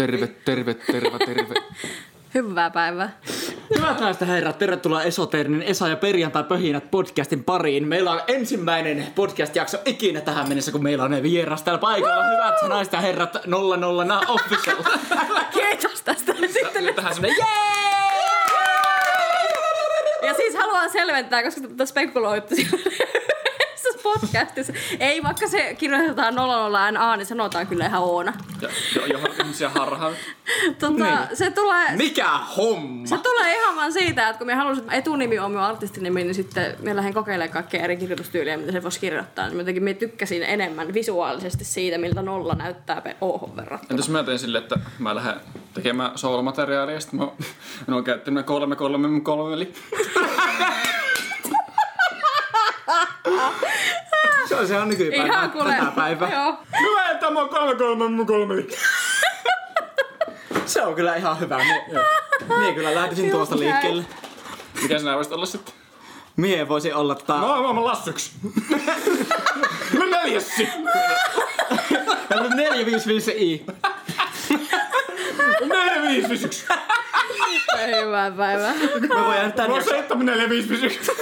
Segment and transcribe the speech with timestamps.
[0.00, 1.54] Terve, terve, terve, terve.
[2.34, 3.18] Hyvää päivää.
[3.76, 7.88] Hyvät naiset herrat, tervetuloa Esoternin Esa ja perjantai pöhinät podcastin pariin.
[7.88, 12.24] Meillä on ensimmäinen podcast-jakso ikinä tähän mennessä, kun meillä on ne vieras täällä paikalla.
[12.24, 14.76] Hyvät naiset ja herrat, 00 na official.
[15.52, 16.94] Kiitos tästä sitten.
[16.94, 17.36] Tähän semmonen
[20.22, 22.54] Ja siis haluan selventää, koska tätä spekuloitte
[24.02, 24.72] podcastissa.
[25.00, 28.32] Ei, vaikka se kirjoitetaan 00 NA, niin sanotaan kyllä ihan Oona.
[28.96, 30.12] Jo, johon ihmisiä harhaan.
[30.78, 31.18] Tota, Niin.
[31.36, 31.96] se tulee...
[31.96, 33.06] Mikä homma?
[33.06, 36.76] Se tulee ihan vaan siitä, että kun me halusin, etunimi on minun artistinimi, niin sitten
[36.82, 39.48] me lähden kokeilemaan kaikkia eri kirjoitustyyliä, mitä se voisi kirjoittaa.
[39.48, 43.90] Niin jotenkin me tykkäsin enemmän visuaalisesti siitä, miltä nolla näyttää pe- Ohon verrattuna.
[43.90, 45.34] Entäs mä tein silleen, että mä lähden
[45.74, 47.26] tekemään soolomateriaalia ja sitten mä,
[47.86, 49.72] mä oon käyttänyt kolme kolme kolme eli
[54.48, 55.26] Se on, se on nykypäivä.
[55.26, 55.74] Ihan kuule.
[55.74, 56.32] Tätä päivää.
[56.32, 56.58] Joo.
[56.80, 58.68] Hyvä, että mä oon kolme kolme kolme eli
[60.66, 61.56] Se on kyllä ihan hyvä.
[61.56, 61.84] Mie,
[62.58, 64.04] mie kyllä lähtisin tuosta liikkeelle.
[64.82, 65.74] Mikä sinä voisit olla sitten?
[66.36, 67.36] Mie voisi olla ta...
[67.38, 68.30] Mä oon maailman lassuksi.
[69.98, 70.68] Mä neljässi.
[72.54, 73.66] 455 i.
[75.60, 76.66] Neljä viisi viisi yksi.
[78.04, 78.74] Hyvää päivää.
[79.08, 79.84] Mä voin jäädä tän Mä oon
[80.82, 81.16] jakson.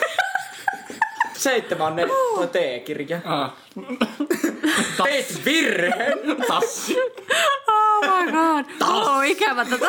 [1.39, 1.97] Seitsemän on
[2.34, 3.20] toi T-kirja.
[3.25, 3.53] Ah.
[5.05, 6.19] Teit virheen.
[6.48, 6.97] Tassi.
[7.69, 8.64] Oh my god.
[8.89, 9.89] Oh, ikävä tätä.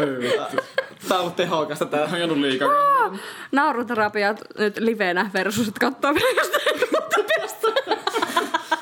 [0.00, 0.56] Ei vittu.
[1.08, 2.00] Tää on ollut tehokasta tää.
[2.00, 2.68] Oon ajanut liikaa.
[3.52, 6.66] Nauruterapia nyt livenä versus, että katsoo vielä jostain.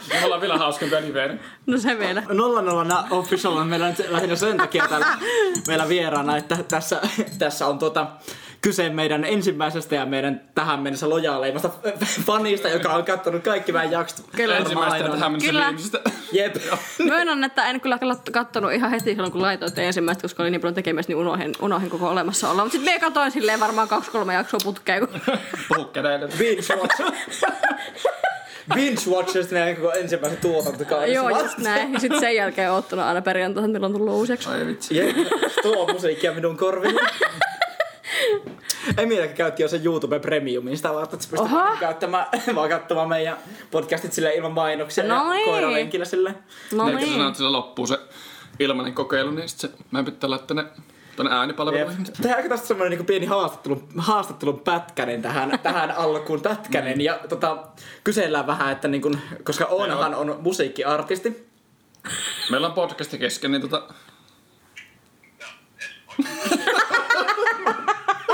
[0.09, 1.39] Me ollaan vielä hauskempia liveenä.
[1.67, 2.23] No se vielä.
[2.33, 5.07] 00 na official on meillä nyt lähinnä sen takia täällä
[5.67, 7.01] meillä vieraana, että tässä,
[7.39, 8.07] tässä on tuota,
[8.65, 11.71] kyse meidän ensimmäisestä ja meidän tähän mennessä lojaaleimmasta
[12.27, 14.27] fanista, joka on katsonut kaikki meidän jaksot.
[14.37, 14.57] Kyllä.
[14.57, 15.67] Ensimmäistä tähän mennessä Kyllä.
[15.67, 16.01] viimeisestä.
[16.33, 16.57] Jep.
[16.99, 20.61] Myönnän, että en kyllä kat- kattonut ihan heti silloin, kun laitoitte ensimmäistä, koska oli niin
[20.61, 22.65] paljon tekemistä, niin unohin, unohin koko olemassaoloa.
[22.65, 25.09] Mutta sitten me katoin silleen varmaan kaksi-kolme jaksoa putkeen.
[25.09, 25.21] Kun...
[25.69, 26.29] Puhu kädelle.
[26.39, 27.03] Binge watch.
[28.75, 31.15] Binge watchers meidän koko ensimmäisen tuotantokaudessa.
[31.15, 31.93] Joo, just näin.
[31.93, 34.51] Ja sitten sen jälkeen oon ottanut aina perjantaina, milloin on tullut uusi jakso.
[34.51, 34.97] Ai vitsi.
[34.97, 35.17] Jep.
[35.63, 36.99] Tuo musiikkia minun korviin.
[38.99, 43.37] Emiliakin käytti jo sen YouTube Premiumin, sitä varten, että se pystyy käyttämään, vaan katsomaan meidän
[43.71, 45.45] podcastit sille ilman mainoksia No ja niin.
[45.45, 46.35] koiralenkillä sille.
[46.73, 47.09] No niin.
[47.09, 47.99] sanoo, että sillä loppuu se
[48.61, 50.65] ilmainen kokeilu, niin sit se, mä pitää laittaa ne
[51.17, 51.39] tonne Jep.
[51.39, 52.05] äänipalveluihin.
[52.23, 57.65] Tehdäänkö tästä semmoinen niinku pieni haastattelun, haastattelun pätkänen tähän, tähän alkuun pätkänen ja tota,
[58.05, 61.47] kysellään vähän, että niinku, koska Oonahan on musiikkiartisti.
[62.51, 63.83] Meillä on podcasti kesken, niin tota...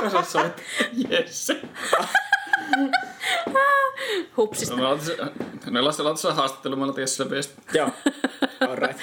[0.06, 0.65] Osaat soittaa.
[1.11, 1.53] Yes.
[4.37, 4.77] Hupsista.
[4.77, 5.16] Me laitan se,
[5.71, 7.62] ne laitetaan se haastattelu, mä laitan Jessille viesti.
[7.75, 7.91] Joo.
[8.71, 8.99] Alright.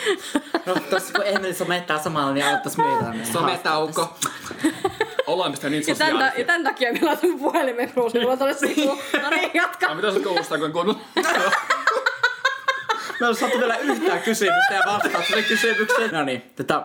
[0.65, 3.13] No tossa kun Emeli somettaa samalla, niin aloittaisi meitä.
[3.33, 4.17] Sometauko.
[5.27, 6.45] Ollaan mistä niin Ja tämän, ta- ja sosiaalisia.
[6.45, 8.99] tämän takia me laitan puhelimen ruusulla tuonne sivuun.
[9.23, 9.87] No niin, jatka.
[9.87, 11.01] Mä mitä se kuulostaa, kun en kuunnellut?
[13.19, 16.09] Me ei ole saatu vielä yhtään kysymystä ja vastausta sille kysymykseen.
[16.11, 16.83] No niin, tätä.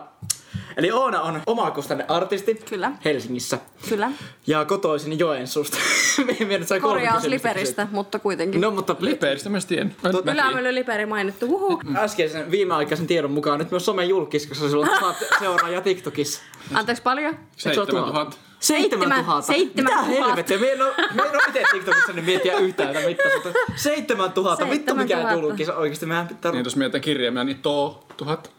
[0.77, 2.91] Eli Oona on omakustanne artisti Kyllä.
[3.05, 3.57] Helsingissä.
[3.89, 4.11] Kyllä.
[4.47, 5.77] Ja kotoisin Joensuusta.
[6.81, 8.61] Korjaus kysymystä Liperistä, mutta kuitenkin.
[8.61, 9.95] No mutta Lipeeristä mä tien.
[10.33, 11.47] Ylämylly Liperi mainittu.
[11.47, 11.81] Huhu.
[11.95, 16.41] äskeisen viimeaikaisen tiedon mukaan nyt myös somen julkis, koska sillä on tuhat seuraajaa TikTokissa.
[16.73, 17.33] Anteeksi paljon?
[17.33, 18.39] Eikö se ole tuhat?
[18.59, 18.63] 7000.
[18.63, 19.53] Seitsemän tuhatta.
[19.53, 20.27] Seitsemän Mitä tuhatta.
[20.27, 20.57] helvettiä?
[20.57, 23.59] Me en oo, me en oo ite TikTokissa niin miettiä yhtään tätä.
[23.75, 24.65] Seitsemän tuhatta.
[24.65, 25.39] Vittu Seitsemän mikä tuhatta.
[25.41, 26.05] julkis oikeesti.
[26.05, 26.51] Mehän pitää...
[26.51, 28.51] Niin jos mietitään kirjaimia, niin too tuhat.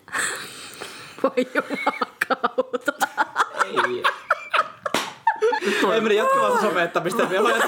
[1.24, 2.92] Voi jumalauta.
[3.64, 4.02] Ei.
[5.94, 7.48] Ei meni jatkuvaa somettamista vielä.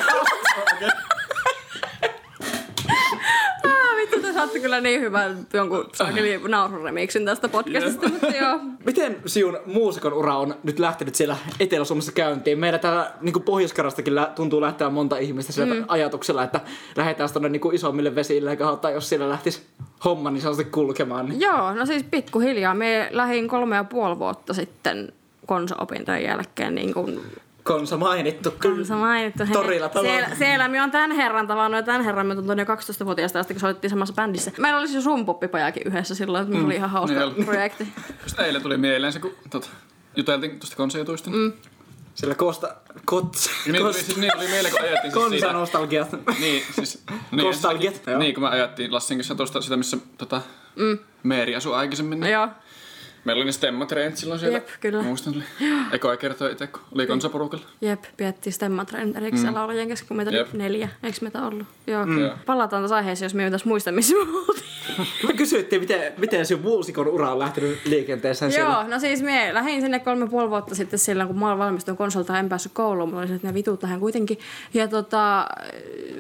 [3.97, 8.59] Vittu, te saatte kyllä niin hyvän jonkun saakeli naururemiksin tästä podcastista, mutta joo.
[8.85, 12.59] Miten Siun muusikon ura on nyt lähtenyt siellä Etelä-Suomessa käyntiin?
[12.59, 15.85] Meillä täällä niin Pohjois-Karastakin tuntuu lähteä monta ihmistä sillä mm.
[15.89, 16.61] ajatuksella, että
[16.97, 19.63] lähdetään tuonne niin isommille vesille ja katsotaan, jos siellä lähtisi
[20.05, 21.27] homma niin sanotusti kulkemaan.
[21.27, 21.41] Niin.
[21.41, 22.75] Joo, no siis pikkuhiljaa.
[22.75, 25.13] Me lähdin kolme ja puoli vuotta sitten
[25.47, 27.21] konsa-opintojen jälkeen niin kuin
[27.67, 28.51] Konsa mainittu.
[28.59, 29.45] Kansa mainittu.
[29.45, 32.65] Hei, Torilla siellä, siellä me on tämän herran tavannut ja tämän herran me tuntun jo
[32.65, 34.53] 12-vuotiaasta asti, kun soittiin samassa bändissä.
[34.59, 36.65] Meillä oli siis rumpuppipajakin yhdessä silloin, että mm.
[36.65, 37.45] oli ihan hauska Niin oli.
[37.45, 37.89] projekti.
[38.23, 39.69] Just eilen tuli mieleen se, kun tota,
[40.17, 41.31] juteltiin tuosta konsejutuista.
[41.31, 41.53] Mm.
[42.15, 42.75] Sillä Kosta...
[43.05, 43.51] Kots...
[43.67, 45.47] Niin tuli, siis, niin tuli mieleen, kun ajettiin siis siitä.
[45.47, 46.09] Konsa-nostalgiat.
[46.41, 47.03] Niin, siis...
[47.31, 48.19] Niin, Nostalgiat, ensinnäkin- joo.
[48.19, 50.41] Niin, kun me ajettiin Lassin kanssa tuosta sitä, missä tota,
[50.77, 50.99] mm.
[51.23, 52.21] Meeri asui aikaisemmin.
[52.21, 52.49] Niin Joo.
[53.27, 54.57] Meillä oli ne stemmatreenit silloin siellä.
[54.57, 55.03] Jep, kyllä.
[55.03, 55.43] Muistan, oli
[55.93, 57.65] ekoa kertoa itse, kun oli konsaporukalla.
[57.81, 60.89] Jep, piettiin stemmatreenit erikseen laulajien kesken, kun meitä oli neljä.
[61.03, 61.67] Eikö meitä ollut?
[61.87, 62.05] Joo.
[62.05, 62.35] Joo.
[62.47, 64.76] Palataan taas aiheeseen, jos me ei muista, missä me oltiin.
[65.27, 68.89] Me kysyttiin, miten, miten sinun muusikon ura on lähtenyt liikenteeseen Joo, siellä.
[68.89, 72.49] no siis mie lähdin sinne kolme puoli vuotta sitten silloin, kun mä valmistuin konsolta, en
[72.49, 73.09] päässyt kouluun.
[73.09, 74.39] Mulla oli se, että ne vitut lähden kuitenkin.
[74.75, 75.47] Ja tota,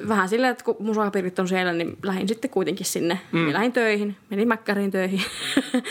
[0.08, 3.20] vähän silleen, että kun musapiirit on siellä, niin lähdin sitten kuitenkin sinne.
[3.32, 3.52] Mm.
[3.52, 5.22] lähdin töihin, menin Mäkkäriin töihin.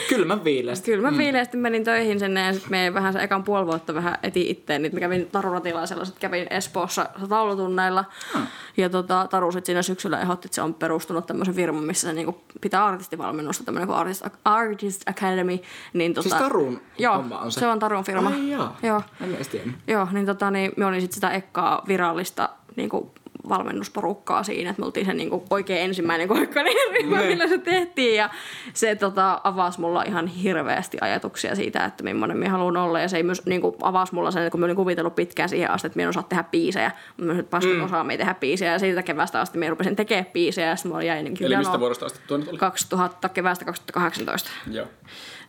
[0.09, 0.91] Kylmän viileästi.
[0.91, 4.17] Kyllä mä viileästi menin töihin sinne ja sitten me vähän se ekan puoli vuotta vähän
[4.23, 4.81] eti itteen.
[4.81, 8.05] Niin mä kävin Taru Ratilaisella, sitten kävin Espoossa taulutunneilla.
[8.33, 8.47] Hmm.
[8.77, 12.13] Ja tota, Taru sitten siinä syksyllä ehdotti, että se on perustunut tämmöisen firman, missä se
[12.13, 15.59] niinku pitää artistivalmennusta, tämmöinen kuin Artist, Artist Academy.
[15.93, 17.59] Niin, tota, Siis Tarun joo, homma on se?
[17.59, 18.29] se on Tarun firma.
[18.29, 18.77] Ai jaa.
[18.83, 19.01] Joo.
[19.21, 19.75] En edes tiennyt.
[19.87, 23.11] Joo, niin, tota, niin me olin sitten sitä ekkaa virallista niin kuin
[23.49, 27.27] valmennusporukkaa siinä, että me oltiin se niin kuin oikein ensimmäinen koikkainen ryhmä, Niin.
[27.27, 28.29] millä se tehtiin ja
[28.73, 33.17] se tota, avasi mulla ihan hirveästi ajatuksia siitä, että millainen minä haluan olla ja se
[33.17, 35.97] ei myös niin kuin, avasi mulla sen, kun mä olin kuvitellut pitkään siihen asti, että
[35.97, 37.83] minä en osaa tehdä biisejä, mutta mä paskat mm.
[37.83, 41.03] osaa me tehdä biisejä ja siitä keväästä asti minä rupesin tekemään biisejä ja sitten mulla
[41.03, 42.57] jäi niin Eli mistä vuodesta asti tuo nyt oli?
[42.57, 44.87] 2000, keväästä 2018 Joo.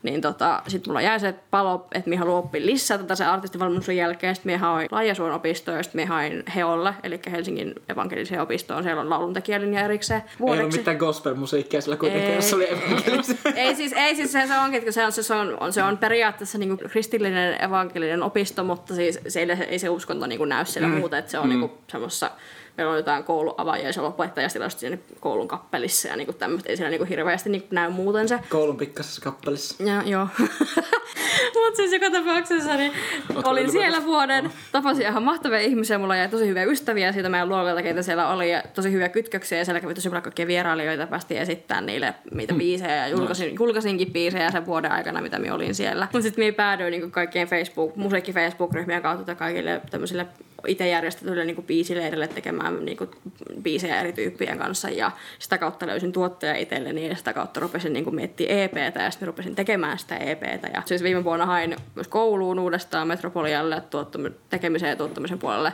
[0.03, 3.97] Niin tota, sitten mulla jäi se palo, että minä haluan oppia lisää tätä sen artistivalmennuksen
[3.97, 4.35] jälkeen.
[4.35, 8.83] Sitten minä hain Laajasuon opistoon ja sitten minä hain Heolle, eli Helsingin evankeliseen opistoon.
[8.83, 10.79] Siellä on lauluntekijälinja erikseen Ei ollut vuodeksi.
[10.79, 12.69] mitään gospel-musiikkia sillä kuitenkin, jos se oli
[13.55, 15.99] ei siis, ei siis se, se onkin, että se on, se on, on, se on
[15.99, 20.89] periaatteessa niin kristillinen evankelinen opisto, mutta siis se ei, ei se uskonto niin näy siellä
[20.89, 20.95] mm.
[20.95, 21.61] muuten, että se on mm.
[21.61, 22.31] niin semmoisessa
[22.76, 26.69] meillä on jotain kouluavajaisia opettajastilasta siinä koulun kappelissa ja niin tämmöistä.
[26.69, 28.38] Ei siellä niin hirveästi niin näy muuten se.
[28.49, 29.84] Koulun pikkasessa kappelissa.
[29.84, 30.28] Ja, joo.
[31.55, 32.93] Mutta siis joka tapauksessa niin
[33.34, 37.49] Ootko olin siellä vuoden, tapasin ihan mahtavia ihmisiä, mulla jäi tosi hyviä ystäviä siitä meidän
[37.49, 41.06] luokalta, keitä siellä oli, ja tosi hyviä kytköksiä, ja siellä kävi tosi paljon kaikkia vierailijoita,
[41.06, 45.75] päästiin esittämään niille niitä biisejä, ja julkaisin, julkaisinkin biisejä sen vuoden aikana, mitä minä olin
[45.75, 46.08] siellä.
[46.12, 50.26] Mutta sitten minä päädyin niin kaikkien Facebook, musiikki Facebook-ryhmien kautta kaikille tämmöisille
[50.67, 53.11] itse järjestetyille niin biisileirille tekemään niin kuin,
[53.63, 58.05] biisejä eri tyyppien kanssa ja sitä kautta löysin tuottaja itselleni ja sitä kautta rupesin niin
[58.05, 60.69] kuin, miettimään EPtä ja sitten rupesin tekemään sitä EPtä.
[60.75, 65.73] Ja siis viime vuonna hain myös kouluun uudestaan Metropolialle tuottam- tekemisen ja tuottamisen puolelle.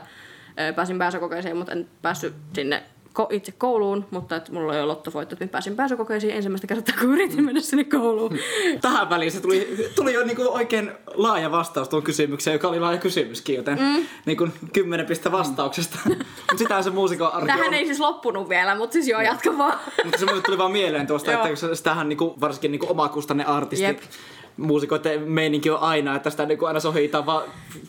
[0.76, 2.82] Pääsin pääsykokeeseen, mutta en päässyt sinne
[3.18, 7.44] ko- itse kouluun, mutta että mulla oli lottovoitto, että pääsin pääsykokeisiin ensimmäistä kertaa, kun yritin
[7.44, 8.38] mennä sinne kouluun.
[8.80, 12.98] Tähän väliin se tuli, tuli jo niinku oikein laaja vastaus tuon kysymykseen, joka oli laaja
[12.98, 14.06] kysymyskin, joten mm.
[14.26, 15.98] niinku kymmenen pistä vastauksesta.
[16.08, 17.74] Mutta sitähän se muusikon arki Tähän on.
[17.74, 19.78] ei siis loppunut vielä, mutta siis joo, jatka vaan.
[20.04, 23.84] Mutta se tuli vaan mieleen tuosta, että sitähän niinku, varsinkin niinku omakustanne artisti.
[23.84, 24.00] Jep.
[24.56, 27.42] Muusikoiden meininki on aina, että sitä niinku aina sohitaan vaan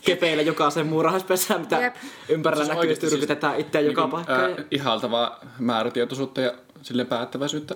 [0.04, 1.94] kepeillä jokaisen muurahaispesään, mitä Jep.
[2.28, 4.40] ympärillä Siis näkyy, oikeesti siis, yritetään itseä joka Niinku, paikkaan.
[4.50, 6.52] ää, ihaltavaa määrätietoisuutta ja
[6.82, 7.74] sille päättäväisyyttä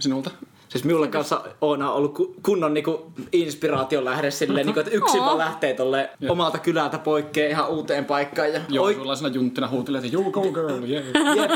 [0.00, 0.30] sinulta.
[0.70, 5.20] Siis minulle kanssa Oona on ollut ku- kunnon niinku inspiraation lähde silleen, niinku, että yksin
[5.20, 8.52] vaan lähtee tolle omalta kylältä poikkea ihan uuteen paikkaan.
[8.52, 11.04] Ja Joo, Oi- sullaisena junttina huutelee, että you go girl, yeah.
[11.36, 11.50] Jep.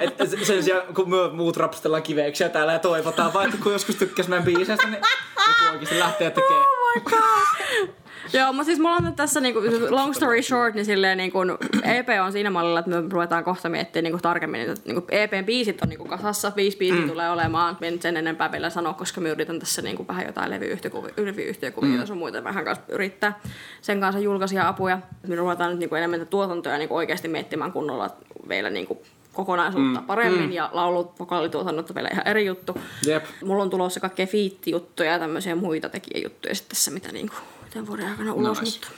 [0.00, 4.28] Et sen sijaan, kun me muut rapstellaan kiveksiä täällä ja toivotaan että kun joskus tykkäs
[4.28, 5.00] meidän biiseistä, niin
[5.48, 6.64] joku oikeasti lähtee tekemään.
[6.64, 7.88] Oh my god.
[8.32, 11.38] Joo, mutta siis mulla on nyt tässä niinku, long story short, niin silleen niinku,
[11.82, 15.82] EP on siinä mallilla, että me ruvetaan kohta miettimään niinku, tarkemmin, että niinku, EPn biisit
[15.82, 17.08] on niinku, kasassa, viisi biisiä mm.
[17.08, 22.00] tulee olemaan, en sen enempää vielä sanoa, koska me yritän tässä niinku, vähän jotain levyyhtiökuvia,
[22.00, 22.06] mm.
[22.06, 23.40] sun muuten vähän kanssa yrittää
[23.80, 24.98] sen kanssa julkaisia apuja.
[25.26, 28.10] Me ruvetaan nyt niinku, enemmän tuotantoja niinku, oikeasti miettimään kunnolla
[28.48, 29.02] vielä niinku,
[29.32, 30.06] kokonaisuutta mm.
[30.06, 30.52] paremmin mm.
[30.52, 32.80] ja laulut, vokaalituotannot on vielä ihan eri juttu.
[33.06, 33.24] Jep.
[33.44, 37.34] Mulla on tulossa kaikkea fiittijuttuja ja tämmöisiä muita tekijäjuttuja sitten tässä, mitä niinku
[37.76, 38.60] tämän vuoden aikana ulos.
[38.60, 38.78] Nice.
[38.78, 38.88] Mutta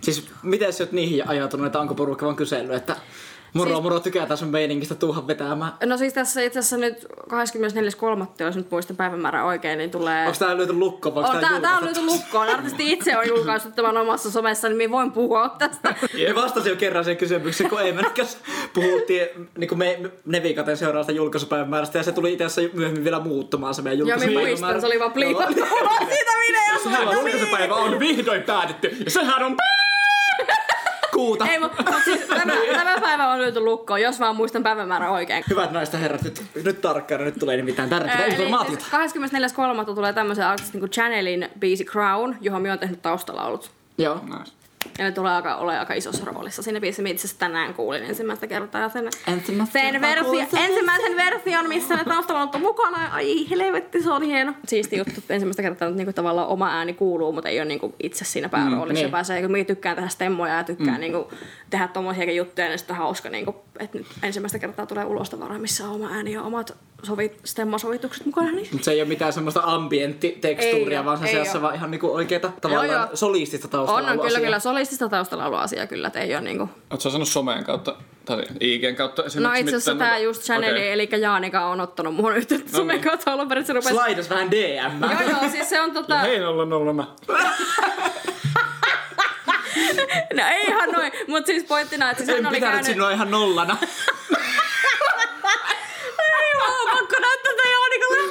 [0.00, 2.96] Siis miten sä oot niihin ajautunut, että onko porukka vaan kysellyt, että
[3.52, 5.72] moro Siis- moro tykätään sun meiningistä tuuhan vetämään.
[5.86, 8.44] No siis tässä itse asiassa nyt 24.3.
[8.44, 10.26] jos nyt muistan päivämäärän oikein, niin tulee...
[10.26, 12.48] Onko tää löyty lukko on, onko tää, tää on löyty lukkoon.
[12.48, 15.94] Artisti itse on julkaissut tämän omassa somessa, niin minä voin puhua tästä.
[16.28, 18.38] Me vastasin jo kerran sen kysymyksen, kun ei mennäkäs
[18.74, 19.28] puhuttiin
[19.58, 23.98] niin me, Nevikaten seuraavasta julkaisupäivämäärästä ja se tuli itse asiassa myöhemmin vielä muuttumaan se meidän
[23.98, 24.72] Joo, minä julkaisupäivämäärä.
[24.74, 26.90] muistan, se oli vaan pliipattu ulos siitä videosta.
[26.90, 28.96] Sehän No julkaisupäivä on vihdoin päätetty.
[29.04, 29.56] Ja sehän on
[31.22, 31.46] Kuuta.
[31.48, 35.44] Ei, mutta mut siis tämä, tämä päivä on löyty lukkoon, jos vaan muistan päivämäärän oikein.
[35.50, 38.84] Hyvät naiset ja herrat, nyt, nyt tarkkaan, nyt tulee nimittäin tärkeää Ää, eli informaatiota.
[39.08, 39.52] siis
[39.84, 39.94] 24.3.
[39.94, 43.70] tulee tämmöisen artistin kuin Channelin biisi Crown, johon minä olen tehnyt taustalaulut.
[43.98, 44.20] Joo.
[44.24, 44.52] Nice.
[44.98, 46.62] Ja ne tulee aika, ole aika isossa roolissa.
[46.62, 50.64] Siinä biisissä itse asiassa tänään kuulin ensimmäistä kertaa sen, Ensimmäistä sen kertaa versio, sen.
[50.70, 52.98] ensimmäisen version, missä ne taustalaulut on mukana.
[53.12, 54.52] Ai helvetti, se on hieno.
[54.68, 57.94] Siisti juttu, että ensimmäistä kertaa nyt niinku tavallaan oma ääni kuuluu, mutta ei ole niinku
[58.02, 58.92] itse siinä pääroolissa.
[58.92, 59.06] niin.
[59.06, 61.00] Mm, pääsee, kun minä tykkään tehdä stemmoja ja tykkään mm.
[61.00, 61.32] niinku
[61.70, 65.84] tehdä tommosiakin juttuja, niin sitten hauska, niinku, että nyt ensimmäistä kertaa tulee ulos tavaraa, missä
[65.84, 68.50] on oma ääni ja omat sovit, stemmasovitukset mukana.
[68.50, 68.68] Niin.
[68.72, 72.14] Mutta se ei ole mitään semmoista ambienttitekstuuria, Ei vaan se ei seassa vaan ihan niinku
[72.14, 73.08] oikeeta tavallaan joo.
[73.14, 76.68] solistista taustalla On, on kyllä, kyllä solistista taustalla kyllä, että ei ole niinku...
[76.90, 79.60] Oletko sanonut someen kautta tai IGn kautta No esimerkiksi?
[79.60, 80.92] itse asiassa noita- just Chaneli, Okei.
[80.92, 83.04] eli Jaanika on ottanut muun yhteyttä No somen niin.
[83.04, 83.94] kautta alun perin, se rupesi...
[83.94, 85.02] Slaidas vähän DM.
[85.10, 86.18] Joo, joo, siis se on tota...
[86.18, 87.06] Hei nolla nolla mä.
[90.36, 92.86] No ei ihan noin, mutta siis pointtina, että siis hän oli pitänyt käynyt...
[92.92, 93.76] sinua ihan nollana.
[96.40, 98.22] Ei vaan, pakko näyttää tätä Jaanikalle.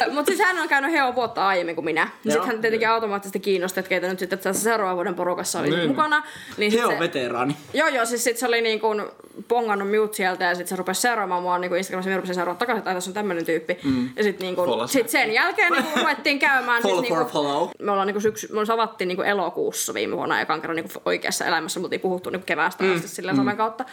[0.00, 2.00] Mutta Mut siis hän on käynyt heo vuotta aiemmin kuin minä.
[2.24, 2.32] Joo.
[2.32, 5.88] Sitten hän tietenkin automaattisesti kiinnosti, että keitä nyt sitten tässä seuraavan vuoden porukassa oli Niin.
[5.88, 6.22] mukana.
[6.56, 7.56] Niin sit He on se, veteraani.
[7.74, 9.02] Joo, joo, siis sit se oli niin kuin
[9.48, 12.08] pongannut minut sieltä ja sitten se rupesi seuraamaan mua niin kuin Instagramissa.
[12.08, 13.78] Minä rupesin seuraamaan takaisin, että tässä on tämmöinen tyyppi.
[13.84, 14.10] Mm.
[14.16, 16.82] Ja sitten niin kuin, sit sen jälkeen niin kuin ruvettiin käymään.
[16.82, 17.68] Follow siis, for niin follow.
[17.82, 20.88] Me ollaan niin kuin syksy, me avattiin niin kuin elokuussa viime vuonna ekan kerran niin
[20.92, 21.80] kuin oikeassa elämässä.
[21.80, 22.94] Me oltiin puhuttu niin kuin keväästä mm.
[22.94, 23.84] asti sillä somen kautta.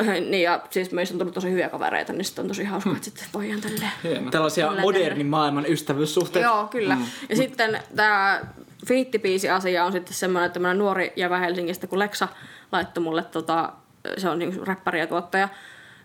[0.30, 3.04] Niin ja siis meistä on tullut tosi hyviä kavereita, niin sitten on tosi hauska, että
[3.04, 4.30] sitten voidaan tälleen Hieno.
[4.30, 6.48] Tällaisia Tällä modernin maailman ystävyyssuhteita.
[6.48, 6.96] Joo, kyllä.
[6.96, 7.04] Mm.
[7.28, 8.40] Ja sitten tämä
[8.86, 12.28] fiittipiisi-asia on sitten semmoinen, että tämmöinen nuori jävä Helsingistä, kun Lexa
[12.72, 13.72] laittoi mulle, tota,
[14.16, 15.48] se on niinku räppäri ja tuottaja,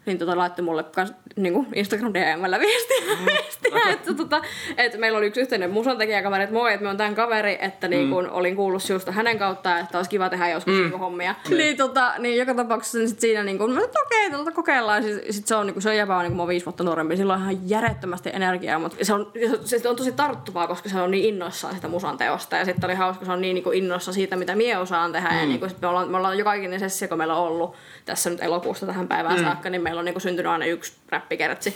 [0.08, 3.26] niin tota, laittoi mulle kans, niinku Instagram DMllä viestiä, mm.
[3.26, 3.58] viestiä
[3.90, 4.42] että, tota,
[4.78, 8.22] että meillä oli yksi yhteinen musantekijäkaveri, että moi, että me on tämän kaveri, että niinku,
[8.22, 8.28] mm.
[8.32, 10.80] olin kuullut just hänen kautta, että olisi kiva tehdä joskus mm.
[10.80, 11.36] niinku hommia.
[11.50, 11.58] Mm.
[11.58, 15.04] Niin, tota, niin joka tapauksessa niin sit siinä niinku, no, että okei, tota, kokeillaan.
[15.04, 17.34] Sitten sit se on, niinku, se on jäbä on niinku, mua viisi vuotta nuorempi, sillä
[17.34, 19.32] on ihan järjettömästi energiaa, mutta se on,
[19.66, 22.56] se on tosi tarttuvaa, koska se on niin innoissaan sitä musan teosta.
[22.56, 25.30] Ja sitten oli hauska, se on niin niinku, innoissa siitä, mitä mie osaan tehdä.
[25.30, 25.40] Mm.
[25.40, 28.30] Ja niinku, sit me, ollaan, me ollaan joka ikinen sessio, kun meillä on ollut tässä
[28.30, 29.44] nyt elokuusta tähän päivään mm.
[29.44, 31.74] saakka, niin meillä on niinku, syntynyt aina yksi räppikertsi.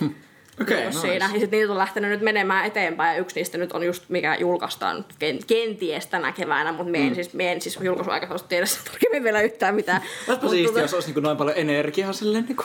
[0.60, 1.00] Okei, Niinku nice.
[1.08, 1.24] siinä.
[1.34, 4.36] Ja sitten niitä on lähtenyt nyt menemään eteenpäin ja yksi niistä nyt on just mikä
[4.40, 5.04] julkaistaan
[5.46, 9.40] kenties tänä keväänä, mutta mie en siis, mie en siis julkaisuaikataulusta tiedä sitä tarkemmin vielä
[9.40, 10.02] yhtään mitään.
[10.28, 12.64] Olisipa siistiä, tota- jos olisi niinku noin paljon energiaa silleen niinku.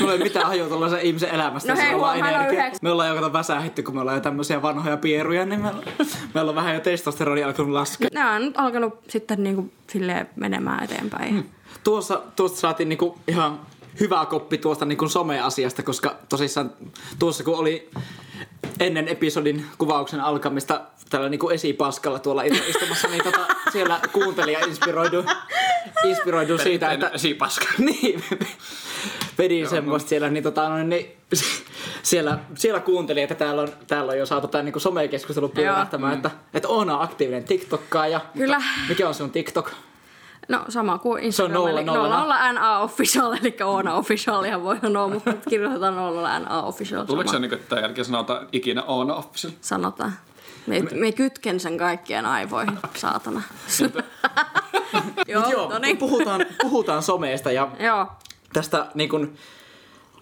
[0.00, 2.70] Mulla ei mitään hajua tuollaisen ihmisen elämästä, No hei, huom, energiaa.
[2.82, 5.70] Me ollaan jo kato väsähitty, kun me ollaan jo tämmöisiä vanhoja pieruja, niin me,
[6.34, 8.08] me ollaan vähän jo testosteroni alkanut laskea.
[8.12, 11.34] Nämä on nyt alkanut sitten niinku silleen menemään eteenpäin.
[11.34, 11.44] Mm.
[11.84, 13.60] Tuossa, tuosta saatiin niinku ihan
[14.00, 16.72] hyvä koppi tuosta niinku some-asiasta, koska tosissaan
[17.18, 17.90] tuossa kun oli
[18.80, 25.24] ennen episodin kuvauksen alkamista tällä niinku esipaskalla tuolla istumassa, niin tota, siellä kuuntelija inspiroidu,
[26.04, 27.08] inspiroidu siitä, että...
[27.08, 27.66] Esipaska.
[27.78, 28.24] niin,
[29.38, 31.16] vedin semmoista siellä, niin, tota, no, niin
[32.02, 36.30] siellä, siellä kuuntelin, että täällä on, täällä on jo saatu tämä niinku somekeskustelu pyörähtämään, että,
[36.54, 38.20] että Oona on aktiivinen TikTokkaaja.
[38.36, 38.62] Kyllä.
[38.88, 39.70] Mikä on sun TikTok?
[40.48, 42.20] No sama kuin Se Instagram, on nolla, eli nolla.
[42.20, 47.04] 00 NA Official, eli Oona Official ihan voi sanoa, mutta kirjoitetaan 00 NA Official.
[47.04, 49.52] Tuleeko se niin, että tämän jälkeen sanotaan ikinä Oona Official?
[49.60, 50.12] Sanotaan.
[50.66, 53.42] Me, me kytken sen kaikkien aivoihin, saatana.
[55.28, 55.96] Joo, joo, no niin.
[55.96, 58.06] puhutaan, puhutaan someesta ja Joo,
[58.52, 59.34] tästä niin kun,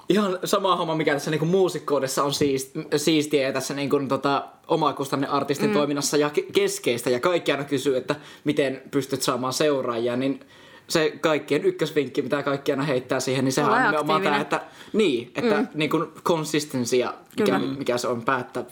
[0.08, 4.44] ihan sama homma, mikä tässä niin muusikkoudessa on siist, siistiä ja tässä niin kun, tota,
[4.66, 5.74] omakustanne artistin mm.
[5.74, 10.40] toiminnassa ja ke- keskeistä ja kaikki aina kysyy, että miten pystyt saamaan seuraajia, niin
[10.88, 14.60] se kaikkien ykkösvinkki, mitä kaikki aina heittää siihen, niin sehän Ole on nimenomaan tämä, että,
[14.92, 15.68] niin, että mm.
[15.74, 17.74] niin kun consistency ja mikä, Kyllä.
[17.78, 18.64] mikä se on päättää.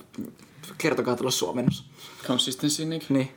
[0.79, 1.85] Kertokaa tulla suomennos.
[2.27, 3.03] Consistency, niin.
[3.09, 3.33] Niin.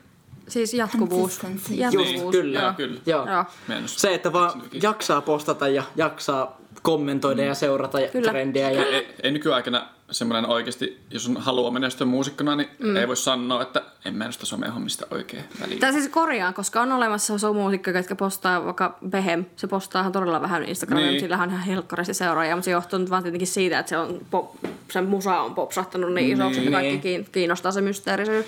[0.47, 1.39] siis jatkuvuus.
[1.69, 2.59] Jatkuvuus, Just, kyllä.
[2.59, 2.73] joo.
[2.73, 3.01] Kyllä.
[3.05, 3.27] Joo.
[3.27, 3.45] Joo.
[3.85, 8.31] Se, että vaan jaksaa postata ja jaksaa kommentoida ja seurata ja Kyllä.
[8.31, 8.71] trendiä.
[8.71, 8.85] Ja...
[8.85, 12.95] Ei, ei nykyaikana semmoinen oikeasti, jos on haluaa menestyä muusikkona, niin mm.
[12.95, 15.79] ei voi sanoa, että en mä noista somehommista oikein väliin.
[15.79, 19.45] Tai siis korjaan, koska on olemassa somuusikkoja, jotka postaa vaikka Behem.
[19.55, 21.11] Se postaa ihan todella vähän Instagramia, Niin.
[21.13, 21.21] niin.
[21.21, 24.19] sillä on ihan helkkaristi seuraajia, mutta se johtuu nyt vaan tietenkin siitä, että se, on
[24.31, 24.51] pop,
[24.91, 26.67] se musa on popsahtanut niin isoksi, Niin.
[26.67, 28.45] että kaikki kiin- kiinnostaa se mysteerisyys.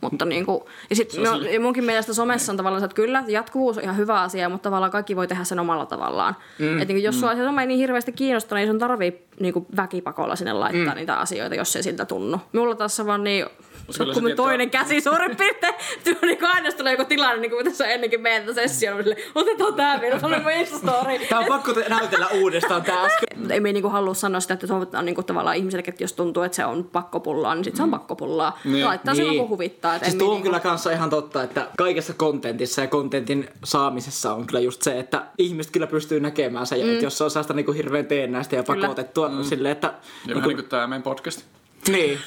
[0.00, 3.78] Mutta niin kuin, ja sit sille- ja munkin mielestä somessa on tavallaan että kyllä jatkuvuus
[3.78, 6.36] on ihan hyvä asia, mutta tavallaan kaikki voi tehdä sen omalla tavallaan.
[6.58, 6.80] Mm.
[6.80, 9.66] Että niin jos sua se some ei niin hirveästi kiinnosta, niin sun tarvii niin kuin
[9.76, 10.98] väkipakolla sinne laittaa mm.
[10.98, 12.40] niitä asioita, jos ei siltä tunnu.
[12.52, 13.46] Mulla tässä vaan niin
[13.90, 15.74] Se kun me tietää- toinen käsi suurin piirtein.
[16.04, 19.74] Tuo niin kuin aina tulee joku tilanne, niin kuin tässä ennenkin meidän sessio, niin otetaan
[19.74, 21.26] tää vielä, se oli mun Insta-story.
[21.28, 23.38] Tää on pakko te- näytellä uudestaan tää äsken.
[23.38, 26.12] Mutta ei me niinku halua sanoa sitä, että se on niinku tavallaan ihmiselle, että jos
[26.12, 28.58] tuntuu, että se on pakkopullaa, niin sit se on pakkopullaa.
[28.64, 28.72] Niin.
[28.72, 28.86] Niin.
[28.86, 29.20] Laittaa niin.
[29.20, 29.98] silloin, kun huvittaa.
[29.98, 34.46] Siis tuo on niinku- kyllä kanssa ihan totta, että kaikessa kontentissa ja kontentin saamisessa on
[34.46, 36.80] kyllä just se, että ihmiset kyllä pystyy näkemään sen.
[36.80, 36.92] Mm.
[36.92, 39.42] Että jos se on sellaista niinku hirveän teennäistä ja pakotettua mm.
[39.44, 39.94] silleen, että...
[40.26, 41.40] Ja vähän niin kuin tämä meidän podcast.
[41.88, 42.20] Niin.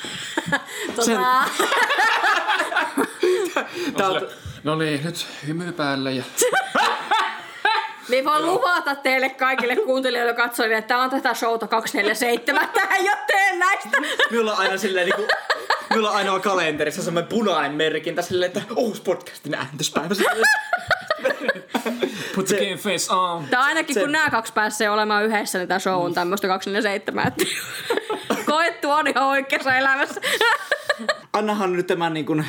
[1.05, 1.17] Sen,
[3.93, 4.31] Tota, tää on, Sille,
[4.63, 6.23] no niin, nyt hymy päälle ja
[8.09, 12.69] me ei vaan luvata teille kaikille kuuntelijoille ja katsojille, että tää on tätä showta 247.
[12.69, 13.97] Tää ei oo teennäistä.
[14.31, 15.27] minulla on aina silleen niinku...
[15.89, 20.15] Minulla on aina kalenterissa semmoinen punainen merkintä silleen, että uusi podcastin ääntöspäivä.
[22.35, 23.47] Put the game face on.
[23.47, 27.33] Tai ainakin Se- kun nämä kaksi pääsee olemaan yhdessä, niin tämä show on tämmöistä 247.
[28.45, 30.21] Koettu on ihan oikeassa elämässä.
[31.33, 32.45] Annahan nyt tämän niin kuin,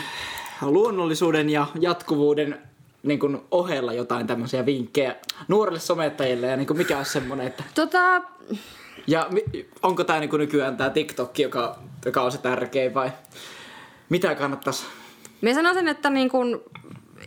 [0.63, 2.59] luonnollisuuden ja jatkuvuuden
[3.03, 5.17] niin kuin, ohella jotain tämmöisiä vinkkejä
[5.49, 8.23] nuorille somettajille ja niin kuin, mikä on semmoinen, että tota,
[9.07, 9.31] ja
[9.83, 13.13] onko tämä niin nykyään tämä TikTok, joka, joka on se tärkein vai
[14.09, 14.85] mitä kannattaisi?
[15.41, 16.63] Mä sanoisin, että niin kun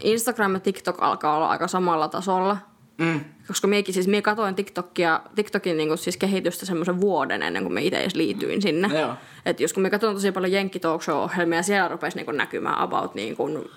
[0.01, 2.57] Instagram ja TikTok alkaa olla aika samalla tasolla.
[2.98, 3.20] Mm.
[3.48, 7.82] Koska miekin, siis mie katoin TikTokia, TikTokin niin siis kehitystä semmoisen vuoden ennen kuin me
[7.82, 9.00] itse edes liityin sinne.
[9.00, 9.13] Joo.
[9.46, 13.16] Et jos kun me katson tosi paljon Jenkki Talk Show-ohjelmia, siellä rupesi niin näkymään about
[13.16, 13.70] niin kuin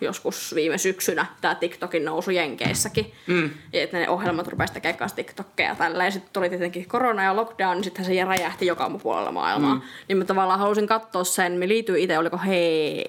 [0.00, 3.12] joskus viime syksynä tämä TikTokin nousu Jenkeissäkin.
[3.26, 3.50] Mm.
[3.72, 6.04] Ja että ne ohjelmat rupesi tekemään kanssa TikTokkeja ja tällä.
[6.04, 9.74] Ja sitten tuli tietenkin korona ja lockdown, niin sittenhän se räjähti joka puolella maailmaa.
[9.74, 9.80] Mm.
[10.08, 11.52] Niin mä tavallaan halusin katsoa sen.
[11.52, 13.04] Me liityin itse, oliko hei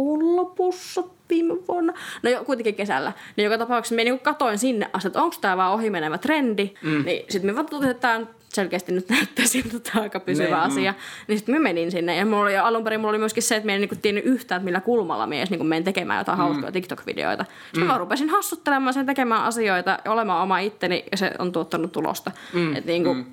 [0.00, 1.92] kesäkuun lopussa viime vuonna.
[2.22, 3.12] No jo, kuitenkin kesällä.
[3.36, 6.74] Niin joka tapauksessa mä niinku katoin sinne asti, että onko tämä vaan ohimenevä trendi.
[6.82, 7.04] Mm.
[7.04, 10.20] Niin sitten me vaan totesin, että tämä selkeästi nyt näyttää siltä, että tämä on aika
[10.20, 10.94] pysyvä Niin, asia.
[11.28, 12.16] Niin sitten me menin sinne.
[12.16, 14.58] Ja mulla oli, alun perin mulla oli myöskin se, että mä en niinku tiennyt yhtään,
[14.58, 16.42] että millä kulmalla mä edes niinku menen tekemään jotain mm.
[16.42, 17.44] hauskoja TikTok-videoita.
[17.64, 17.86] Sitten mm.
[17.86, 22.30] mä rupesin hassuttelemaan sen tekemään asioita ja olemaan oma itteni ja se on tuottanut tulosta.
[22.52, 22.76] Mm.
[22.76, 23.24] Että niinku, mm.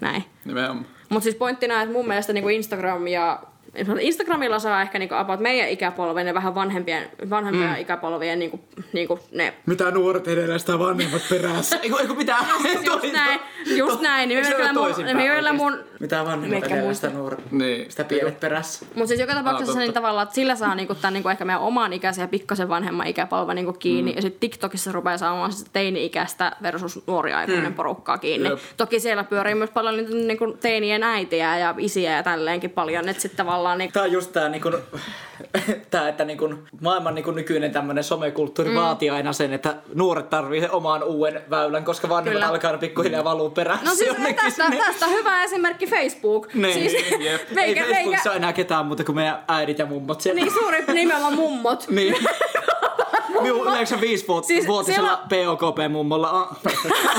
[0.00, 0.24] näin.
[0.44, 0.86] Nimenomaan.
[1.08, 3.42] Mutta siis pointtina, että mun mielestä niinku Instagram ja
[4.00, 7.76] Instagramilla saa ehkä niinku about meidän ikäpolven ja vähän vanhempien, vanhempien mm.
[7.80, 8.60] ikäpolvien niinku,
[8.92, 11.78] niinku ne Mitä nuoret edellä sitä vanhemmat perässä?
[11.82, 12.38] eiku, eiku pitää.
[12.84, 13.40] just näin,
[13.76, 14.28] just näin.
[14.28, 15.56] Niin me Eikö se kyllä ole mun, toisinpäin me oikeesti?
[15.56, 17.06] mun, Mitä vanhemmat edellä muista.
[17.06, 17.52] sitä nuoret?
[17.52, 17.90] Niin.
[17.90, 18.86] Sitä pienet perässä.
[18.94, 21.92] mutta siis joka tapauksessa niin tavallaan, että sillä saa niinku tämän niinku ehkä meidän oman
[21.92, 24.10] ikäisen ja pikkasen vanhemman ikäpolven niinku kiinni.
[24.10, 24.16] Mm.
[24.16, 27.74] Ja sitten TikTokissa rupeaa saamaan sitä teini-ikäistä versus nuori aikuinen mm.
[27.74, 28.48] porukkaa kiinni.
[28.48, 28.58] Jep.
[28.76, 33.08] Toki siellä pyörii myös paljon niinku teinien äitiä ja isiä ja tälleenkin paljon.
[33.08, 34.70] Että sitten tavallaan niinku, Tää on just tää, niinku,
[35.90, 38.76] tää että niinku, maailman niinku, nykyinen tämmönen somekulttuuri mm.
[38.76, 42.48] vaatii aina sen, että nuoret tarvii sen oman uuden väylän, koska vanhemmat Kyllä.
[42.48, 43.84] alkaa pikkuhiljaa valuu perässä.
[43.84, 44.84] No siis jonnekin tästä, sinne.
[44.84, 46.54] tästä on hyvä esimerkki Facebook.
[46.54, 46.74] Niin.
[46.90, 47.40] Siis, Jep.
[47.48, 50.40] Ei meikä, Facebookissa meikä, enää ketään muuta kuin meidän äidit ja mummot siellä.
[50.40, 51.86] niin suuri nimenomaan mummot.
[51.92, 52.16] Niin.
[53.42, 56.46] Minun 95-vuotisella Siis siellä- POKP-mummolla on...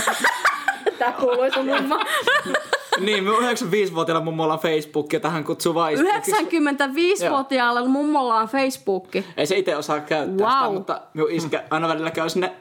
[0.99, 1.99] Tää kuuluisa mummo.
[3.05, 9.25] niin, minun 95-vuotiaalla mummolla on Facebook, jota hän kutsuu vain 95-vuotiaalla mummolla on Facebookki.
[9.37, 10.73] Ei se itse osaa käyttää sitä, Wow.
[10.73, 12.51] mutta minun iskä aina välillä käy sinne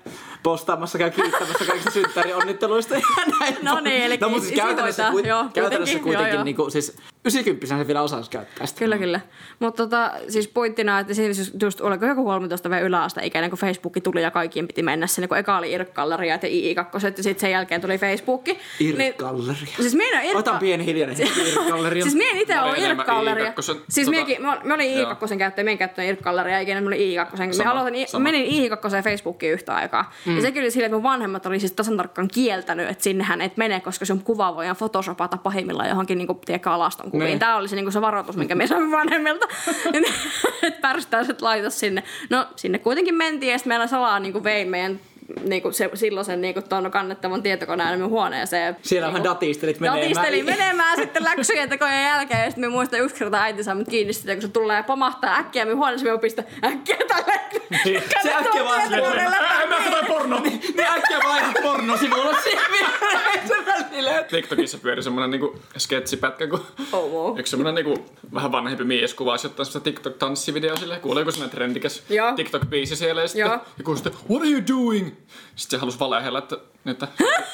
[0.43, 3.01] postaamassa, käy kiittämässä kaikista synttärionnitteluista ja
[3.41, 3.57] näin.
[3.63, 6.45] No niin, eli no, mutta siis käytännössä, kuit- joo, käytännössä kuitenkin, joo, kuitenkin, joo.
[6.45, 8.79] niin kuin, siis 90 se vielä osaisi käyttää sitä.
[8.79, 9.21] Kyllä, kyllä.
[9.59, 14.23] Mutta tota, siis pointtina, että siis just- oliko joku 13 vai yläasteikäinen, kun Facebook tuli
[14.23, 17.81] ja kaikkien piti mennä sinne, kun eka oli Irk-galleriat ja II2 ja sitten sen jälkeen
[17.81, 18.49] tuli Facebook.
[18.81, 19.77] Irk-galleria.
[19.81, 22.03] Siis minä en Otan pieni hiljainen hetki Irk-galleria.
[22.03, 23.53] Siis mie itse Mä Irk-galleria.
[23.53, 25.13] I2:n Siis tota- miekin, mä, mä olin Joo.
[25.13, 27.47] I2 käyttäjä, mä en käyttänyt Irk-galleria ikinä, mä olin I2.
[27.47, 28.23] Me Sama, aloitin, I- sama.
[28.23, 30.13] menin I2 ja Facebookiin yhtä aikaa.
[30.27, 30.37] Mm.
[30.37, 33.57] Ja sekin oli silleen, että mun vanhemmat oli siis tasan tarkkaan kieltänyt, että sinnehän et
[33.57, 37.27] mene, koska sun kuva voidaan photoshopata pahimmillaan johonkin niinku, tiedätkö, alaston kuviin.
[37.27, 37.39] Niin.
[37.39, 39.49] Tää oli se, niinku, se varoitus, minkä me saimme vanhemmilta.
[40.63, 42.03] että pärstää sit laita sinne.
[42.31, 45.01] No sinne kuitenkin mentiin ja sitten meillä salaa niinku, vei meidän
[45.45, 48.77] niinku, se, silloisen niinku, tuon kannettavan tietokoneen minun huoneeseen.
[48.83, 50.03] Siellä vähän datistelit menemään.
[50.03, 53.89] Datistelin menemään sitten läksyjen tekojen jälkeen ja sitten me muistan yksi kerta äiti saa mut
[53.89, 57.41] kiinni sitten, kun se tulee ja pomahtaa äkkiä minun huoneessa, me pistä äkkiä tälle.
[57.85, 58.03] Niin.
[58.23, 59.31] Se äkkiä vaan silleen,
[59.69, 60.41] mä katsoin porno!
[60.43, 62.37] niin äkkiä vaan ihan pornosivulla.
[63.49, 64.23] Se välillä.
[64.23, 67.37] TikTokissa pyöri semmonen niinku sketsipätkä, kun Oho.
[67.39, 72.03] yksi semmonen niinku vähän vanhempi mies kuvasi jotain semmoista TikTok-tanssivideoa silleen, oli joku semmonen trendikäs.
[72.37, 75.11] TikTok-biisi siellä ja sitten joku sitten, what are you doing?
[75.57, 76.57] Sitten se halusi valehella, että,
[76.87, 77.09] että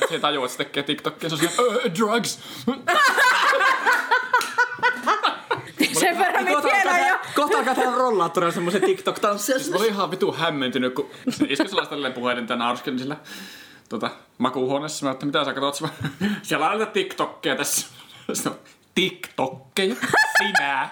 [0.09, 2.39] se ei tajua, että se tekee TikTokia, se on uh, drugs.
[5.93, 7.19] Sen verran me tiedän jo.
[7.35, 9.59] Kohta alkaa tehdä rollaattorilla semmoisen TikTok-tanssia.
[9.59, 11.11] Siis mä olin ihan vitu hämmentynyt, kun
[11.49, 13.17] iskä sellaista tälleen puhelin tän naurskelin sillä
[13.89, 15.07] tota, makuuhuoneessa.
[15.07, 15.91] Mä että mitä sä katsot?
[16.43, 17.87] Siellä on näitä TikTokkeja tässä.
[18.95, 19.95] TikTokkeja?
[20.39, 20.91] Sinä?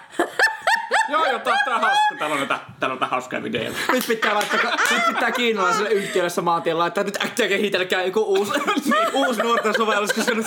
[1.09, 3.79] Joo, joo, tää tää on hauska, täällä on näitä, täällä on näitä hauskoja videoita.
[3.93, 8.53] Nyt pitää laittaa, nyt pitää kiinalaiselle yhtiölle samaan tien laittaa, nyt äkkiä kehitelkää joku uusi,
[9.15, 10.47] uusi nuorten sovellus, koska nyt,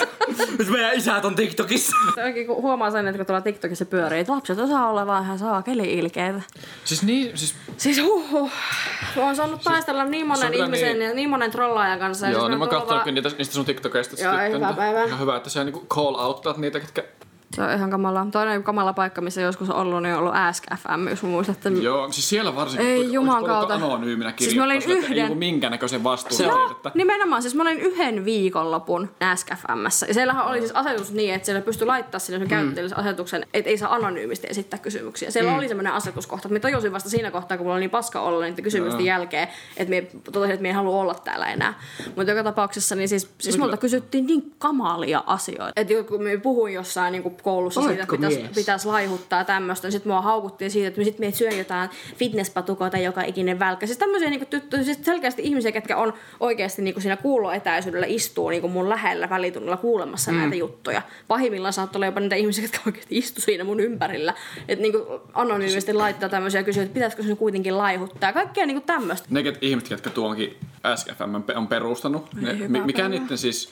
[0.58, 1.96] nyt meidän isät on TikTokissa.
[2.24, 5.38] Oikein kun huomaa sen, että kun tuolla TikTokissa pyörii, että lapset osaa olla vaan ihan
[5.38, 6.42] saakeli ilkeitä.
[6.84, 8.50] Siis niin, siis Siis huhhuh.
[9.16, 12.26] Mä oon saanut taistella niin monen ihmisen niin- ja niin monen trollaajan kanssa.
[12.28, 14.14] Joo, siis niin mä katsoin vaan- kyllä niitä, niistä sun TikTokeista.
[14.14, 15.04] että Joo, hyvää päivää.
[15.04, 17.02] Ihan hyvä, että sä niinku call outtaat niitä, ketkä
[17.54, 18.26] Se on ihan kamala.
[18.32, 21.68] Toinen kamala paikka, missä joskus on ollut, niin on ollut Ask FM, jos mä muistatte.
[21.68, 23.74] Joo, siis siellä varsinkin, Ei, juman porukka kautta.
[23.74, 26.90] anonyyminä Siis mä olin yhden- Ei minkäännäköisen vastuun Se on- että...
[26.94, 30.06] Nimenomaan, siis mä olin yhden viikonlopun NSCFMssä.
[30.06, 32.48] Ja siellähän oli siis asetus niin, että siellä pystyi laittaa sinne mm.
[32.48, 35.30] käyttäjille asetuksen, että ei saa anonyymisti esittää kysymyksiä.
[35.30, 35.58] Siellä mm.
[35.58, 38.44] oli semmoinen asetuskohta, että mä tajusin vasta siinä kohtaa, kun mulla oli niin paska olla
[38.44, 41.74] niiden kysymysten jälkeen, että me totesin, että me ei halua olla täällä enää.
[42.16, 45.72] Mutta joka tapauksessa, niin siis, siis multa kysyttiin niin kamalia asioita.
[45.76, 48.54] Että kun me puhuin jossain niin koulussa siitä, että Oletko pitäisi, mies?
[48.54, 52.98] pitäisi laihuttaa ja tämmöistä, sitten mua haukuttiin siitä, että me sitten me syö jotain fitnesspatukoita
[52.98, 53.86] joka ikinen välkkä.
[53.86, 58.70] Siis tämmöisiä niin tyttöjä, siis selkeästi ihmisiä, ketkä on oikeasti niin siinä kuuloetäisyydellä istuu niin
[58.70, 60.38] mun lähellä välitunnilla kuulemassa mm.
[60.38, 61.02] näitä juttuja.
[61.28, 64.34] Pahimmillaan saattaa olla jopa niitä ihmisiä, jotka oikeasti istu siinä mun ympärillä.
[64.68, 64.94] Että niin
[65.34, 68.28] anonyymisti laittaa tämmöisiä kysyä, että pitäisikö se kuitenkin laihuttaa.
[68.28, 69.28] Ja kaikkea niin tämmöistä.
[69.30, 70.56] Ne ihmiset, jotka tuonkin
[70.96, 73.08] SFM on perustanut, ne, mikä päivä.
[73.08, 73.70] niiden siis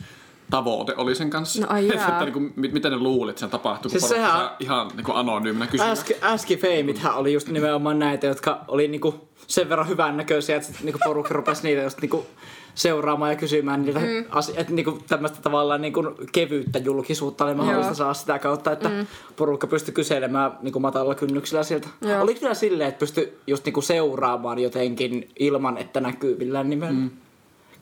[0.51, 1.61] tavoite oli sen kanssa?
[1.61, 2.09] No ai jaa.
[2.09, 4.91] että, niin kuin, mitä ne luulit, että se tapahtui, kun Siis porukka sehän- saa ihan
[4.97, 5.91] niin kuin anonyyminä kysyä.
[5.91, 10.69] Äsken, äsken Famithän oli just nimenomaan näitä, jotka oli niinku sen verran hyvän näköisiä, että
[10.69, 12.27] sit niinku porukka rupesi niitä just niinku
[12.75, 14.25] seuraamaan ja kysymään niitä mm.
[14.31, 17.95] asi- että niinku tämmöistä tavallaan niinku kevyyttä julkisuutta oli mahdollista Joo.
[17.95, 19.07] saada sitä kautta, että mm.
[19.37, 21.89] porukka pystyi kyselemään niinku matalalla kynnyksellä sieltä.
[22.01, 22.23] Joo.
[22.23, 26.93] Oliko kyllä silleen, että pystyi just niinku seuraamaan jotenkin ilman, että näkyy millään nimellä?
[26.93, 27.11] Mm.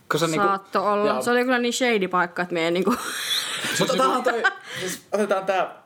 [0.09, 1.23] Koska Saatto olla.
[1.23, 2.95] Se oli kyllä niin shady paikka, että me ei niinku...
[3.79, 4.43] Mutta toi,
[4.81, 5.83] siis otetaan tää,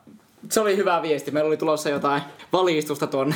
[0.49, 1.31] se oli hyvä viesti.
[1.31, 3.35] Meillä oli tulossa jotain valistusta tuonne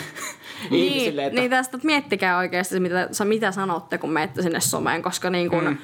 [0.70, 1.22] ihmisille.
[1.22, 1.40] Niin, Että...
[1.40, 5.64] niin tästä että miettikää oikeasti, mitä, mitä sanotte, kun menette sinne someen, koska niin kun,
[5.64, 5.78] mm.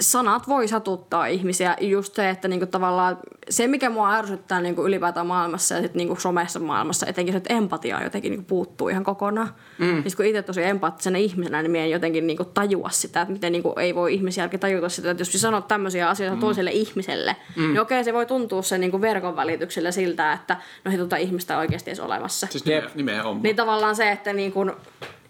[0.00, 1.76] Sanat voi satuttaa ihmisiä.
[1.80, 3.18] Just se, että niin kun tavallaan
[3.50, 7.32] se, mikä mua ärsyttää niin kun ylipäätään maailmassa ja sit niin kun somessa maailmassa, etenkin
[7.32, 9.48] se, että empatia jotenkin niin kun puuttuu ihan kokonaan.
[9.78, 10.02] Mm.
[10.02, 13.52] Siis kun itse tosi empaattisena ihmisenä, niin en jotenkin niin kun tajua sitä, että miten
[13.52, 16.40] niin kun ei voi ihmisiä jälkeen tajuta sitä, että jos sä sanot tämmöisiä asioita mm.
[16.40, 17.62] toiselle ihmiselle, mm.
[17.62, 21.16] niin okei, se voi tuntua sen niin kun verkon välityksellä siltä, että no hei, tota
[21.16, 22.46] ihmistä oikeasti edes olemassa.
[22.50, 23.42] Siis nimenomaan.
[23.42, 24.76] Niin tavallaan se, että niin kun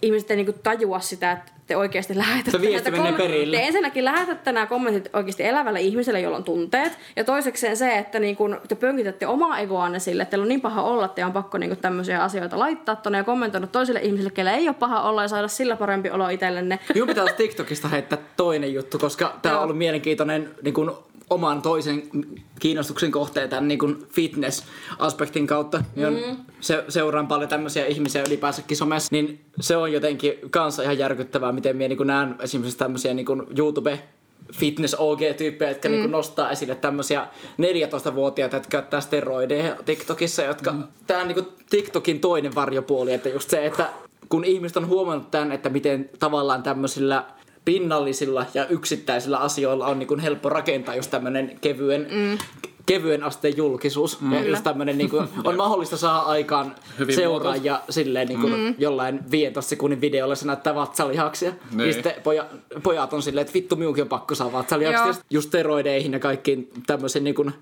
[0.02, 3.56] ihmiset ei niin kun tajua sitä, että te oikeasti lähetätte Se viesti menee perille.
[3.56, 6.98] Te ensinnäkin lähetätte nämä kommentit oikeasti elävälle ihmiselle, jolla on tunteet.
[7.16, 10.60] Ja toisekseen se, että niin kun te pönkitätte omaa egoanne sille, että teillä on niin
[10.60, 14.54] paha olla, että on pakko niin tämmöisiä asioita laittaa tonne ja kommentoida toiselle ihmiselle, kelle
[14.54, 16.78] ei ole paha olla ja saada sillä parempi olo itsellenne.
[16.94, 20.90] Minun pitää TikTokista heittää toinen juttu, koska tämä on ollut mielenkiintoinen niin kuin,
[21.30, 22.02] oman toisen
[22.60, 25.78] kiinnostuksen kohteen tämän niin kuin fitness-aspektin kautta.
[25.78, 26.36] Mm.
[26.60, 31.76] Se, seuraan paljon tämmöisiä ihmisiä ylipäänsäkin somessa, niin se on jotenkin kanssa ihan järkyttävää, miten
[31.76, 34.02] minä niin näen esimerkiksi tämmöisiä niin kuin YouTube
[34.52, 35.94] fitness OG-tyyppejä, jotka mm.
[35.94, 37.26] niin nostaa esille tämmöisiä
[37.62, 40.72] 14-vuotiaita, jotka käyttää steroideja TikTokissa, jotka...
[40.72, 40.84] Mm.
[41.06, 43.88] Tämä on niin TikTokin toinen varjopuoli, että just se, että
[44.28, 47.24] kun ihmiset on huomannut tämän, että miten tavallaan tämmöisillä
[47.66, 52.38] pinnallisilla ja yksittäisillä asioilla on niin kuin helppo rakentaa just tämmöinen kevyen, mm.
[52.86, 54.20] kevyen asteen julkisuus.
[54.20, 54.32] Mm.
[54.32, 58.74] Ja just tämmöinen niin kuin, on mahdollista saada aikaan Hyvin seuraajia silleen niin kuin mm.
[58.78, 61.50] jollain 15 sekunnin videolla se näyttää vatsalihaksia.
[61.50, 61.78] Niin.
[61.78, 62.46] Niin sitten poja,
[62.82, 65.06] pojat on silleen, että vittu minunkin on pakko saada vatsalihaksia.
[65.06, 67.52] Ja Just steroideihin ja kaikkiin tämmöisiin niin kuin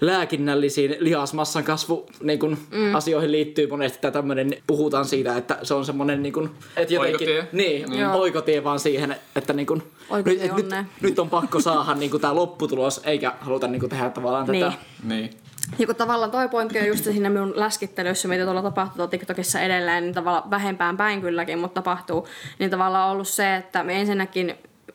[0.00, 2.94] lääkinnällisiin lihasmassan kasvu niin kuin mm.
[2.94, 7.28] asioihin liittyy monesti tämä tämmöinen, puhutaan siitä, että se on semmoinen niin kuin, että jotenkin,
[7.28, 7.48] Oikotie.
[7.52, 8.16] niin, Joo.
[8.16, 9.66] oikotie vaan siihen, että niin
[10.10, 13.80] Oikotie nyt, et nyt, nyt, on pakko saada niin kuin tämä lopputulos, eikä haluta niin
[13.80, 14.64] kuin tehdä tavallaan Niin.
[14.64, 14.76] tätä.
[15.04, 15.30] Niin.
[15.78, 19.10] Ja kun tavallaan toi pointti on just se siinä minun läskittelyssä, mitä tuolla tapahtuu tuolla
[19.10, 23.84] TikTokissa edelleen, niin tavallaan vähempään päin kylläkin, mutta tapahtuu, niin tavallaan on ollut se, että
[23.84, 24.54] me ensinnäkin,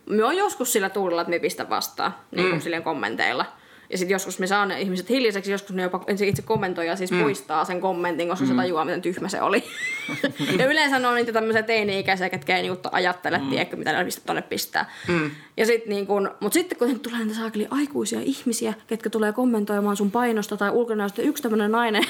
[0.09, 2.61] me on joskus sillä tuulella, että me pistä vastaan, niin kuin mm.
[2.61, 3.45] silleen kommenteilla.
[3.89, 7.21] Ja sitten joskus me saa ne ihmiset hiljaiseksi, joskus ne jopa itse kommentoija siis mm.
[7.21, 8.49] poistaa sen kommentin, koska mm.
[8.49, 9.63] se tajuaa, miten tyhmä se oli.
[10.59, 13.49] ja yleensä ne on niitä tämmöisiä teini-ikäisiä, ketkä ei niinku ajattele, mm.
[13.49, 14.91] tiedätkö, mitä ne pistä tonne pistää.
[15.07, 15.31] Mm.
[15.57, 20.11] Ja sit niinku, mutta sitten kun tulee niitä saakeli aikuisia ihmisiä, ketkä tulee kommentoimaan sun
[20.11, 22.03] painosta tai ulkonäöstä, yksi tämmöinen nainen,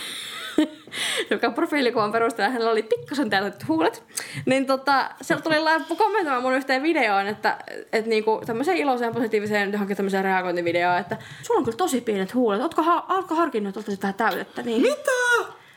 [1.31, 4.03] joka profiilikuvan perusteella hänellä oli pikkasen täytetyt huulet,
[4.45, 7.58] niin tota, sieltä tuli laitettu kommentoimaan mun yhteen videoon, että
[7.93, 12.62] et niinku, tämmöiseen iloiseen positiiviseen johonkin tämmöiseen reagointivideoon, että sulla on kyllä tosi pienet huulet,
[12.62, 14.62] ootko, ha- ootko harkinnut, että vähän täytettä?
[14.62, 14.81] Niin.
[14.81, 15.12] Mitä?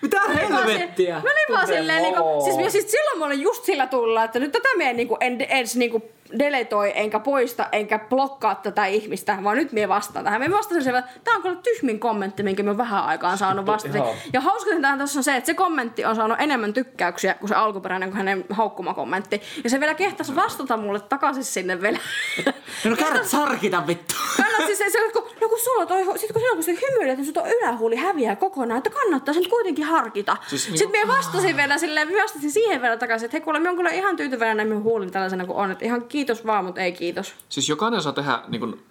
[0.02, 1.14] Mitä helvettiä?
[1.14, 4.52] Mä olin vaan silleen, niinku, siis, siis silloin mä olin just sillä tulla, että nyt
[4.52, 6.02] tätä mä en niinku, en edes niinku
[6.38, 10.40] deletoi, enkä poista, enkä blokkaa tätä ihmistä, vaan nyt mä vastaan tähän.
[10.40, 14.06] Mä vastasin siellä, että tää on kyllä tyhmin kommentti, minkä mä vähän aikaan saanut vastata.
[14.32, 17.54] Ja hauskinta tähän tässä on se, että se kommentti on saanut enemmän tykkäyksiä kuin se
[17.54, 19.42] alkuperäinen, kuin hänen haukkuma kommentti.
[19.64, 21.98] Ja se vielä kehtasi vastata mulle takaisin sinne vielä.
[22.84, 24.14] No kärät sarkita vittu.
[24.36, 27.26] Kannat siis se, kun, no kun sulla toi, sit kun silloin kun se hymyilet, niin
[27.26, 30.36] sun ylähuuli häviää kokonaan, että kannattaa sen kuitenkin harkita.
[30.46, 33.76] Siis Sitten minä vastasin vielä silleen, vastasin siihen vielä takaisin, että hei kuule, minä on
[33.76, 37.34] kyllä ihan tyytyväinen näin huulin tällaisena kuin on, että ihan kiitos vaan, mutta ei kiitos.
[37.48, 38.84] Siis jokainen saa tehdä niin kuin,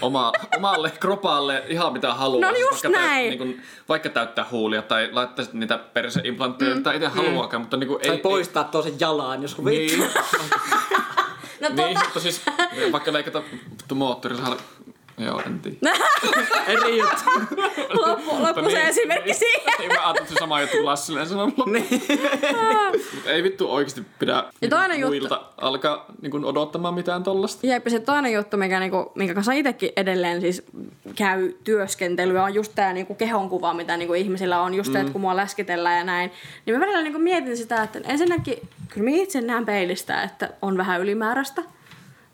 [0.00, 2.50] oma, omalle kropalle ihan mitä haluaa.
[2.50, 3.28] No just vaikka, näin.
[3.28, 8.00] niin kuin, vaikka täyttää huulia tai laittaa niitä perseimplantteja, mitä itse haluaakaan, mutta niin kuin,
[8.00, 9.98] Tai ei, poistaa toisen jalan, jos ei, huvittaa.
[9.98, 10.10] niin,
[11.60, 12.42] No niin, tota, mutta siis
[12.92, 14.56] vaikka leikata vittu moottorisahalla,
[15.18, 15.76] joo, en tiedä.
[16.66, 17.24] Eri juttu.
[18.06, 19.72] loppu, loppu se niin, esimerkki siihen.
[19.80, 21.66] Ei mä ajattelin, että sama juttu kuin Lassilleen sanonut.
[21.66, 22.02] Niin.
[23.26, 27.66] Ei vittu oikeasti pidä Ja toinen juttu- muilta alkaa niin kuin, odottamaan mitään tollasta.
[27.66, 30.62] Jep, se toinen juttu, mikä, niinku, minkä kanssa itsekin edelleen siis
[31.14, 34.74] käy työskentelyä, on just tämä niinku kehonkuva, mitä niinku ihmisillä on.
[34.74, 34.96] Just mm.
[34.96, 36.32] että kun mua läskitellään ja näin.
[36.66, 40.76] Niin mä välillä niinku mietin sitä, että ensinnäkin, kyllä mä itse näen peilistä, että on
[40.76, 41.62] vähän ylimääräistä.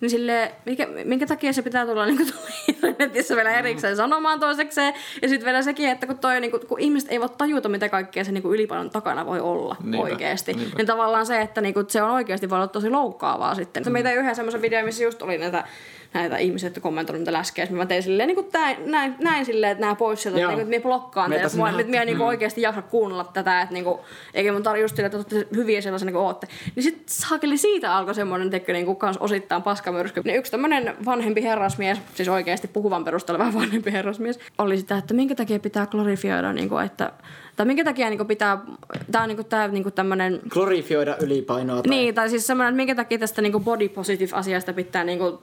[0.01, 4.95] Niin sille, mikä, minkä takia se pitää tulla niinku tulla internetissä vielä erikseen sanomaan toisekseen.
[5.23, 8.25] Ja sitten vielä sekin, että kun, toi, niinku, kun ihmiset ei voi tajuta, mitä kaikkea
[8.25, 10.53] se niinku ylipainon takana voi olla Niinpä, oikeasti.
[10.53, 10.77] niinpä.
[10.77, 13.83] Niin tavallaan se, että niinku, se on oikeasti voi olla tosi loukkaavaa sitten.
[13.83, 14.03] Mm.
[14.03, 15.65] Tein yhden semmoisen videon, missä just oli näitä
[16.15, 17.69] näitä ihmisiä, jotka kommentoivat niitä läskejä.
[17.71, 20.59] Mä tein silleen, niin kuin näin, näin, näin silleen, että nämä pois sieltä, niin kuin,
[20.59, 21.45] että minä blokkaan teidät.
[21.45, 23.99] Meitä Mua, sinne- että minä niin oikeasti jaksa kuunnella tätä, että niin kuin,
[24.35, 26.47] eikä mun tarvitse just silleen, että olette hyviä sellaisia niin kuin ootte.
[26.77, 30.23] Niin sitten saakeli siitä alkoi semmoinen, tekö niin kuin kans osittain paskamyrsky.
[30.25, 35.15] Niin yksi tämmöinen vanhempi herrasmies, siis oikeasti puhuvan perusteella vähän vanhempi herrasmies, oli sitä, että
[35.15, 37.13] minkä takia pitää glorifioida, niin kuin, että
[37.59, 38.59] tai minkä takia niin kuin pitää,
[39.13, 41.83] tää on niin kuin, tää, niin kuin tämmöinen Glorifioida ylipainoa.
[41.83, 41.91] Tai...
[41.91, 45.41] niin, tai siis semmoinen, että minkä takia tästä niinku body positive asiasta pitää niinku,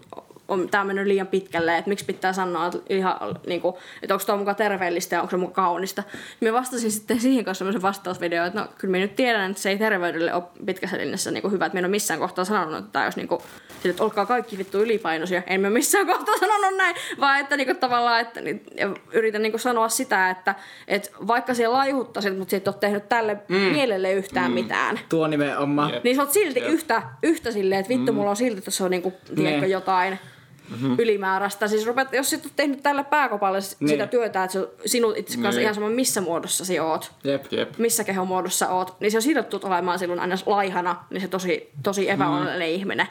[0.48, 4.38] on tää mennyt liian pitkälle, että miksi pitää sanoa, että, ihan, niinku, että onko tuo
[4.38, 6.04] mukaan terveellistä ja onko se mukaan kaunista.
[6.42, 9.70] Mä vastasin sitten siihen kanssa semmoisen vastausvideon, että no kyllä mä nyt tiedän, että se
[9.70, 13.04] ei terveydelle ole pitkässä linjassa niinku hyvä, että mä en ole missään kohtaa sanonut, että
[13.04, 13.42] olisi niinku,
[13.82, 15.42] sille, että olkaa kaikki vittu ylipainoisia.
[15.48, 19.58] En mä missään kohtaa sanonut näin, vaan että niinku tavallaan, että niin, ja yritän niinku
[19.58, 20.56] sanoa sitä, että,
[20.88, 23.56] että vaikka siellä laihuttaisit, mutta sä et ole tehnyt tälle mm.
[23.56, 24.56] mielelle yhtään mm.
[24.56, 25.00] mitään.
[25.10, 25.92] Tuo nimenomaan.
[26.04, 26.70] Niin sä oot silti Jep.
[26.70, 28.16] yhtä, yhtä silleen, että vittu, mm.
[28.16, 29.72] mulla on silti tässä on niinku, tiedätkö, Niin.
[29.72, 30.20] jotain
[30.70, 30.96] mm-hmm.
[31.00, 31.68] ylimääräistä.
[31.68, 33.90] Siis rupeat, jos sit oot tehnyt tälle pääkopalle Niin.
[33.90, 35.62] sitä työtä, että sinut itse kanssa Niin.
[35.62, 37.46] ihan sama missä muodossa sä oot, Jep.
[37.52, 37.78] Jep.
[37.78, 42.10] missä kehomuodossa oot, niin se on sidottu olemaan silloin aina laihana, niin se tosi, tosi
[42.10, 42.76] epäonnellinen mm.
[42.76, 43.08] ihminen.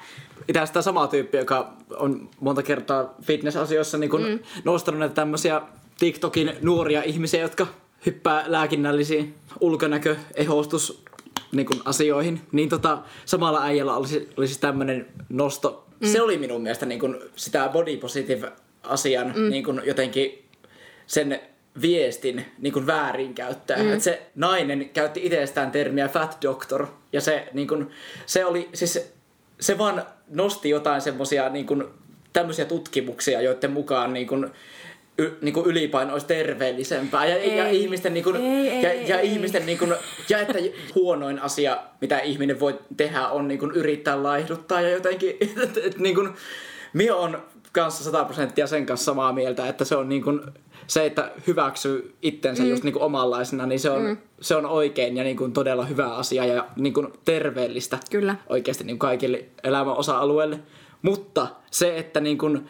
[0.49, 4.39] Itse sitä sama tyyppi, joka on monta kertaa fitness-asioissa niin kun mm.
[4.65, 5.63] nostanut näitä tämmöisiä
[5.99, 7.67] TikTokin nuoria ihmisiä, jotka
[8.07, 11.05] hyppää lääkinnällisiin ulkonäkö, ehostus
[11.53, 12.41] niin asioihin.
[12.53, 15.84] Niin tota, samalla äijällä olisi, olisi tämmöinen nosto.
[16.05, 16.13] Mm.
[16.13, 19.51] Se oli minun mielestä niin kun sitä body positive asian mm.
[19.51, 20.45] niin kun jotenkin
[21.07, 21.41] sen
[21.83, 23.83] viestin niin kuin väärinkäyttää.
[23.83, 23.93] Mm.
[23.93, 27.91] Et se nainen käytti itsestään termiä fat doctor ja se, niin kuin,
[28.27, 29.13] se oli siis
[29.61, 31.85] se vaan nosti jotain semmosia niin kuin,
[32.33, 34.51] tämmöisiä tutkimuksia, joiden mukaan niin kuin,
[35.19, 37.83] y, niin kuin ylipaino olisi terveellisempää ja, ja Ei.
[37.83, 39.33] ihmisten niin kuin, Ei, ja, ei, ja ei.
[39.33, 39.95] ihmisten niin kuin,
[40.29, 40.59] ja että
[40.95, 45.99] huonoin asia mitä ihminen voi tehdä on niin kuin, yrittää laihduttaa ja jotenkin että et,
[45.99, 46.29] niin kuin,
[46.93, 50.41] minä on kanssa 100 prosenttia sen kanssa samaa mieltä, että se on niin kuin,
[50.87, 52.69] se, että hyväksyy itsensä mm.
[52.69, 54.17] just niin kuin omanlaisena, niin se on, mm.
[54.41, 58.37] se on oikein ja niin kuin todella hyvä asia ja niin kuin terveellistä Kyllä.
[58.49, 60.59] oikeasti niin kuin kaikille elämän osa-alueille.
[61.03, 62.69] Mutta se, että niin kuin,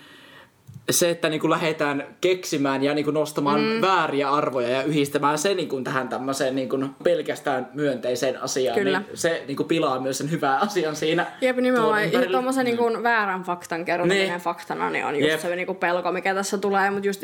[0.91, 3.81] se, että niin kuin lähdetään keksimään ja niin kuin nostamaan mm.
[3.81, 8.99] vääriä arvoja ja yhdistämään se niin kuin tähän tämmöiseen niin kuin pelkästään myönteiseen asiaan, Kyllä.
[8.99, 11.27] niin se niin kuin pilaa myös sen hyvän asian siinä.
[11.41, 12.13] Jep, nimenomaan.
[12.13, 14.41] Ja tuommoisen niin kuin väärän faktan kertominen Niin.
[14.41, 15.41] faktana niin on just Jep.
[15.41, 16.91] se niin kuin pelko, mikä tässä tulee.
[16.91, 17.23] Mutta just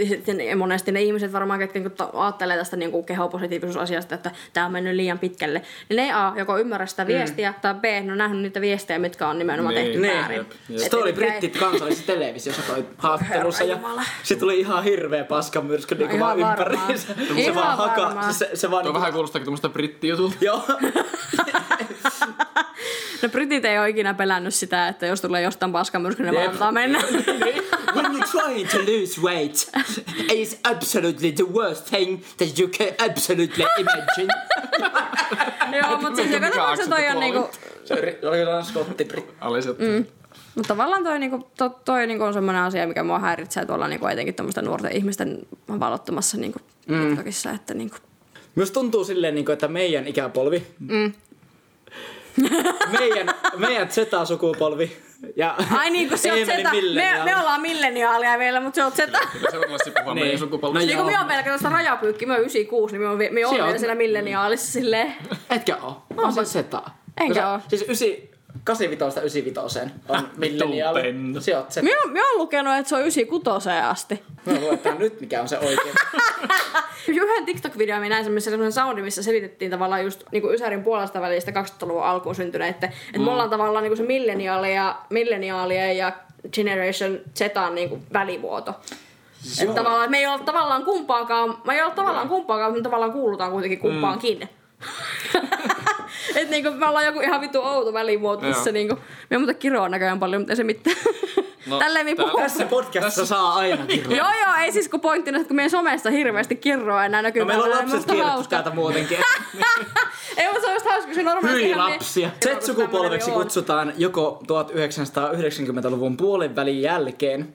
[0.57, 4.73] monesti ne ihmiset varmaan, ketkä niin kuin ajattelee tästä niin kuin kehopositiivisuusasiasta, että tämä on
[4.73, 8.43] mennyt liian pitkälle, niin ne A, joko ymmärrä sitä viestiä, tai B, ne on nähnyt
[8.43, 9.87] niitä viestejä, mitkä on nimenomaan Niin.
[9.87, 10.17] tehty Niin.
[10.17, 10.37] väärin.
[10.37, 11.07] Jep, jep.
[11.07, 14.03] Ei- brittit kansallisessa televisiossa toi haastattelussa ja Herra Jumala.
[14.23, 16.99] se tuli ihan hirveä paskamyrsky niinku No vaan varmaan.
[16.99, 18.35] Se Ihan vaan haka, varmaan.
[18.35, 20.37] se, se vaan Tuo niinku, vähän kuulostaakin tuommoista brittijutulta.
[20.41, 20.63] joo.
[23.23, 26.73] No britit ei ole ikinä pelännyt sitä, että jos tulee jostain paskamyrsky, ne vaan antaa
[26.73, 26.99] mennä.
[27.95, 29.57] When you're trying to lose weight,
[30.33, 34.33] it's absolutely the worst thing that you can absolutely imagine.
[35.83, 37.51] Joo, mutta siis joka tapauksessa toi on niinku...
[37.85, 39.09] Se oli- jotain skotti.
[39.41, 40.05] Oli se, Mm.
[40.55, 44.07] Mutta tavallaan toi, niinku, to, toi niinku on semmoinen asia, mikä mua häiritsee tuolla niinku
[44.07, 45.39] etenkin tuommoisten nuorten ihmisten
[45.81, 46.59] valottomassa niinku
[46.89, 47.07] mm.
[47.09, 47.97] TikTokissa, että niinku,
[48.55, 51.13] Myös tuntuu silleen, niinku, että meidän ikäpolvi, mm.
[52.99, 54.97] meidän, meidän Z-sukupolvi
[55.37, 56.71] ja Ai niin, kun se on zeta.
[56.95, 59.19] Me, me ollaan milleniaalia vielä, mutta se on zeta.
[59.33, 60.25] kyllä se on tällaista puhua Niin.
[60.25, 60.85] meidän sukupolvesta.
[60.85, 61.07] No Niin kuin Joo.
[61.07, 63.63] minä oon pelkkä tuosta rajapyykki, mä oon 96, niin minä oon, vi- minä oon Se
[63.63, 65.15] on- vielä siellä milleniaalissa silleen.
[65.51, 66.03] Etkä oo.
[66.17, 66.75] Mä oon se Z.
[67.21, 67.61] Enkä oo.
[67.69, 68.09] Siis 9,
[68.65, 71.03] 85 95 on milleniaali.
[71.03, 71.41] pennu.
[71.41, 71.77] Se oot Z.
[71.83, 74.23] Minä minä oon lukenut, että se on 96 asti.
[74.47, 75.95] Mä luetaan nyt, mikä on se oikein.
[77.09, 81.21] Yhden TikTok-videon minä näin semmoisen semmoisen soundin, missä selitettiin tavallaan just niin kuin Ysärin puolesta
[81.21, 82.75] välistä 2000-luvun alkuun syntyneiden.
[82.75, 83.25] Että mm.
[83.25, 86.13] me ollaan tavallaan niin kuin se milleniaali ja, milleniaalien ja
[86.53, 88.75] Generation Zetan niinku välimuoto.
[89.61, 93.13] Että tavallaan, että me ei ole tavallaan kumpaakaan, me ei ole tavallaan kumpaakaan, mutta tavallaan
[93.13, 94.39] kuulutaan kuitenkin kumpaankin.
[94.39, 94.49] Mm.
[96.35, 98.99] Et niinku me ollaan joku ihan vitu outo välimuoto tässä niinku.
[99.31, 100.97] Me muuten kiroa näköjään paljon, mutta ei se mitään.
[101.67, 102.41] No, Tälleen me puhuu.
[102.41, 104.17] Tässä podcastissa saa aina kirjoittaa.
[104.27, 107.43] Joo joo, ei siis kun pointtina, että kun meidän somessa hirveästi kirroa enää näkyy.
[107.43, 109.19] No meillä on lapset kirjoittu täältä muutenkin.
[110.37, 112.31] Ei, mutta se on just hauska, se normaalisti Hyi ihan lapsia.
[112.45, 113.37] niin- Z-sukupolveksi on.
[113.43, 117.55] kutsutaan joko 1990-luvun puolen välin jälkeen,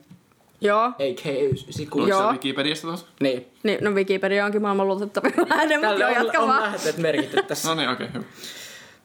[0.62, 0.82] Joo.
[0.84, 1.32] a.k.a.
[1.32, 2.00] 96.
[2.02, 2.22] Oliko Joo.
[2.28, 3.06] se Wikipediasta tuossa?
[3.20, 3.46] Niin.
[3.64, 6.64] Niin, no Wikipedia onkin maailman luotettavin lähde, mutta joo, on, jatka on vaan.
[6.64, 7.68] lähteet merkitty tässä.
[7.70, 8.26] No niin, okei, okay, hyvä.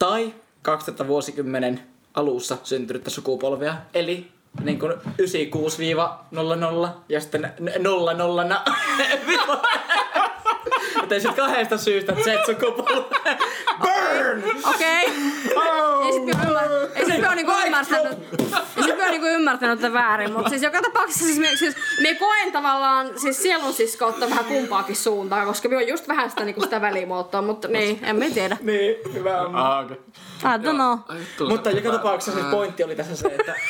[0.00, 1.80] Tai 2000 vuosikymmenen
[2.14, 4.32] alussa syntynyttä sukupolvea, eli
[4.62, 4.96] niin kuin 96-00
[7.08, 8.64] ja sitten 00 na.
[11.00, 13.04] Mutta ei sit kahdesta syystä Z-sukupolve.
[13.80, 14.42] Burn!
[14.74, 15.06] Okei.
[16.12, 18.18] Sit me ymmär- ei sit me oo niinku ymmärtänyt,
[18.76, 21.76] ei sit me oo niinku ymmärtänyt tätä väärin, mutta siis joka tapauksessa siis me, siis
[22.02, 26.44] me koen tavallaan siis sielun siskoutta vähän kumpaakin suuntaan, koska me on just vähän sitä,
[26.44, 28.56] niinku sitä välimuotoa, mutta niin, en mä tiedä.
[28.60, 29.56] Niin, hyvä on.
[29.56, 29.96] Ah, okei.
[30.42, 30.98] I don't know.
[31.48, 33.54] Mutta joka tapauksessa siis pointti oli tässä se, että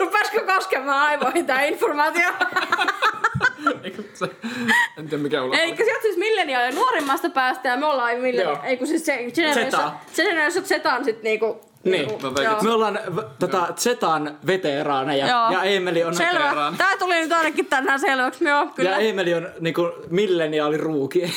[0.00, 2.28] Rupesko koskemaan aivoihin tää informaatio?
[3.84, 4.30] Eikö se-
[4.98, 5.54] En tiedä mikä on.
[5.54, 8.22] Eli sieltä siis milleniaali nuorimmasta päästä ja me ollaan Joo.
[8.22, 8.58] milleniaali.
[8.68, 9.92] Ei kun siis se Generation, Zeta.
[10.16, 11.60] Generation Z on sit niinku...
[11.84, 12.06] Niin.
[12.08, 12.30] niinku,
[12.62, 15.50] me ollaan v- tota, Zetan veteraaneja Joo.
[15.50, 16.14] ja Emeli on...
[16.14, 16.44] Selvä.
[16.44, 16.76] veteraani.
[16.76, 18.44] Tää tuli nyt ainakin tänään selväksi.
[18.44, 18.90] Joo, kyllä.
[18.90, 21.22] Ja Emeli on niinku milleniaaliruuki.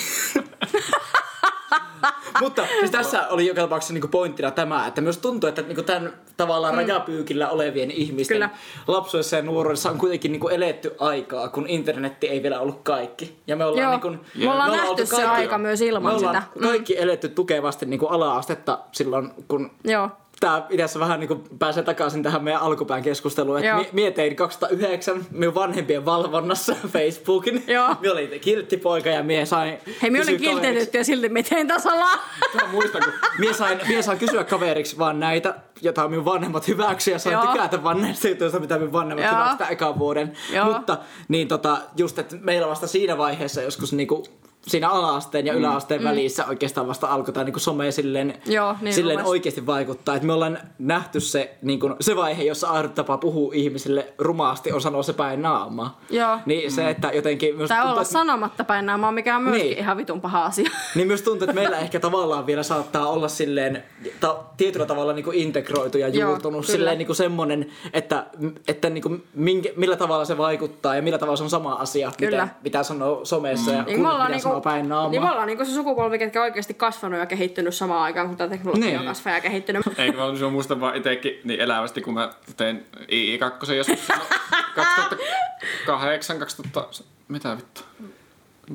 [2.41, 6.13] Mutta siis tässä oli joka tapauksessa niinku pointtina tämä, että myös tuntuu, että niinku tämän
[6.37, 6.77] tavallaan mm.
[6.77, 8.49] rajapyykillä olevien ihmisten Kyllä.
[8.87, 13.35] lapsuudessa ja nuoruudessa on kuitenkin niinku eletty aikaa, kun internetti ei vielä ollut kaikki.
[13.47, 13.91] Ja me ollaan, Joo.
[13.91, 16.59] niinku, Me ollaan oltu nähty se kaikki- aika myös ilman me ollaan sitä.
[16.59, 16.67] Mm.
[16.67, 20.09] kaikki eletty tukevasti niinku ala-astetta silloin, kun Joo.
[20.39, 23.57] Tää itse vähän niin pääsee takaisin tähän meidän alkupään keskusteluun.
[23.59, 27.63] Että mi- mietin 2009 minun vanhempien valvonnassa Facebookin.
[27.67, 27.95] Joo.
[28.01, 32.05] Minä olin kilttipoika ja mie sain Hei, kysyä olin kilteytetty ja silti miten tasalla.
[32.53, 37.11] Mä muistan, kun Mie sain, mie sain kysyä kaveriksi vaan näitä, jota minun vanhemmat hyväksy
[37.11, 37.45] ja sain Joo.
[37.47, 39.35] tykätä vaan näistä jutuista, mitä minun vanhemmat Joo.
[39.35, 40.33] hyväksyvät ekan vuoden.
[40.53, 40.65] Joo.
[40.65, 44.23] Mutta niin tota, just, että meillä vasta siinä vaiheessa joskus niinku
[44.67, 46.07] siinä ala-asteen ja yläasteen mm.
[46.07, 50.15] välissä oikeastaan vasta alkoi tämä niinku some silleen, Joo, niin silleen oikeasti vaikuttaa.
[50.15, 54.81] Että me ollaan nähty se, niinku, se vaihe, jossa ainut tapa puhua ihmisille rumaasti on
[54.81, 56.01] sanoa se päin naamaa.
[56.09, 56.37] Joo.
[56.45, 57.55] Niin se, että jotenkin...
[57.57, 59.77] Myös Tai tuntuu, olla että- sanomatta päin naamaa, mikä on myöskin Niin.
[59.79, 60.69] ihan vitun paha asia.
[60.95, 63.83] niin myös tuntuu, että meillä ehkä tavallaan vielä saattaa olla silleen
[64.19, 66.77] ta- tietyllä tavalla niinku integroitu ja Joo, juurtunut kyllä.
[66.77, 68.25] silleen niinku semmonen, että,
[68.67, 72.43] että niinku minkä, millä tavalla se vaikuttaa ja millä tavalla se on sama asia, Kyllä.
[72.43, 75.11] mitä, mitä sanoo somessa ja Niin kun me mitä ollaan, niinku, sanoo päin naamaa.
[75.11, 78.37] niin me ollaan niinku se sukupolvi, ketkä on oikeasti kasvanut ja kehittynyt samaan aikaan, kun
[78.37, 78.99] tämä teknologia Niin.
[78.99, 79.85] on kasvanut ja kehittynyt.
[79.97, 84.29] Eikö mä olisin muistan vaan itekin niin elävästi, kun mä tein II2 joskus silloin
[84.75, 87.81] 2008, 2000, mitä vittu?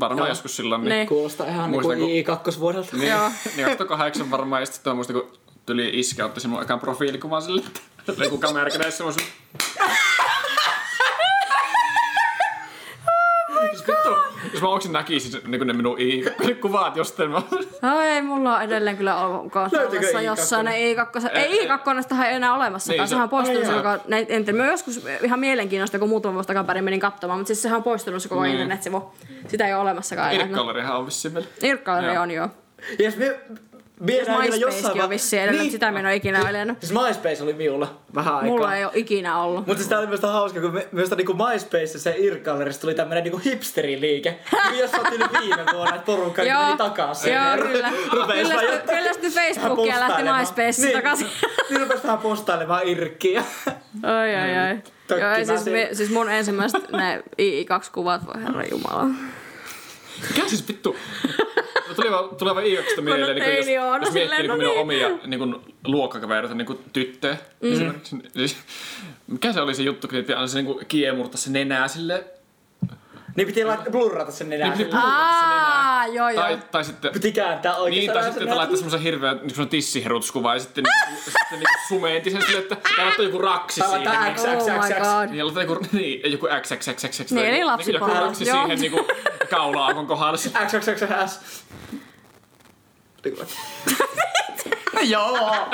[0.00, 0.28] Varmaan Joo.
[0.28, 0.80] joskus silloin.
[0.80, 1.06] Niin, Niin.
[1.08, 2.96] Kuulostaa ihan Muistan, niinku kun- I2-vuodelta.
[2.96, 3.30] niin, Joo.
[3.56, 5.32] niin 2008 varmaan, ja sitten mä muistan, kun
[5.66, 7.62] tuli iskä, otti sen mun ekan profiilikuvan sille,
[8.08, 9.22] että joku kamerakädessä mä sun...
[13.70, 14.10] Siis vittu,
[14.52, 17.42] jos mä oksin näkisin niin ne minun i-kuvat jostain, mä...
[17.82, 20.20] No ei, mulla on edelleen kyllä I2?
[20.22, 21.28] jossain ne I2.
[21.34, 22.92] Ei Ei, I2, ei enää olemassa.
[22.92, 26.08] Niin, se- sehän on poistunut se koko, ne, en tiedä, mä joskus ihan mielenkiinnosta, kun
[26.08, 28.52] muutama vuosi takaperin menin katsomaan, mutta siis sehän on poistunut se koko Niin.
[28.52, 29.12] internetsivu.
[29.48, 30.46] Sitä ei ole olemassakaan enää.
[30.46, 31.46] Irkkallerihan on vissiin vielä.
[31.62, 32.22] Irkkaleri Joo.
[32.22, 32.48] on joo.
[32.98, 33.40] Ja jos me,
[34.00, 35.72] näin vielä MySpacekin on vissiin edelleen, niin.
[35.72, 36.80] sitä mä en ole ikinä elänyt.
[36.80, 38.48] Siis MySpace oli minulla vähän aikaa.
[38.48, 39.66] Mulla ei ole ikinä ollut.
[39.66, 43.38] Mutta sitä oli myös hauska, kun me, myös niinku MySpace ja Irk-gallerissa tuli tämmönen niinku
[43.44, 44.38] hipsteriliike.
[44.70, 46.64] Niin jos sä yli viime vuonna, että porukka Joo.
[46.64, 47.32] meni takaisin.
[47.34, 47.90] Joo, ru- kyllä.
[48.12, 50.22] rupes Kyllästy- jotain- kyllästy vähän Facebookia lähti.
[50.22, 51.26] MySpaceen niin, takaisin.
[51.70, 53.42] Niin rupes vähän postailemaan Irkkiä.
[54.02, 54.78] Ai ai ai.
[55.06, 59.04] Tökkimään Joo, ei, siis, me, siis mun ensimmäiset ne II2-kuvat, voi herra jumala.
[60.28, 60.96] Mikä siis vittu?
[61.90, 64.48] No tuli vaan, tulee vaan i mieleen, niin jos, teini on, no jos miettii niin
[64.48, 64.80] no minun niin.
[64.80, 67.72] omia niin kuin, luokkakavereita, niin kuin tyttöjä mm.
[67.72, 68.16] esimerkiksi.
[68.36, 68.56] Siis,
[69.26, 72.24] mikä se oli se juttu, kun aina se niin kuin, kiemurta se nenää sille.
[73.36, 74.70] Niin piti laittaa blurrata sen nenään.
[74.70, 75.96] Niin piti Niin, blurrata se nenää.
[75.96, 76.42] Aa, joo joo.
[76.42, 77.12] Tai, tai sitten...
[77.12, 78.12] piti kääntää Niin, oikein.
[78.12, 82.30] tai sitten että laittaa semmoisen hirveän niin semmoisen tissiherutuskuva ja sitten, niin, sitten niin sumeenti
[82.30, 84.04] sen silleen, että täällä laittaa joku raksi Tai siihen.
[84.04, 85.08] laittaa Niin, X, Oh X, my X, X.
[85.08, 85.30] god.
[85.30, 87.30] niin, laittaa joku, niin, joku XXXX.
[87.32, 88.62] Niin, eli lapsiporno, Joku raksi joo.
[88.62, 89.04] siihen niin kuin,
[89.50, 90.38] kaula-aukon kohdalle.
[90.38, 90.50] X,
[93.28, 93.56] X, S.
[95.10, 95.66] Joo.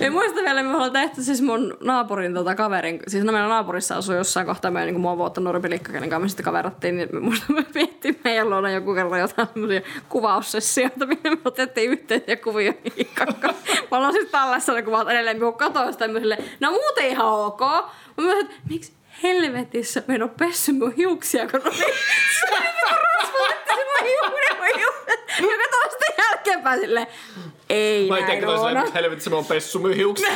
[0.00, 3.96] Ja muista vielä, me ollaan tehty siis mun naapurin tota, kaverin, siis no meillä naapurissa
[3.96, 7.08] asuu jossain kohtaa meidän niin mua vuotta nuorempi likka, kenen kanssa me sitten kaverattiin, niin
[7.12, 12.36] me muista me vietti meidän luona joku kerran jotain semmosia kuvaussessioita, minne me otettiin yhteisiä
[12.36, 12.72] kuvia
[13.14, 13.54] kanssa.
[13.90, 17.26] Mä ollaan siis tallessa ne kuvat edelleen, kun katoin sitä mä silleen, no muuten ihan
[17.26, 17.60] ok.
[18.16, 18.92] Mä mä että miksi
[19.22, 21.76] helvetissä mä en oo pessy mun hiuksia, kun oli
[22.40, 22.86] se niinku
[23.66, 24.95] se mun hiukset, mun hiukset.
[25.40, 27.06] Ja katoin sitä jälkeenpäin silleen,
[27.70, 28.80] ei Mä näin Oona.
[28.80, 30.28] että helvetti, mä oon pessu mun hiukset.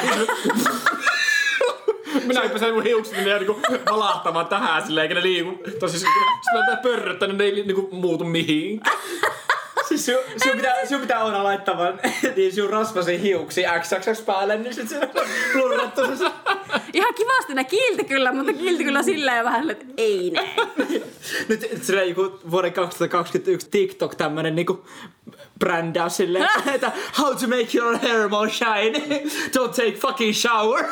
[2.26, 5.59] Minä pesen mun hiukset, niin ne jää niinku valahtamaan tähän silleen, eikä ne liiku.
[5.80, 6.11] Tosi siis,
[6.51, 8.96] kun mä pörröttänyt, ne ei niinku muutu mihinkään.
[9.91, 10.14] Siis sun,
[10.45, 12.01] sun, pitää, sun pitää aina laittaa vaan
[12.36, 15.09] niin sun rasvasin hiuksi XXX päälle, niin sit se on
[15.53, 16.24] blurrattu se.
[16.93, 20.51] Ihan kivasti ne kiilti kyllä, mutta kiilti kyllä silleen vähän, silleen, että ei näin.
[21.49, 24.84] Nyt silleen joku vuoden 2021 TikTok tämmönen niinku
[25.59, 28.99] brändäys silleen, että how to make your hair more shiny,
[29.57, 30.84] don't take fucking shower.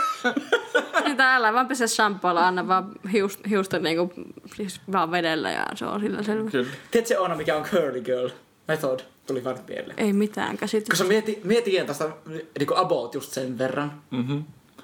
[1.08, 4.12] Sitä älä vaan pese shampoolla, anna vaan hiust, hiusta niinku,
[4.56, 6.50] siis vaan vedellä ja se on sillä selvä.
[6.50, 6.70] Kyllä.
[6.90, 8.28] Tiedätkö Oona mikä on curly girl
[8.68, 9.00] method?
[9.26, 9.98] Tuli vaan mieleen.
[9.98, 11.04] Ei mitään Koska käsitystä.
[11.04, 12.10] mieti, mietin tästä
[12.58, 14.02] niinku about just sen verran.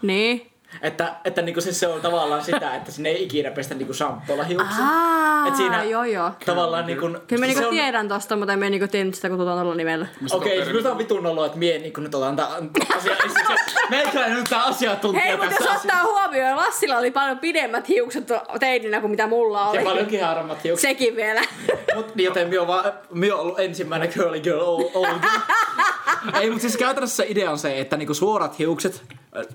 [0.03, 0.51] Niin.
[0.83, 4.45] Että, että niinku siis se on tavallaan sitä, että sinne ei ikinä pestä niinku shampoolla
[4.45, 4.85] hiuksia.
[4.85, 6.31] Aa, Et siinä- joo joo.
[6.47, 7.07] Tavallaan niinku...
[7.07, 9.53] Kyllä mä se niinku on- tiedän tosta, mutta en mä niinku tiennyt sitä, kun tuota
[9.53, 10.07] tuolla nimellä.
[10.33, 12.49] Okei, okay, minusta on vitun olo, että mie niin nyt otan tää
[12.97, 13.61] asia esille.
[13.91, 19.01] Meikäläinen nyt tää asiantuntija Hei, mutta jos ottaa huomioon, Lassilla oli paljon pidemmät hiukset teininä
[19.01, 19.79] kuin mitä mulla oli.
[19.79, 20.91] Ja paljon kiharammat hiukset.
[20.91, 21.41] Sekin vielä.
[21.95, 24.61] Mut, niin joten mie on, vaan, mie on ollut ensimmäinen girly girl
[24.95, 25.15] all
[26.41, 29.03] Ei, mutta siis käytännössä idea on se, että niinku suorat hiukset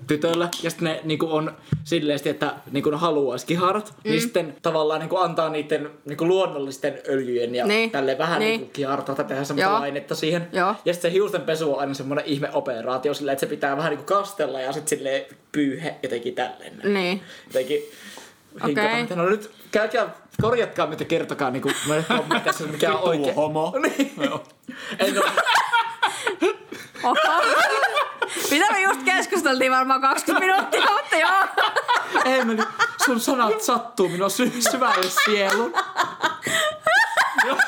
[0.06, 4.10] tytöllä ja sitten ne niinku on silleen, että niinku ne haluaisi kiharat, mm.
[4.10, 7.90] niin sitten tavallaan niinku antaa niiden niinku luonnollisten öljyjen ja Niin.
[7.90, 8.58] tälle vähän Niin.
[8.60, 9.80] niinku kihartaa tehdä semmoista Joo.
[9.80, 10.48] lainetta siihen.
[10.52, 10.74] Joo.
[10.84, 13.90] Ja sitten se hiusten pesu on aina semmoinen ihme operaatio silleen, että se pitää vähän
[13.90, 16.76] niinku kastella ja sitten silleen pyyhe jotenkin tälleen.
[16.78, 16.94] näin.
[16.94, 17.22] Niin.
[17.46, 17.82] Jotenkin
[18.66, 18.88] hinkata.
[19.02, 19.16] Okei.
[19.16, 20.08] No nyt käykää,
[20.42, 23.34] korjatkaa mitä kertokaa niinku meille kommenteissa, mikä on oikein.
[23.34, 23.72] homo.
[23.82, 24.12] Niin.
[24.32, 24.40] Ole,
[27.02, 27.16] Oho.
[28.50, 31.66] Mitä me just keskusteltiin varmaan 20 minuuttia, mutta joo.
[32.24, 32.62] Emeli,
[33.04, 35.72] sun sanat sattuu minua sy- syvälle sieluun.
[37.46, 37.58] Joo.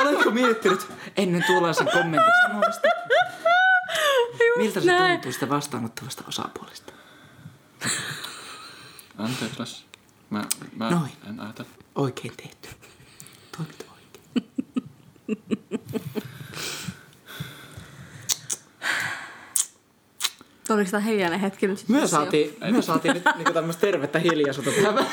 [0.00, 0.86] Oletko miettinyt
[1.16, 2.88] ennen tuollaisen kommentin sanomista?
[4.56, 5.12] Miltä se näin.
[5.12, 6.92] tuntuu sitä vastaanottavasta osapuolesta?
[9.18, 9.84] Anteeksi, Lassi.
[10.30, 10.44] Mä,
[10.76, 11.12] mä Noin.
[11.28, 11.70] en ajatella.
[11.94, 12.68] Oikein tehty.
[13.56, 14.52] Toimit oikein.
[20.90, 21.84] Tämä hiljainen hetki nyt?
[21.88, 25.06] Me saatiin, me saatiin nyt niinku tämmöistä tervettä hiljaisuutta tähän.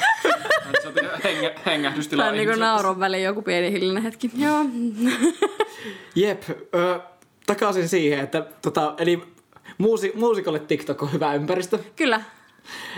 [0.81, 0.93] Se on
[1.23, 2.21] hengä, hengähdystila.
[2.23, 4.31] Tämä on niinku naurun väliin joku pieni hiljainen hetki.
[4.37, 4.65] Joo.
[6.15, 6.43] Jep,
[6.75, 6.99] ö,
[7.47, 9.21] takaisin siihen, että tota, eli
[9.77, 11.79] muusi, muusikolle TikTok on hyvä ympäristö.
[11.95, 12.21] Kyllä.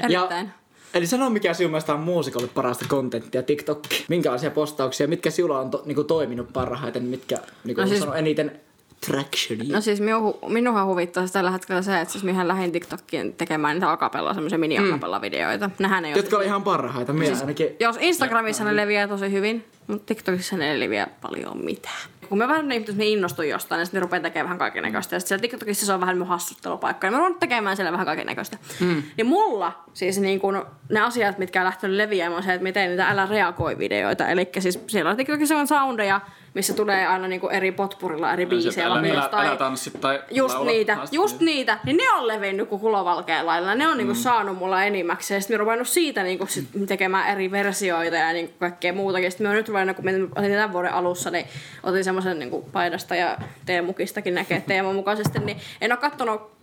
[0.04, 0.46] Erittäin.
[0.46, 0.52] Ja,
[0.94, 3.80] eli sano mikä sinun mielestä on muusikolle parasta kontenttia TikTok.
[4.08, 8.16] Minkälaisia postauksia, mitkä sinulla on to, niinku, toiminut parhaiten, mitkä niinku, No no siis- siis,
[8.16, 8.60] eniten
[9.06, 9.76] tractionia.
[9.76, 13.76] No siis minua, minuhan huvittaa siis tällä hetkellä se, että siis minähän lähdin TikTokkiin tekemään
[13.76, 14.78] niitä akapella, semmoisia mini
[15.22, 17.68] videoita Nähän ei Jotka oli ihan parhaita, minä Siis, ainakin.
[17.80, 22.02] jos Instagramissa ne leviää tosi hyvin, mutta TikTokissa ne ei leviää paljon mitään.
[22.30, 25.16] Kun mä vähän niin, me innostun jostain, niin sitten ne rupeaa tekemään vähän kaikennäköistä.
[25.16, 27.08] Ja sitten siellä TikTokissa se on vähän mun hassuttelupaikka.
[27.08, 28.58] Ja mä rupean tekemään siellä vähän kaikennäköistä.
[28.80, 29.04] Mm.
[29.18, 32.72] Niin mulla siis niin kun, ne asiat, mitkä on lähtenyt leviämään, on se, että mä
[32.72, 34.28] teen niitä älä reagoi videoita.
[34.28, 36.22] Eli siis siellä on TikTokissa on soundeja,
[36.54, 38.86] missä tulee aina niin eri potpurilla eri biisejä.
[38.88, 40.72] Älä, älä, jostain- älä tanssi tai Just laula.
[40.72, 41.80] niitä, Asti- just niitä.
[41.84, 43.76] Niin ne on levinnyt kuin kulovalkeen lailla.
[43.76, 45.36] Ne on niinku saanut mulla enimmäkseen.
[45.38, 49.32] Ja sitten mä oon ruvennut siitä niinku sit tekemään eri versioita ja niinku kaikkea muutakin.
[49.32, 51.46] Sitten mä oon nyt ruvennut, kun mä otin tämän vuoden alussa, niin
[51.84, 55.40] otin semmoisen niinku paidasta ja teemukistakin näkee teeman mukaisesti.
[55.40, 56.61] Niin en oo kattonut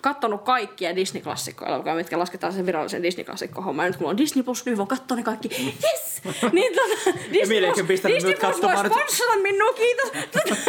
[0.00, 3.86] kattonut kaikkia Disney-klassikkoelokuvia, mitkä lasketaan sen virallisen Disney-klassikko-homman.
[3.86, 5.48] Nyt kun mulla on Disney Plus, niin voin katsoa ne kaikki.
[5.64, 6.22] Yes!
[6.52, 10.10] niin tota, Disney Plus, on Disney Plus voi sponsora minua, kiitos.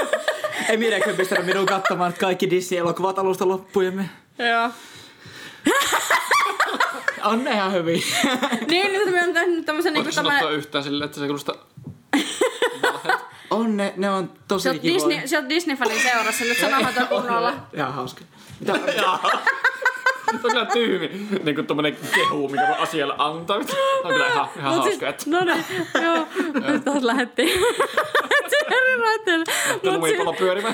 [0.69, 3.93] Ei minäkään pistänyt minun katsomaan kaikki Disney-elokuvat alusta loppuun.
[3.93, 4.09] me-
[4.49, 4.69] Joo.
[7.23, 8.01] On ne ihan hyviä.
[8.69, 10.59] Niin, nyt mä oon tehnyt tämmösen niinku Voitko sanottua tämmönen...
[10.59, 11.55] yhtään silleen, että se kuulostaa...
[13.49, 14.93] On ne, ne on tosi kivoja.
[15.09, 17.53] Disney, sä oot Disney-fanin seurassa, nyt sanohan toi kunnolla.
[17.73, 18.21] Ihan hauska.
[18.61, 18.73] Mitä?
[20.31, 23.57] Se on kyllä tyhmi, niin kuin tommonen kehu, mikä voi asialle antaa.
[23.57, 23.65] On
[24.13, 25.25] kyllä ihan, ihan Mut hauska, että...
[25.27, 25.65] No niin,
[26.03, 26.27] joo.
[26.67, 27.49] Nyt taas lähettiin.
[28.49, 28.61] Si-
[29.83, 30.73] lumipallo pyörimään.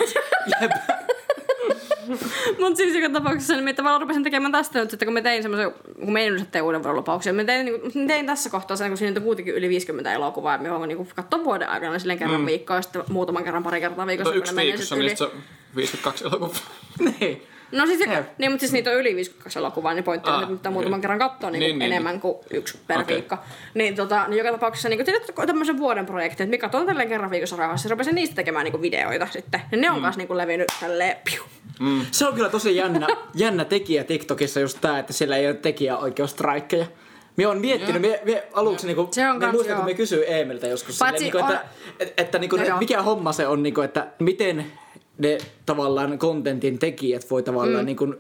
[2.59, 5.41] mut siis joka tapauksessa, niin mä tavallaan rupesin tekemään tästä nyt, että kun mä tein
[5.43, 8.77] semmoisen, kun mä en yleensä tee uuden vuoden lupauksia, mä tein, niin, tein tässä kohtaa
[8.77, 11.99] sen, kun siinä on kuitenkin yli 50 elokuvaa, ja mä haluan niin katsoa vuoden aikana
[11.99, 12.45] silleen kerran mm.
[12.45, 14.33] viikkoa, ja sitten muutaman kerran, pari kertaa viikossa.
[14.33, 15.15] Tuo kun yksi ne viikossa, niin yli.
[15.15, 15.31] se on
[15.75, 16.55] 52 elokuvaa.
[17.19, 17.47] niin.
[17.71, 18.25] No siis, Jep.
[18.37, 21.01] niin, mutta siis niitä on yli 52 elokuvaa, niin pointti on, Ah, että mitä muutaman
[21.01, 23.15] kerran katsoa niin, Niin, niin, niin, enemmän kuin yksi per Okei.
[23.15, 23.37] viikko.
[23.73, 25.05] Niin, tota, niin joka tapauksessa niin
[25.35, 28.63] kuin, tämmöisen vuoden projekti, että mikä on tälleen kerran viikossa rauhassa, ja rupesin niistä tekemään
[28.63, 29.61] niin kuin videoita sitten.
[29.71, 30.01] Ja ne on mm.
[30.01, 31.43] kanssa niin kuin levinnyt tälleen, piu.
[32.11, 36.85] Se on kyllä tosi jännä, jännä tekijä TikTokissa just tää, että siellä ei ole tekijäoikeusstraikkeja.
[37.35, 40.67] Mie on miettinyt, mie, mie aluksi niinku, Se on kans muistan, kun me kysyin Eemiltä
[40.67, 43.81] joskus Paitsi silleen, niinku, että, on- että, että niinku, No mikä homma se on, niinku,
[43.81, 44.65] että miten
[45.17, 47.85] ne tavallaan kontentin tekijät voi tavallaan, mm.
[47.85, 48.13] niinku,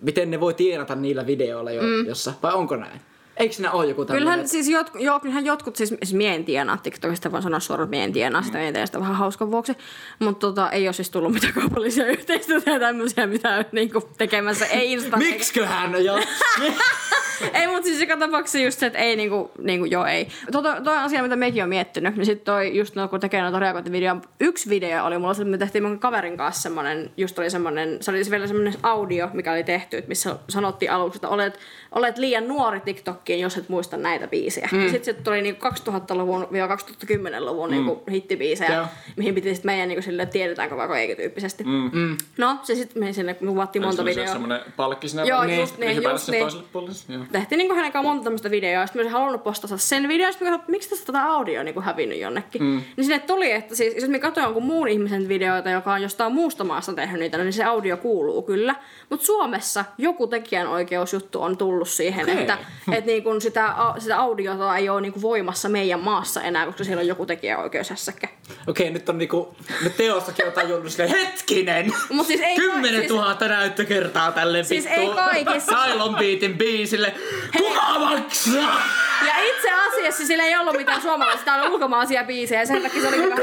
[0.00, 2.06] miten ne voi tienata niillä videoilla jo, mm.
[2.06, 3.00] jossa, vai onko näin?
[3.36, 4.22] Eikö siinä ole joku tämmöinen?
[4.22, 7.90] Kyllähän siis jotku, joo, kyllähän jotkut, siis, siis mie en tienaa TikTokista, vaan sanoa suoraan,
[7.90, 9.72] mie en tienaa sitä, mie teen sitä vähän hauskan vuoksi.
[10.18, 14.66] Mutta tota, ei ole siis tullut mitään kaupallisia yhteistyötä ja tämmöisiä, mitä niinku tekemässä.
[14.66, 15.16] Ei Insta.
[15.16, 16.04] Miksiköhän?
[16.04, 16.14] Ja,
[17.54, 20.28] ei, mutta siis joka tapauksessa just se, että ei niinku, niinku joo ei.
[20.52, 23.58] Tota, toi asia, mitä mekin on miettinyt, niin sitten toi just no, kun tekee noita
[23.58, 27.50] reagointivideoja, yksi video oli mulla, se, että me tehtiin mun kaverin kanssa semmonen, just oli
[27.50, 31.58] semmonen, se oli vielä semmonen audio, mikä oli tehty, että missä sanottiin aluksi, että olet,
[31.94, 34.68] olet liian nuori TikTokkiin, jos et muista näitä biisejä.
[34.72, 34.82] Mm.
[34.82, 37.74] Sitten sit tuli niinku 2000-luvun ja 2010-luvun mm.
[37.74, 38.86] niinku hittibiisejä, Joo.
[39.16, 41.64] mihin piti sitten meidän niinku silleen, tiedetäänkö vai eikö tyyppisesti.
[41.64, 42.16] Mm.
[42.38, 44.26] No, se sitten me sinne kuvattiin monta se videoa.
[44.26, 47.18] semmoinen palkki siinä Joo, välissä, just niin, hypätä just niin.
[47.18, 47.26] Joo.
[47.32, 50.28] tehtiin niinku hänen kanssaan monta tämmöistä videoa, ja sitten mä olisin halunnut postata sen videon,
[50.28, 52.62] ja sitten mä miksi tästä tätä audio on niinku hävinnyt jonnekin.
[52.62, 52.82] Mm.
[52.96, 56.32] Niin sinne tuli, että siis, jos mä katsoin jonkun muun ihmisen videoita, joka on jostain
[56.32, 58.74] muusta maasta tehnyt niitä, niin se audio kuuluu kyllä.
[59.10, 62.40] Mutta Suomessa joku tekijänoikeusjuttu on tullut siihen, Okei.
[62.40, 62.58] että
[62.92, 67.00] et niinku sitä, au- sitä audiota ei ole niinku voimassa meidän maassa enää, koska siellä
[67.00, 68.28] on joku tekijäoikeushässäkkä.
[68.66, 71.92] Okei, nyt on niinku, nyt teostakin on tajunnut silleen, hetkinen!
[72.12, 75.08] Mut siis ei kai- 10 siis- 000 näyttökertaa tälle Siis vittu ei
[75.44, 75.76] kaikissa.
[75.84, 77.14] Cylon Beatin biisille.
[77.56, 78.82] Kuka maksaa?
[79.26, 83.02] Ja itse asiassa sillä ei ollut mitään suomalaisia, täällä oli ulkomaisia biisejä, ja sen takia
[83.02, 83.34] se oli hyvä.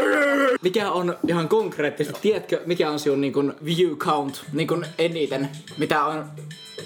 [0.62, 5.50] Mikä on ihan konkreettisesti, tiedätkö mikä on sinun niin kuin view count niin kuin eniten,
[5.78, 6.26] mitä on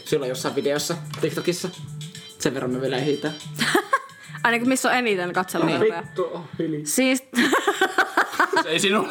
[0.05, 1.69] silloin jossain videossa TikTokissa?
[2.39, 3.33] Sen verran me vielä ehditään.
[4.43, 6.01] Ainakin missä on eniten katselukertoja.
[6.01, 6.41] Vittu, oh.
[6.83, 7.23] Siis
[8.63, 9.09] Se ei sinun.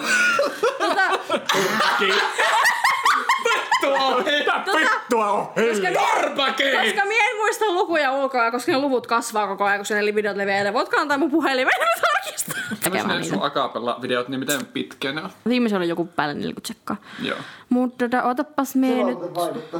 [3.93, 5.47] Vittua on
[5.95, 6.73] Karpake!
[6.85, 10.37] Koska mie en muista lukuja ulkoa, koska ne luvut kasvaa koko ajan, kun ne videot
[10.37, 10.73] leviää.
[10.73, 12.55] Voitko antaa mun puhelimen, niin mä tarkistan.
[12.85, 13.35] Tekemään niitä.
[13.35, 15.31] sun akapella-videot, niin miten pitkiä ne on?
[15.49, 16.97] Viimeisen oli joku päälle 40 sekkaa.
[17.23, 17.39] Joo.
[17.69, 19.19] Mutta tota, otapas mie nyt.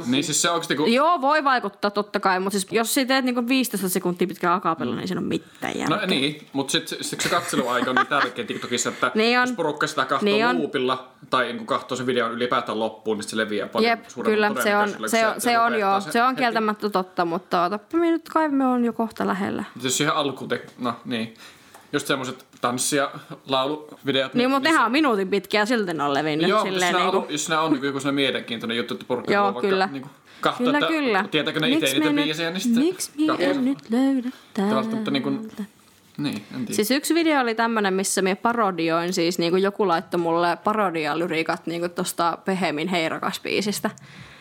[0.07, 0.93] Niin siis se oikeesti kun...
[0.93, 4.95] Joo, voi vaikuttaa totta kai, mutta siis jos sä teet niinku 15 sekuntia pitkää akapella,
[4.95, 5.97] niin siinä on mitään järkeä.
[5.97, 9.47] No niin, mutta sitten sit se katseluaika on niin tärkeä TikTokissa, että Niin on.
[9.47, 10.59] jos porukka sitä katsoo Niin on.
[10.61, 14.77] loopilla tai niin katsoo sen videon ylipäätään loppuun, niin se leviää paljon Jep, kyllä, se
[14.77, 18.65] on, se on, se on joo, se on kieltämättä totta, mutta otappa nyt kai me
[18.65, 19.63] on jo kohta lähellä.
[19.83, 20.65] Jos siihen alkuun te...
[20.77, 21.33] No niin.
[21.93, 23.11] Just semmoset tanssi- ja
[23.47, 24.33] lauluvideot.
[24.33, 26.49] Niin, mutta nehän on minuutin pitkiä ja silti ne on levinnyt.
[26.49, 27.17] Joo, jos silleen siinä, niinku.
[27.17, 29.89] on, jos siinä on niin joku mielenkiintoinen juttu, että porukka Joo, voi vaikka kyllä.
[29.91, 30.05] Niin
[30.41, 31.25] katsoa, Kyllä, että kyllä.
[31.31, 34.29] tietääkö ne itse niitä biisejä, niin sitten Miksi minä en nyt löydä
[34.91, 35.74] mutta niin kuin, täältä?
[36.17, 36.73] Niin, en tiedä.
[36.73, 41.89] Siis yksi video oli tämmönen, missä minä parodioin, siis niinku joku laittoi mulle parodialyriikat niinku
[41.89, 43.89] tosta Pehemin Heirakas biisistä.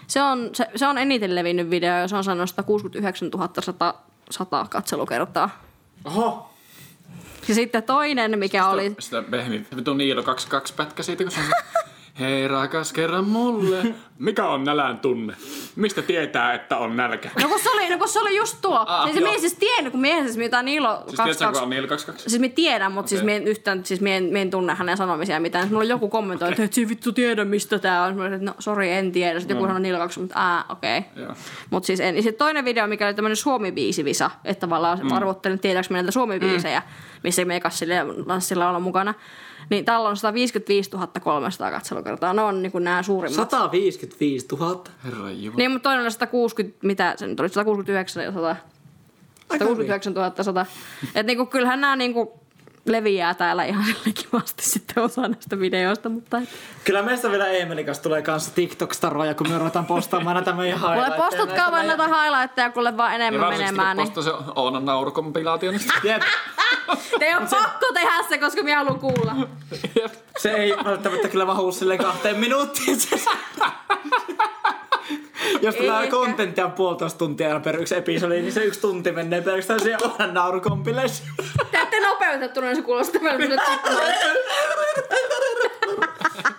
[0.06, 3.94] Se on, se, se on eniten levinnyt video ja se on saanut 169 100,
[4.30, 5.62] 100 katselukertaa.
[6.04, 6.54] Oho,
[7.48, 8.94] Ja sitten toinen, mikä oli...
[8.98, 11.46] Sitä Behmi, vitun Niilo 22 pätkä siitä, kun se on
[12.20, 13.82] Hei rakas, kerran mulle.
[14.18, 15.34] Mikä on nälän tunne?
[15.76, 17.30] Mistä tietää, että on nälkä?
[17.42, 18.84] No kun se oli, no kun se oli just tuo.
[18.86, 21.26] Ah, siis mie en siis tiennyt, kun mie en siis mitä Niilo Siis tiedätkö, kun
[21.26, 21.62] 22...
[21.62, 22.30] on Niilo 22?
[22.30, 23.26] Siis mä tiedän, mutta siis Okei.
[23.26, 25.62] mie en yhtään, siis mie en, mie en tunne hänen sanomisia mitään.
[25.62, 28.16] Siis mulla on joku kommentoi, että et vittu tiedä mistä tää on.
[28.16, 29.40] Mä olin, että no sori, en tiedä.
[29.40, 30.98] Sitten joku sanoi Niilo 2, mutta aa, okei.
[30.98, 31.24] Okay.
[31.24, 31.34] Joo.
[31.70, 32.16] Mutta siis en.
[32.16, 35.12] Ja sitten toinen video, mikä oli tämmönen Suomi-biisivisa, että tavallaan mm.
[35.12, 36.82] arvottelin, tiedätkö mä näitä Suomi-biisejä,
[37.24, 39.14] missä me sille lanssilla olla mukana.
[39.70, 40.90] Niin täällä on 155
[41.20, 42.34] 300 katselukertaa.
[42.34, 43.50] Ne on niinku nämä suurimmat.
[43.50, 44.84] 155 000.
[45.04, 45.56] Herra Jumala.
[45.56, 48.56] Niin, mutta toinen oli 160, mitä se nyt oli, 169 ja 100.
[49.52, 50.66] 169 100.
[51.06, 52.43] Että niinku, kyllähän nämä niinku
[52.84, 53.84] leviää täällä ihan
[54.22, 56.48] kivasti sitten osa näistä videoista, mutta et.
[56.84, 60.94] Kyllä meistä vielä Eemelin kanssa tulee kanssa TikTok-staroja, kun me ruvetaan postaamaan näitä meidän Kuule,
[60.94, 61.30] highlightteja.
[61.30, 63.96] postatkaa vaan näitä highlightteja, kuule vaan Ja enemmän varsinkin menemään.
[63.96, 64.12] kun Niin.
[64.14, 64.84] postaa se Oonan.
[66.04, 66.22] Jep,
[67.18, 69.34] Te on pakko tehdä se, koska minä haluan kuulla.
[70.38, 72.98] se ei välttämättä kyllä mahu silleen kahteen minuuttiin.
[75.62, 80.00] Jos tulee kontenttia puolitoista tuntia per yksi episodi, niin se yksi tunti menee pelkästään siihen
[80.04, 81.22] onan naurukompilleesi.
[81.70, 83.64] Te ette nopeutettuna, se kuulostaa välttämättä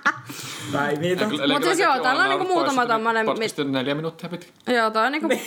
[0.72, 1.28] Päiviitä.
[1.28, 4.74] Mut siis joo, täällä on niinku muutama tommonen- Podcast on neljä minuuttia pitkä.
[4.74, 5.30] Joo, toi on niinku...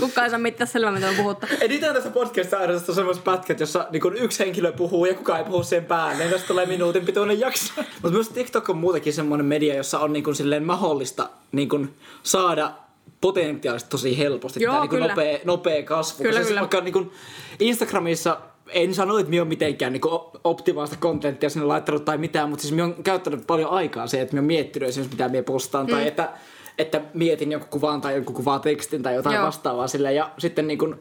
[0.00, 1.46] Kukaan ei saa mitään selvää, mitä on puhuttu.
[1.60, 5.44] Eniten tässä podcastissa aina on semmoiset pätkät, jossa niin yksi henkilö puhuu ja kukaan ei
[5.44, 6.24] puhu sen päälle.
[6.24, 7.72] Tästä tulee minuutin pituinen jakso.
[7.76, 11.94] Mutta myös TikTok on muutenkin semmoinen media, jossa on niin kuin silleen mahdollista niin kuin
[12.22, 12.72] saada
[13.20, 16.22] potentiaalisesti tosi helposti Joo, tämä niin nopea, nopea kasvu.
[16.22, 16.60] Kyllä, Koska siis kyllä.
[16.60, 17.12] Vaikka niin
[17.60, 18.40] Instagramissa
[18.74, 20.02] en sano, että minä olen mitenkään niin
[20.44, 24.32] optimaalista kontenttia sinne laittanut tai mitään, mutta siis minä olen käyttänyt paljon aikaa se, että
[24.32, 26.32] minä olen miettinyt esimerkiksi mitä minä postaan tai että,
[26.78, 29.46] että mietin jonkun kuvan tai jonkun kuvaa tekstin tai jotain Joo.
[29.46, 30.94] vastaavaa sille ja sitten niin kuin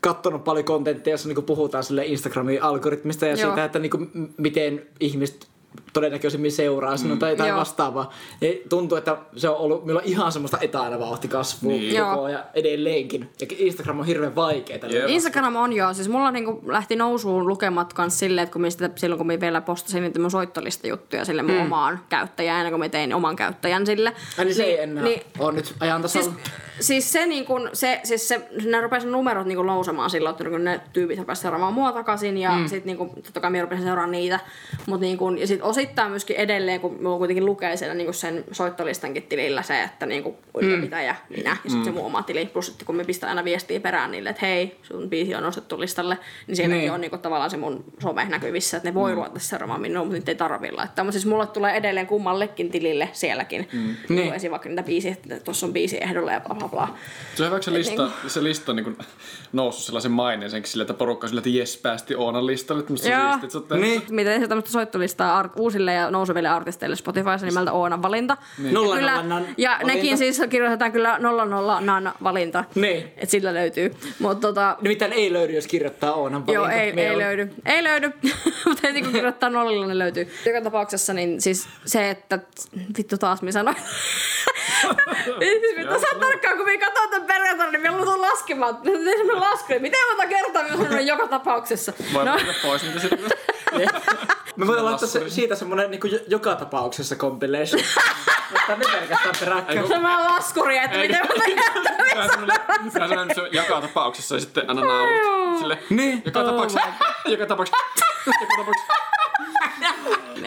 [0.00, 3.50] katsonut paljon kontenttia, jossa niin puhutaan sille Instagramin algoritmista ja Joo.
[3.50, 5.46] siitä, että niin kuin, miten ihmiset
[5.92, 7.58] todennäköisemmin seuraa sinua tai jotain Joo.
[7.58, 8.12] vastaavaa.
[8.40, 11.92] Niin tuntuu, että se on ollut minulla ihan semmoista etäänä vauhtikasvua Niin.
[11.94, 12.04] niin.
[12.04, 13.30] koko ajan edelleenkin.
[13.40, 14.86] Ja Instagram on hirveän vaikeeta.
[14.86, 15.08] Jep.
[15.08, 19.18] Instagram on joo, siis mulla niinku lähti nousuun lukemat kans silleen, että kun sitä, silloin
[19.18, 22.88] kun mä vielä postasin niitä mun soittolista juttuja sille mun omaan käyttäjään, ennen kuin mä
[22.88, 24.12] tein oman käyttäjän sille.
[24.38, 26.32] Ai niin se ei enää niin, niin, ole nyt ajan tasalla.
[26.32, 30.50] Siis, siis se, niin kun, se, siis se, ne rupesi numerot niin nousemaan silloin, että
[30.50, 32.68] kun ne tyypit rupesivat seuraamaan mua takaisin ja mm.
[32.68, 34.40] sitten niin totta kai minä rupesin seuraamaan niitä.
[34.86, 38.44] Mut, niin kun, ja sitten osittain myöskin edelleen, kun mulla kuitenkin lukee siellä niin sen
[38.52, 42.46] soittolistankin tilillä se, että niin kuin ylläpitäjä minä ja sitten se mun oma tili.
[42.46, 45.80] Plus sitten kun me pistän aina viestiä perään niille, että hei, sun biisi on nostettu
[45.80, 46.92] listalle, niin sielläkin Niin.
[46.92, 50.14] on niin kuin, tavallaan se mun some näkyvissä, että ne voi ruveta seuraamaan minua, mutta
[50.18, 51.04] niitä ei tarvitse laittaa.
[51.04, 53.68] Mutta siis mulle tulee edelleen kummallekin tilille sielläkin.
[53.72, 53.94] Mm.
[54.08, 54.32] Niin.
[54.32, 54.50] Niin.
[54.50, 56.94] vaikka niitä biisiä, että tuossa on biisi ehdolla ja bla bla bla.
[57.34, 58.96] Se on hyvä, se Et lista, niinku- se lista on niin
[59.52, 62.82] noussut sellaisen maineisenkin sille, että porukka on sille, että jes, päästi Oonan listalle.
[62.88, 62.96] Joo.
[62.96, 64.02] siistiä, että Niin.
[64.10, 68.36] Miten se tämmöistä soittolistaa art- uusille ja nouseville artisteille Spotifyssa nimeltä Oonan valinta.
[68.58, 68.74] Niin.
[68.74, 69.86] Nolla Ja kyllä- nollan Ja valinta.
[69.94, 72.64] nekin siis kirjoitetaan kyllä 00 nan valinta.
[72.74, 73.12] Niin.
[73.16, 73.94] Et sillä löytyy.
[74.18, 76.82] Mutta tota, Nimittäin ei löydy, jos kirjoittaa Oonan Joo, valinta.
[76.82, 77.50] ei, Me ei on- löydy.
[77.66, 78.12] Ei löydy,
[78.66, 80.28] mutta heti kun kirjoittaa nollilla, ne löytyy.
[80.46, 82.38] Joka tapauksessa niin siis se, että
[82.98, 83.76] vittu taas minä sanoin.
[85.38, 88.78] siis mitä sä tarkkaan, kun minä katson tämän perjantaina, niin minä luulun laskemaan.
[88.84, 91.92] Semmoinen lasku, niin miten monta kertaa minä sanoin joka tapauksessa.
[92.14, 92.40] Vai No, no.
[92.62, 93.30] pois niitä sitten.
[94.56, 97.82] Me voidaan laittaa se, siitä semmonen niin jo, joka tapauksessa compilation.
[98.50, 99.88] Mutta ne pelkästään peräkkäin.
[99.88, 105.58] Tämä laskuri, että miten monta kertaa on se on joka tapauksessa ja sitten aina naurut.
[105.58, 106.22] Sille, Niin.
[106.24, 106.88] joka tapauksessa,
[107.24, 107.84] joka tapauksessa,
[108.26, 108.92] joka tapauksessa.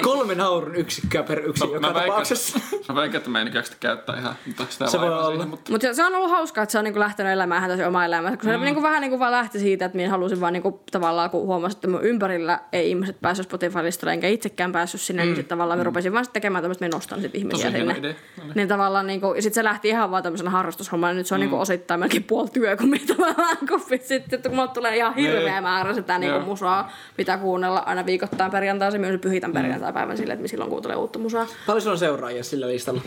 [0.04, 2.60] Kolme naurun yksikköä per yksi joka väikän- tapauksessa.
[2.90, 3.74] Mä väikän, että mä en jaksa
[4.06, 5.28] käyttää ihan mutta sitä Se voi olla.
[5.30, 7.84] siihen, mutta Mutta se on ollut hauskaa, että se on niinku lähtenyt elämään ihan tosi
[7.84, 8.38] omaa elämää.
[8.38, 11.46] Kun se niinku vähän niinku vaan lähti siitä, että minä halusin vaan niinku, tavallaan, kun
[11.46, 15.26] huomasin, että mun ympärillä ei ihmiset päässyt Spotify-listalle, enkä itsekään päässyt sinne, mm.
[15.28, 17.98] niin sitten tavallaan me rupesin vaan sit tekemään tämmöistä, että nostan sit ihmisiä Tosi sinne.
[17.98, 18.14] idea.
[18.38, 18.52] No niin.
[18.56, 21.14] Niin tavallaan niinku, ja sitten se lähti ihan vaan tämmöisenä harrastushomana.
[21.14, 21.42] Nyt se on mm.
[21.42, 25.16] niinku osittain melkein puoli työ, kun minä tavallaan, kun sitten, että kun mulle tulee ihan
[25.16, 25.64] hirveä Niin.
[25.64, 30.48] määrä sitä niinku musaa, mitä kuunnella aina viikoittain perjantaisin, myös pyhitän perjantai-päivän silleen, että minä
[30.48, 31.48] silloin kuuntelen uutta musaa.
[31.68, 33.02] Paljon sulla on seuraajia sillä listalla?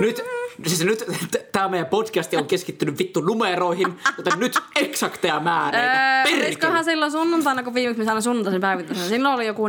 [0.00, 0.22] Nyt,
[0.66, 1.04] siis nyt
[1.52, 6.22] tämä meidän podcasti on keskittynyt vittu numeroihin, mutta nyt eksakteja määreitä.
[6.24, 9.68] Öö, olisikohan silloin sunnuntaina, kun viimeksi mä sain sunnuntaisin päivittäisen, silloin oli joku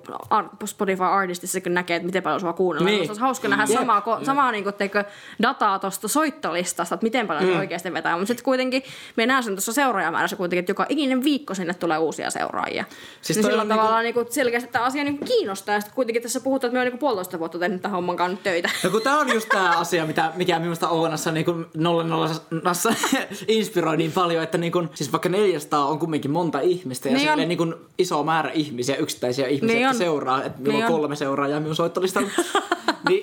[0.65, 2.91] Spotify Artistissa, kun näkee, että miten paljon sua kuunnellaan.
[2.91, 2.99] Niin.
[2.99, 3.79] Musta olisi hauska nähdä Jep.
[3.79, 5.03] samaa, ko- samaa niin kuin, teikö,
[5.41, 8.13] dataa tuosta soittolistasta, että miten paljon se oikeasti vetää.
[8.13, 8.83] Mutta sitten kuitenkin,
[9.15, 12.85] me näen sen tuossa seuraajamäärässä kuitenkin, että joka ikinen viikko sinne tulee uusia seuraajia.
[13.21, 15.75] Siis niin sillä on tavallaan niin kuin, selkeästi tämä asia niin kuin kiinnostaa.
[15.75, 18.31] Ja sitten kuitenkin tässä puhutaan, että me on niin puolitoista vuotta tehnyt tämän homman kanssa
[18.35, 18.69] nyt töitä.
[18.83, 22.93] No kun tää on just tää asia, mitä, mikä minusta Oonassa niin kuin nollassa
[23.47, 27.25] inspiroi niin paljon, että niin kuin, siis vaikka 400 on kumminkin monta ihmistä ja Niin
[27.25, 27.47] niin on.
[27.47, 29.97] niin kuin iso määrä ihmisiä, yksittäisiä ihmisiä, Niin niin jotka on.
[29.97, 32.29] seuraa, että minulla Niin on kolme seuraajaa minun soittolistalla,
[33.09, 33.21] niin,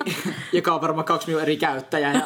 [0.53, 2.25] joka on varmaan kaksi minun eri käyttäjää ja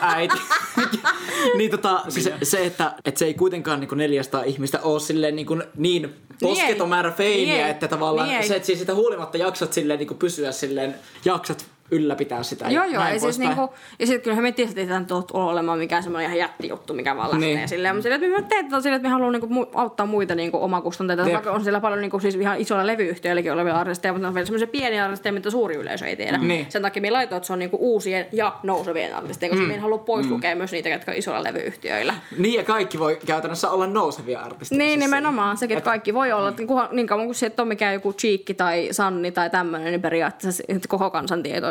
[0.00, 0.36] äiti.
[1.58, 5.36] niin tota, siis se, että, että se ei kuitenkaan niin kuin 400 ihmistä ole silleen
[5.36, 6.88] niin, kuin niin posketon ei.
[6.88, 10.18] määrä feimiä, Niin että tavallaan Niin se, että siis sitä huolimatta jaksat silleen niin kuin
[10.18, 10.94] pysyä silleen,
[11.24, 14.86] jaksat ylläpitää sitä Joo, ja joo, ei siis niinku, ja sitten kyllähän me tietysti ei
[14.86, 17.56] tämä ole olemaan mikään semmoinen ihan jättijuttu, mikä vaan lähtee Niin.
[17.56, 17.68] niin.
[17.68, 21.22] silleen, mutta silleen, että me teet silleen, että me haluamme niinku auttaa muita niinku omakustanteita,
[21.22, 21.32] Jep.
[21.32, 24.46] vaikka on siellä paljon niinku siis ihan isoilla levyyhtiöilläkin olevia artisteja, mutta ne on vielä
[24.46, 26.38] semmoisia pieniä artisteja, mitä suuri yleisö ei tiedä.
[26.38, 26.66] Niin.
[26.68, 29.68] Sen takia me laitoin, että se on niinku uusien ja nousevien artistien, koska mm.
[29.68, 32.14] me en halua pois lukea myös niitä, jotka on isoilla levyyhtiöillä.
[32.38, 34.78] Niin ja kaikki voi käytännössä olla nousevia artisteja.
[34.78, 35.56] Niin, siis nimenomaan.
[35.56, 36.48] Sekin, että kaikki voi olla.
[36.48, 39.90] Että kunhan- niin kauan kuin se et ole mikään joku Cheekki tai Sanni tai tämmöinen,
[39.90, 40.64] niin periaatteessa se-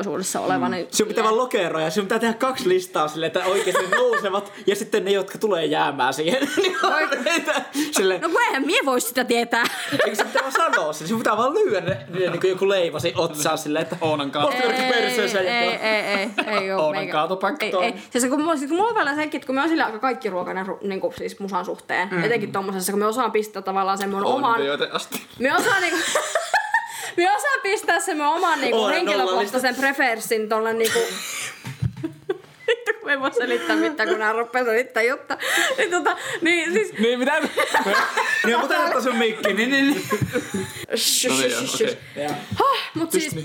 [0.06, 0.70] tulevaisuudessa oleva.
[0.70, 3.98] Niin Sinun pitää vaan lokeroa ja sinun pitää tehdä kaksi listaa silleen, että oikeasti ne
[3.98, 6.50] nousevat ja sitten ne, jotka tulee jäämään siihen.
[7.98, 9.64] silleen, No kun eihän mie voi sitä tietää.
[9.92, 11.08] eikö se pitää vaan sanoa sen?
[11.08, 14.32] Sinun pitää vaan lyödä ne, ne niin kuin joku leivasi otsaan silleen, että Oonan
[14.90, 15.48] perseeseen.
[15.48, 17.84] ei, ei, ei, ei, ei oo Oonan kaatopaikka ei, toi.
[17.84, 17.94] ei.
[18.10, 20.00] Siis kun, mulla, siis kun mulla on vielä sekin, että kun me on sillä aika
[20.00, 22.24] kaikki ruokainen niin kuin, siis musan suhteen, mm.
[22.24, 24.62] etenkin tommosessa, kun me osaan pistää tavallaan sen mun oman...
[25.40, 26.00] Me osaan niinku...
[27.18, 31.00] me osaan pistää sen mun oman niinku, Olen henkilökohtaisen preferssin tolle niinku...
[32.68, 35.38] Vittu, kun ei voi selittää mitään, kun nää rupeaa selittää jotta.
[35.78, 36.94] Niin, tota, niin siis...
[37.00, 37.40] Niin mitä?
[38.46, 40.08] niin mutta ottaa sun mikki, niin niin niin.
[41.30, 41.98] No niin, okei.
[42.56, 43.36] Hah, mut siis...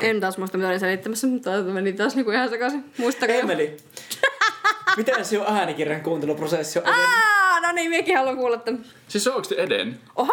[0.00, 2.84] En taas muista, mitä olin selittämässä, mutta meni taas niinku ihan sekaisin.
[2.98, 3.36] Muistakaa.
[3.36, 3.76] Emeli.
[4.96, 7.33] Miten sinun äänikirjan kuunteluprosessi on edennyt?
[7.66, 8.84] No niin, miekin haluan kuulla tämän.
[9.08, 10.00] Siis se on oikeesti edennyt.
[10.16, 10.32] Oho!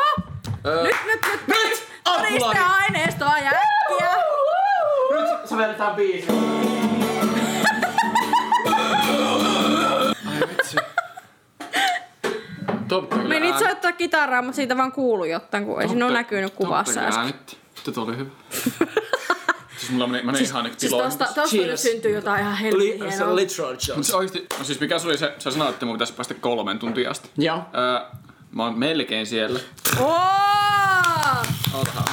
[0.65, 1.83] Öö, Nyt, nyt, nyt, Nyt!
[2.03, 4.15] Todiste aineistoa ja äkkiä!
[5.11, 6.27] Nyt sovelletaan biisi.
[10.27, 10.77] Ai vitsi.
[13.27, 17.01] Menit ääni- soittaa kitaraa, mutta siitä vaan kuului jotain, kun ei siinä ole näkynyt kuvassa
[17.01, 17.25] äsken.
[17.75, 18.29] Vittu, toi oli hyvä.
[19.91, 21.17] siis mulla meni, meni ihan niinku Siis tiloihin.
[21.17, 21.81] tosta, tosta nyt Cheers.
[21.83, 23.35] syntyy jotain ihan helvetin se hienoa.
[23.35, 26.33] literal Mut oikeesti, no siis mikä se oli se, sä sanoit, että mun pitäisi päästä
[26.33, 27.29] kolmen tuntia asti.
[27.37, 27.57] Joo.
[27.57, 27.99] Öö,
[28.51, 29.59] mä oon melkein siellä.
[31.73, 32.05] Ootahan,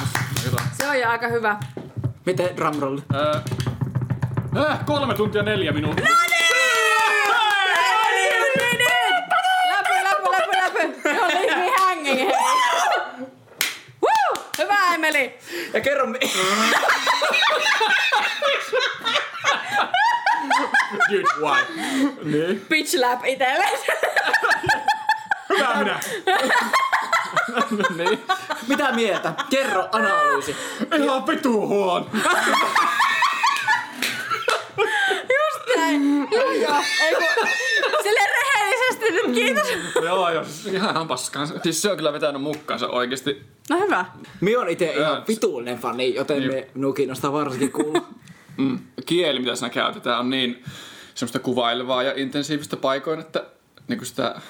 [0.45, 0.61] hyvä.
[0.77, 1.57] Se on jo aika hyvä.
[2.25, 3.01] Miten drumrolli?
[3.13, 3.33] Öö,
[4.69, 6.05] äh, kolme tuntia neljä minuuttia.
[6.05, 6.48] No Läpy,
[14.93, 15.33] Emeli.
[15.73, 16.19] Ja kerro mi-
[21.11, 21.61] Dude, why?
[22.23, 22.65] niin.
[22.69, 23.79] Pitch lap itelles.
[25.49, 25.99] Hyvä minä.
[27.95, 28.25] niin.
[28.67, 29.33] Mitä mieltä?
[29.49, 30.55] Kerro analyysi.
[31.03, 32.09] Ihan vitu huon.
[35.29, 36.27] Just näin.
[36.31, 36.83] Joo, joo.
[38.03, 38.58] Silleen rehellisesti
[39.01, 39.67] nyt kiitos.
[40.03, 40.43] joo, joo.
[40.43, 41.45] Siis ihan, ihan paskaa.
[41.63, 43.41] Siis se on kyllä vetänyt mukaansa oikeesti.
[43.69, 44.05] No hyvä.
[44.41, 46.51] Mi on itse ihan vituullinen fani, joten Jep.
[46.51, 48.01] me minua kiinnostaa varsinkin kuulla.
[48.57, 48.79] Mm.
[49.05, 50.63] Kieli, mitä siinä käytetään, on niin
[51.15, 53.43] semmoista kuvailevaa ja intensiivistä paikoin, että
[53.87, 54.41] niin sitä,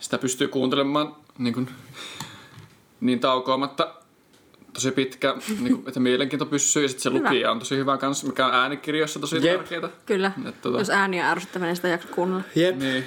[0.00, 1.68] sitä pystyy kuuntelemaan niin, kuin,
[3.00, 3.94] niin taukoamatta
[4.72, 7.28] tosi pitkä, niin kuin, että mielenkiinto pysyy ja sitten se Hyvä.
[7.28, 9.56] lukija on tosi hyvä kanssa, mikä on äänikirjoissa tosi Jep.
[9.56, 9.88] tärkeää.
[10.06, 10.32] Kyllä.
[10.48, 12.42] Et, tota- Jos ääni on ärsyttävä, niin sitä jaksa kuunnella.
[12.54, 12.76] Jep.
[12.76, 13.04] Niin.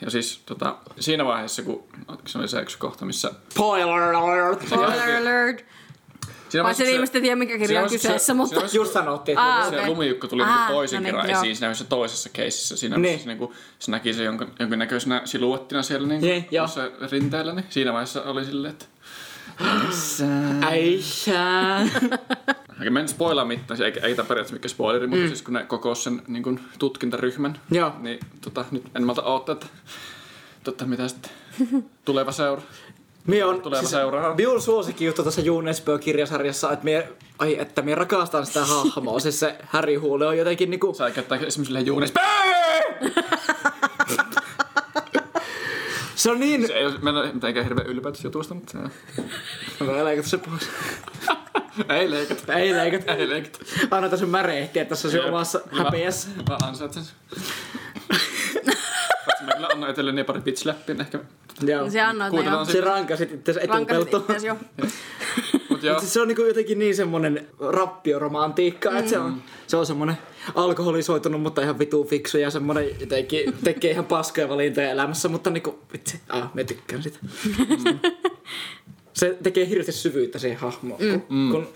[0.00, 1.84] Ja siis tota, siinä vaiheessa, kun
[2.26, 3.32] se oli se yksi kohta, missä...
[3.50, 4.66] Spoiler alert!
[4.66, 5.64] Spoiler alert.
[6.48, 8.60] Siinä vaiheessa, ihmiset ei tiedä, mikä kirja on kyseessä, siinä mutta...
[8.72, 9.86] Just sanottiin, että se okei.
[9.86, 11.40] lumijukka tuli Ah, ah, toisen no niin, kerran joo.
[11.40, 12.76] esiin siinä toisessa keisissä.
[12.76, 13.02] Siinä Niin.
[13.02, 13.20] niin.
[13.20, 17.92] Se, niinku, se näki se jonkin, jonkinnäköisenä siluettina siellä niin, Niin, se rinteellä, niin siinä
[17.92, 18.84] vaiheessa oli silleen, että
[20.62, 21.36] Äisä.
[22.80, 25.64] Eikä mä en spoilaa mitään, eikä, ei tämä periaatteessa mikään spoileri, mutta siis kun ne
[25.64, 27.92] kokos sen niin kuin, tutkintaryhmän, Joo.
[27.98, 29.66] niin tota, nyt en malta odottaa, että
[30.64, 31.30] tota, mitä sitten
[32.04, 32.62] tuleva seura.
[33.26, 34.34] Mie on Tuleva seuraa.
[34.34, 37.08] Minun suosikki juttu tuossa Junesbö-kirjasarjassa, että mie,
[37.38, 39.20] ai, että mie rakastan sitä hahmoa.
[39.20, 40.94] siis se Harry Huule on jotenkin niinku...
[40.94, 42.12] Sä käyttää esimerkiksi silleen juunis.
[46.14, 46.66] Se on niin...
[46.66, 48.78] Se ei ole, mä en ole mitenkään hirveän ylpeä jutusta, mutta se
[49.84, 50.70] Mä leikata se pois.
[51.88, 52.52] Ei leikata.
[52.52, 53.14] Ei leikata.
[53.14, 53.58] Ei leikata.
[53.90, 56.28] Anna tässä märehtiä tässä sun omassa häpeässä.
[56.48, 57.14] Mä, ansaitsen sen.
[59.42, 61.18] Mä kyllä annan itselleni pari bitch-läppiä, niin ehkä
[61.62, 61.90] Joo.
[61.90, 62.64] Se annoit ne jo.
[62.64, 64.22] Se rankasit itse Rankasit etupeltoon.
[64.22, 64.56] itseäsi jo.
[65.70, 66.00] Mut joo.
[66.00, 68.96] Siis se on niinku jotenkin niin semmonen rappioromantiikka, mm.
[68.96, 70.18] että se on, se on semmonen
[70.54, 75.78] alkoholisoitunut, mutta ihan vitu fiksu ja semmonen jotenkin tekee ihan paskoja valintoja elämässä, mutta niinku,
[75.92, 77.18] vitsi, ah, mä tykkään sitä.
[79.16, 81.20] Se tekee hirveästi syvyyttä siihen hahmoon, mm.
[81.20, 81.68] kun, kun,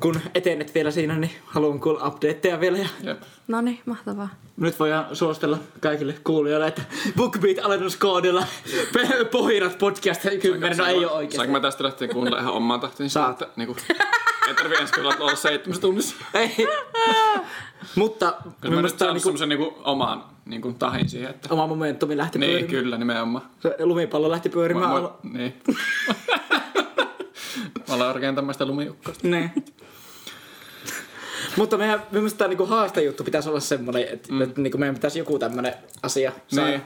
[0.00, 3.16] kun etenet vielä siinä, niin haluan kuulla updateja vielä ja.
[3.48, 4.28] No niin, mahtavaa.
[4.56, 6.82] nyt voidaan suositella kaikille kuulijoille, että
[7.16, 8.44] BookBeat-alennuskoodilla
[9.32, 11.36] Pohirat podcast 10, no ei oo oikeesti.
[11.36, 13.10] Saanko mä tästä lähteä kuunnella ihan omaan tahtiin?
[13.10, 13.42] Saat.
[13.42, 13.76] Että, niinku,
[14.48, 16.16] ei tarvi ensi kerralla olla seitsemässä tunnissa.
[16.34, 16.68] Ei.
[17.94, 19.74] Mutta Kyllä mä nyt saan niinku, semmosen niinku
[20.46, 21.48] omaan niinku tahin siihen, että...
[21.54, 22.70] oma momentumi lähti Niin, pyörimään.
[22.70, 23.44] kyllä, nimenomaan.
[23.60, 24.90] Se lumipallo lähti pyörimään.
[24.90, 25.54] Mä, Mä, niin.
[27.88, 29.28] mä olen rakentamaan sitä lumijukkausta.
[29.28, 29.50] niin.
[31.56, 34.42] Mutta meidän, mielestäni tämä niinku haastejuttu pitäisi olla semmoinen, että, mm.
[34.42, 36.82] että niinku meidän pitäisi joku tämmöinen asia saada Niin.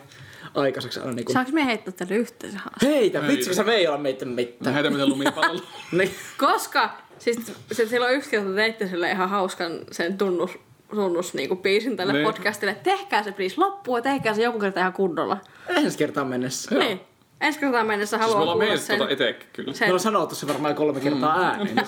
[0.54, 1.00] aikaiseksi.
[1.00, 1.32] Aina niinku.
[1.32, 2.92] Saanko me heittää teille yhteisen haasteen?
[2.92, 3.28] Heitä, Ei.
[3.28, 4.74] vitsi, kun sä me ei olla meitä mitään.
[4.74, 5.62] heitän miten lumipallolla.
[5.92, 6.10] niin.
[6.38, 10.50] Koska, siis se, silloin yksi kerta teitte sille ihan hauskan sen tunnus,
[10.90, 12.24] tunnus niinku biisin tälle Niin.
[12.26, 12.74] podcastille.
[12.82, 15.36] Tehkää se please loppuun ja tehkää se joku kerta ihan kunnolla.
[15.68, 16.74] Ensi kertaan mennessä.
[16.74, 16.84] Joo.
[16.84, 17.00] Niin.
[17.40, 18.98] Ensi kertaan mennessä Siis haluan me ollaan kuulla mietitty sen.
[18.98, 19.72] tota itekin kyllä.
[19.72, 19.88] sen.
[19.88, 21.44] Me on sanottu se varmaan kolme kertaa Mm.
[21.44, 21.76] ääneen.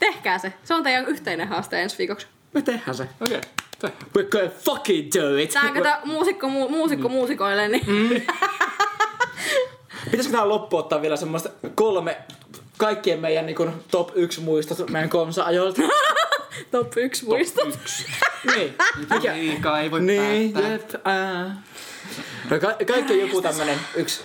[0.00, 0.52] Tehkää se.
[0.64, 2.26] Se on teidän yhteinen haaste ensi viikoksi.
[2.52, 3.08] Me tehdään se.
[3.20, 3.36] Okei,
[3.84, 3.90] okay.
[4.18, 5.50] We're gonna fucking do it.
[5.50, 7.12] Tää on kato muusikko, mu, muusikko Mm.
[7.14, 7.86] muusikoille, niin
[10.04, 12.16] Pitäisikö tähän loppuun ottaa vielä semmoista kolme
[12.76, 15.82] kaikkien meidän niin kuin, top 1 muistot meidän konsa-ajoilta?
[16.70, 17.78] top 1 muistot.
[18.56, 18.74] niin.
[19.10, 19.32] Mikä?
[19.34, 21.44] Liikaa ei voi Niin, päättää.
[21.44, 22.50] jep.
[22.50, 24.20] No, ka- kaikki joku tämmönen yksi,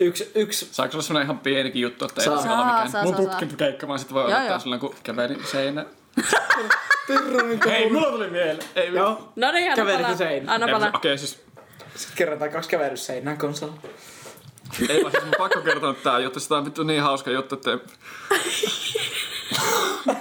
[0.00, 2.42] yksi, yksi Saako olla semmonen ihan pienikin juttu, että ei Saa.
[2.42, 5.84] Saa, mikään saa, mun putkikeikka, vaan sit voi Joo, odottaa silloin, kun kävelin seinä.
[7.06, 8.68] Terronin Hei, mulla tuli mieleen.
[8.76, 9.32] Ei, Joo.
[9.36, 10.16] No niin, anna palaa.
[10.16, 10.54] seinään.
[10.54, 10.88] Anna Ei, palaa.
[10.88, 11.42] Okei, okay, siis
[11.94, 13.74] Sitten kerrotaan kaksi kävellysseinään konsalla.
[14.88, 17.70] Ei vaan siis mun pakko kertoa tää juttu, sitä on vittu niin hauska juttu, että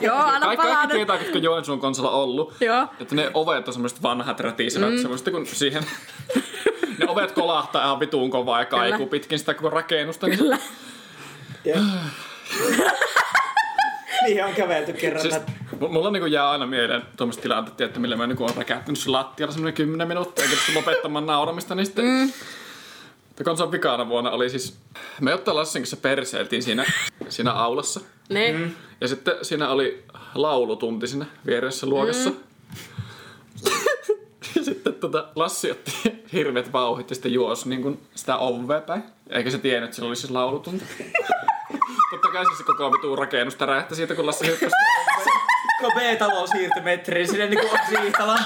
[0.01, 2.53] Joo, anna kaikki, palaa kaikki tietää, ketkä Joensuun konsolla ollut.
[2.59, 2.88] Joo.
[2.99, 4.97] Että ne ovet on semmoiset vanhat rätisevät, mm.
[4.97, 5.84] semmoista kun siihen...
[6.99, 9.09] ne ovet kolahtaa ihan vituun kovaa ja kaikuu Kyllä.
[9.09, 10.27] pitkin sitä koko rakennusta.
[10.27, 10.57] Niin Kyllä.
[14.23, 15.21] Niihin on kävelty kerran.
[15.21, 15.36] Siis,
[15.79, 19.53] mulla niinku jää aina mieleen tuommoista tilanteet, että millä mä niinku oon räkähtänyt sun lattialla
[19.53, 22.05] semmoinen 10 minuuttia, pysty lopettamaan nauramista, niin sitten...
[22.05, 22.31] Mm.
[23.43, 24.77] Konsan vikana vuonna oli siis...
[25.21, 26.86] Me Jotta Lassin kanssa perseiltiin siinä,
[27.29, 27.99] siinä aulassa.
[28.29, 28.59] Niin.
[28.59, 28.71] Mm.
[29.01, 30.03] Ja sitten siinä oli
[30.36, 32.29] laulutunti siinä vieressä luokassa.
[32.29, 32.36] Mm.
[34.55, 35.91] Ja sitten tota, Lassi otti
[36.34, 39.03] hirveät vauhit ja sitten juosi niin kuin sitä ovea päin.
[39.29, 40.86] Eikä se tiennyt, että sillä oli siis laulutunti.
[42.11, 44.75] Totta kai siis se koko vitu rakennusta räjähti siitä, kun Lassi hyppäsi.
[45.79, 48.39] Kun B-talo siirtyi metriin sinne niinku Siihtalan.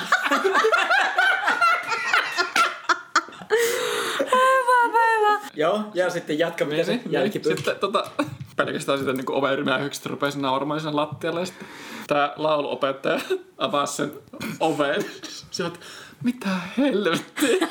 [5.57, 7.63] Joo, ja sitten jatkamme Niin, sen niin, jälkipyykki.
[7.63, 8.11] Sitten tota,
[8.55, 11.39] pelkästään sitten niin oven rymähyksestä rupesi nauramaan sen lattialle.
[11.39, 11.67] Ja sitten
[12.07, 13.19] tää lauluopettaja
[13.57, 14.11] avasi sen
[14.59, 15.05] oven.
[15.51, 15.79] Sieltä,
[16.23, 17.67] mitä helvettiä?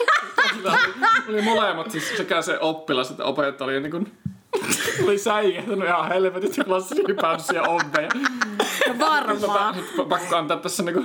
[1.28, 4.12] Oli, molemmat, siis sekä se oppilas että opettaja oli niin kuin,
[5.04, 8.10] oli säikähtänyt ihan helvetit ja klassi hypäys siihen oveen.
[8.88, 9.76] No varmaan.
[9.76, 11.04] Nyt pakko antaa tässä niinku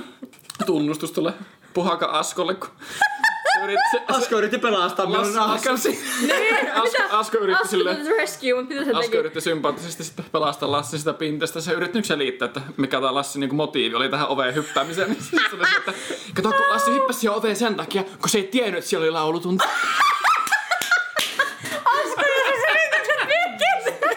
[0.66, 1.32] tunnustus tuolle
[1.74, 2.68] Puhaka Askolle, kun
[3.64, 6.04] yritti, Asko yritti pelastaa minun Las- nahkansi.
[6.26, 9.16] Niin, Asko, Asko yritti Asko tuli rescue, mutta mitä se Asko teki?
[9.16, 11.60] yritti sympaattisesti sitten pelastaa Lassi sitä pinteestä.
[11.60, 15.10] Se yritti nyt selittää, että mikä tämä Lassin niin motiivi oli tähän oveen hyppäämiseen.
[15.10, 15.92] Niin sitten se se, että
[16.34, 19.10] kato, kun Lassi hyppäsi siihen oveen sen takia, kun se ei tiennyt, että siellä oli
[19.10, 19.64] laulutunti.
[21.84, 24.08] Asko tuli selitykset pitkin!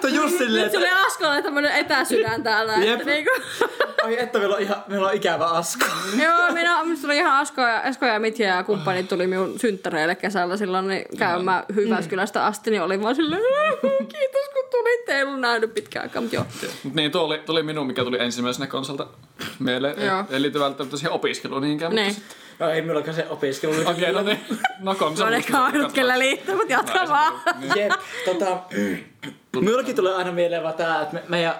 [0.00, 2.72] Tuo just silleen, Nyt että oli Askolla tämmönen etäsydän täällä.
[2.72, 3.00] Jep.
[3.00, 3.30] Että niinku.
[4.04, 5.84] ai että meillä on, ihan, meillä on ikävä Asko.
[6.22, 10.14] Joo, minä, minusta tuli ihan Asko ja, Esko ja Mitja ja kumppanit tuli minun synttäreille
[10.14, 13.42] kesällä silloin niin käymään Hyväskylästä asti, niin oli vaan silleen,
[14.08, 16.44] kiitos kun tulitte, ei ollut nähnyt pitkään aikaa, mutta joo.
[16.84, 19.06] Mut niin, tuo oli, tuli minun, mikä tuli ensimmäisenä konsolta
[19.58, 19.98] mieleen.
[19.98, 21.92] Ei, ei liity välttämättä siihen opiskeluun niinkään.
[21.92, 22.14] mutta Niin.
[22.14, 23.72] sitten- No ei minullakaan se opiskelu.
[23.72, 24.40] Okei, okay, no niin.
[24.80, 25.28] No Se konsoli.
[25.28, 27.32] on ehkä ainut, kellä liittyy, mutta jatka vaan.
[27.76, 27.92] Jep,
[28.24, 28.58] tota...
[29.60, 31.54] Minullakin tulee aina mieleen vaan tää, että me, meidän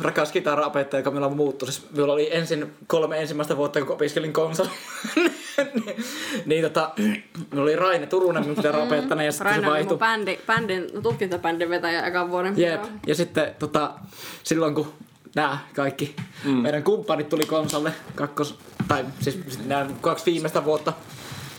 [0.00, 4.32] rakas kitaraopettaja, joka meillä on muuttu, siis minulla oli ensin kolme ensimmäistä vuotta, kun opiskelin
[4.32, 4.68] konsoli.
[5.16, 5.96] niin,
[6.46, 9.98] niin tota, minulla oli Raine Turunen minun kitaraopettajana ja sitten se vaihtui.
[9.98, 12.58] bändi, bändin, tutkintobändin vetäjä ekan vuoden.
[12.58, 13.90] Jep, ja sitten tota,
[14.42, 14.92] silloin kun
[15.34, 16.50] nämä kaikki mm.
[16.50, 20.92] meidän kumppanit tuli konsolle kakkos, tai siis nämä kaksi viimeistä vuotta,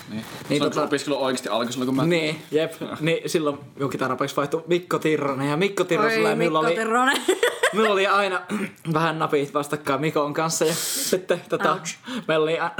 [0.10, 0.26] Niin.
[0.50, 0.84] Niin, tota...
[0.84, 2.06] opiskelu oikeasti alkoi silloin, kun mä...
[2.06, 2.74] Niin, jep.
[3.00, 5.50] Niin silloin minun kitarapaiksi vaihtui Mikko Tirronen.
[5.50, 7.22] Ja Mikko Tirrosella Oi, minulla Mikko oli, Terronen.
[7.74, 8.42] minulla oli aina
[8.94, 10.66] vähän napit vastakkain Mikon kanssa.
[10.66, 11.96] Ja sitten tota, Ouch.
[12.28, 12.60] meillä oli...
[12.60, 12.72] a-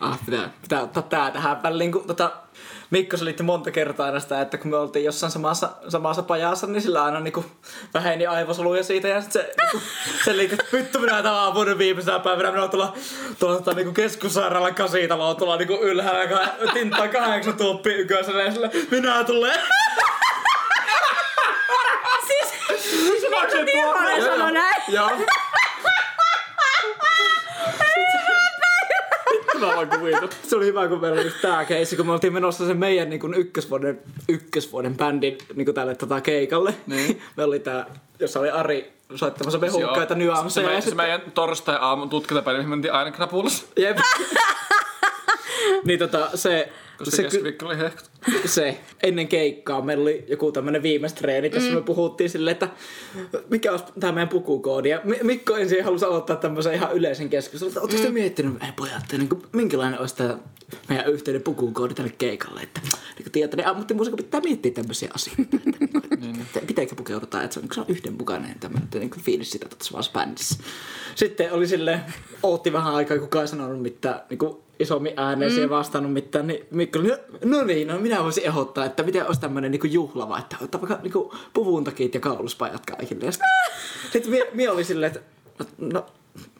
[0.00, 2.32] ah, pitää, pitää ottaa tää tähän väliin, kun tota,
[2.90, 6.82] Mikko selitti monta kertaa aina sitä, että kun me oltiin jossain samassa, samassa pajassa, niin
[6.82, 7.44] sillä aina niinku
[7.94, 9.86] väheni aivosoluja siitä ja sitten se niinku,
[10.24, 12.92] selitti, että vittu minä tämän aamuinen viimeisenä päivänä, minä oon tuolla,
[13.38, 18.70] tuolla tota, niinku keskussairaalan kasitaloa tuolla niinku ylhäällä, ka- tinttaa kahdeksan tuoppi yköisellä ja sillä,
[18.90, 19.60] minä tulen.
[22.26, 24.82] siis, siis Mikko Terronen sanoi näin.
[24.88, 25.10] Joo.
[29.66, 30.28] Mä vaan.
[30.48, 33.20] Se oli hyvä, kun meillä oli tää keissi, kun me oltiin menossa sen meidän niin
[33.20, 36.74] kuin ykkösvuoden, ykkösvuoden bändin niin kuin tälle tota, keikalle.
[36.86, 37.22] Niin.
[37.36, 37.86] me oli tää,
[38.20, 40.68] jossa oli Ari soittamassa mehukkaita Se, nyansseja.
[40.68, 43.66] me, ja se meidän torstai-aamun tutkintapäivä, mihin mentiin aina krapulassa.
[43.76, 43.98] Jep.
[45.86, 48.10] niin tota, se, Koska se, se keskiviikko oli hehkut.
[48.44, 51.74] Se, ennen keikkaa meillä oli joku tämmönen viimeiset treenit, jossa mm.
[51.76, 52.68] me puhuttiin silleen, että
[53.50, 54.88] mikä olisi tämä meidän pukukoodi.
[54.88, 58.72] Ja Mi- Mikko ensin halusi aloittaa tämmöisen ihan yleisen keskustelun, että ootteko te miettinyt, ei
[58.76, 60.38] pojat, niin kuin, minkälainen olisi tämä
[60.88, 65.42] meidän yhteinen pukukoodi tälle keikalle, että niin kuin tiedätte, niin ammattimuusiko pitää miettiä tämmöisiä asioita,
[65.42, 69.50] että, niin, että pitääkö pukeudutaan, että se on, se on yhdenmukainen tämmöinen niin kuin fiilis
[69.50, 70.58] sitä tuossa bändissä.
[71.14, 72.00] Sitten oli silleen,
[72.42, 75.54] ootti vähän aikaa, kukaan ei sanonut mitään, niin kuin isommin ääneen mm.
[75.54, 79.26] siihen vastannut mitään, niin Mikko oli, no, no niin, no minä voisin ehdottaa, että miten
[79.26, 83.24] olisi tämmöinen niinku juhlava, että ottaa vaikka niinku puvuntakit ja kauluspajat kaikille.
[83.24, 83.48] Ja sitten
[84.12, 85.20] sit mie, mie oli silleen, että
[85.78, 86.06] no,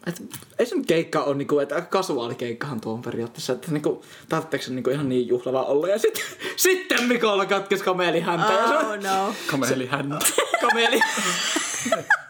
[0.07, 0.23] et,
[0.59, 4.73] ei se nyt keikka ole niinku, että kasuaalikeikkahan tuo on periaatteessa, että niinku, tarvitseeko se
[4.73, 5.87] niinku ihan niin juhlava olla.
[5.87, 6.23] Ja sitten,
[6.55, 8.53] sitten Mikolla katkesi kameli häntä.
[8.53, 9.33] ja se, Oh no.
[9.51, 10.19] Kameli hän.
[10.61, 10.99] kameli.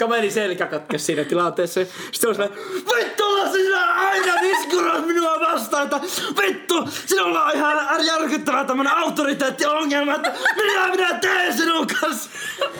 [0.00, 1.80] kameli selkä katkesi siinä tilanteessa.
[2.12, 2.52] Sitten on silleen,
[2.96, 6.00] vittu, sinä aina diskuroit minua vastaan, että
[6.42, 12.30] vittu, sinulla on ihan järkyttävä tämmönen autoriteettiongelma, että minä minä teen sinun kanssa.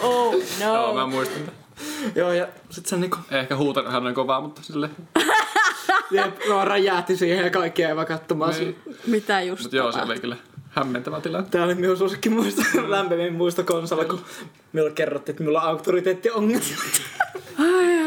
[0.02, 1.06] Oh Joo, mä no.
[1.06, 1.38] muistan.
[1.38, 1.60] tämän.
[2.14, 4.90] Joo, ja sit se niinku, Ehkä huutan hän on kovaa, mutta sille.
[6.10, 8.54] jep, mä räjähti siihen ja kaikki jäivät katsomaan.
[8.54, 8.78] Niin.
[9.06, 10.36] Mitä just Mutta joo, se oli kyllä
[10.70, 11.50] hämmentävä tilanne.
[11.50, 14.20] Tää oli minun suosikki muisto, lämpimin muisto konsolla, kun
[14.72, 16.64] minulle kerrottiin, että minulla on auktoriteettiongelma.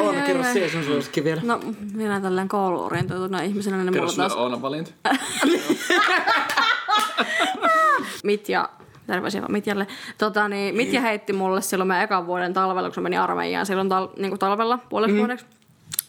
[0.01, 1.41] Oona, kerro siihen sun suosikki vielä.
[1.45, 1.59] No,
[1.93, 4.91] minä tällä kouluorientoituna ihmisenä, niin Kerro mulla taas Oonan valinta.
[8.23, 8.69] Mitja,
[9.07, 9.87] terveisiä vaan Mitjalle.
[10.17, 13.89] Tota, niin, Mitja heitti mulle silloin meidän ekan vuoden talvella, kun se meni armeijaan silloin
[13.89, 15.19] tal, niin talvella puoleksi mm.
[15.19, 15.45] vuodeksi.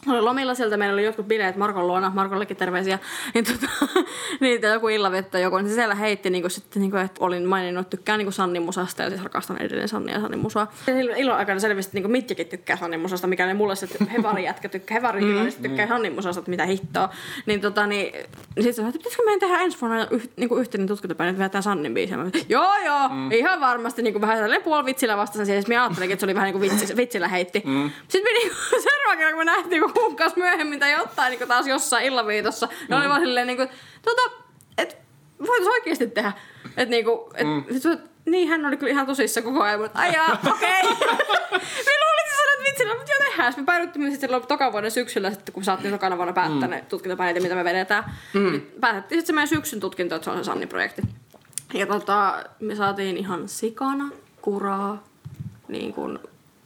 [0.07, 2.99] Oli lomilla sieltä, meillä oli jotkut bileet Markon luona, Markollekin terveisiä,
[3.33, 3.67] niin, tota,
[4.41, 7.45] niin joku illavettä joku, niin se siellä heitti, niin kuin, sitten, niin kuin, että olin
[7.45, 10.73] maininnut, että tykkään niin Sannin musasta ja siis rakastan edelleen Sannia ja Sannin musaa.
[11.17, 14.69] Ilon aikana selvästi niin Mitjakin tykkää Sannin musasta, mikä ne mulle se että hevari jätkä
[14.69, 17.09] tykkää, hevari mm, tykkää Sannin musasta, että mitä hittoa.
[17.45, 20.61] Niin, tota, niin, niin sitten sanoin, että pitäisikö meidän tehdä ensi vuonna yh, niin kuin
[20.61, 22.17] yhteinen tutkintopäivä, että vedetään Sannin biisiä.
[22.17, 23.31] Mä, joo, joo, mm.
[23.31, 25.61] ihan varmasti niin kuin vähän sellainen puoli vitsillä vastasin siihen.
[25.61, 27.61] Siis mä ajattelinkin, että se oli vähän niin kuin vitsi, vitsillä heitti.
[27.65, 27.91] Mm.
[28.07, 31.37] Sitten me niin kuin, seuraava kerran, kun me nähtiin kun kuukausi myöhemmin tai jotain niin
[31.37, 33.69] kuin taas jossain illaviitossa, ne oli vaan silleen niin kuin,
[34.01, 34.35] tota,
[34.77, 34.95] että
[35.39, 36.31] voitaisiin oikeasti tehdä.
[36.65, 37.79] Että niinku, et, mm.
[37.79, 40.83] sit, niin hän oli kyllä ihan tosissa koko ajan, mutta aijaa, okei.
[41.85, 43.53] me luulin, että sä sanoit vitsillä, mutta joo tehdään.
[43.57, 46.73] Me päädyttiin sitten silloin toka vuoden syksyllä, sitten kun saatiin tokana vuonna päättää mm.
[46.73, 48.03] ne tutkintopäivät, mitä me vedetään.
[48.33, 48.51] Mm.
[48.51, 51.01] Niin päätettiin sitten se meidän syksyn tutkinto, että se on se Sanni-projekti.
[51.73, 54.09] Ja tota, me saatiin ihan sikana,
[54.41, 55.03] kuraa,
[55.67, 56.19] niin kuin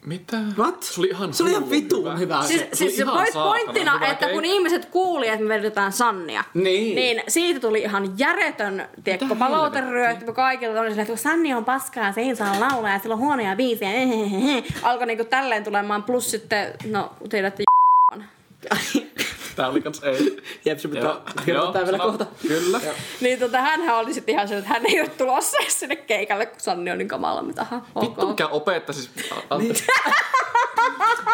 [0.05, 0.37] Mitä?
[0.57, 0.83] What?
[0.83, 2.43] Se oli ihan Se oli ihan vitun hyvä.
[2.43, 2.69] Siis, se.
[2.73, 4.55] siis se saatana pointtina, hyvä että kun keikka.
[4.57, 6.95] ihmiset kuuli, että me vedetään Sannia, Niin.
[6.95, 11.65] niin siitä tuli ihan järjetön, tiedätkö, palauteryöt, kun kaikilla oli silleen, että kun Sanni on
[11.65, 13.91] paskaa, se ei saa laulaa ja sillä on huonoja biisejä,
[14.83, 17.63] alkoi niinku tälleen tulemaan, plus sitten, no tiedätte,
[19.59, 20.37] Tää oli kans ei.
[20.65, 22.25] Jep, se pitää kirjoittaa vielä kohta.
[22.47, 22.79] Kyllä.
[23.21, 26.59] niin tota, hänhän oli sitten ihan se, että hän ei ole tulossa sinne keikalle, kun
[26.59, 28.29] Sanni on niin kamala, mitä aha, Vittu ok.
[28.29, 29.09] mikä opettaja siis...
[29.49, 29.85] Anteeksi.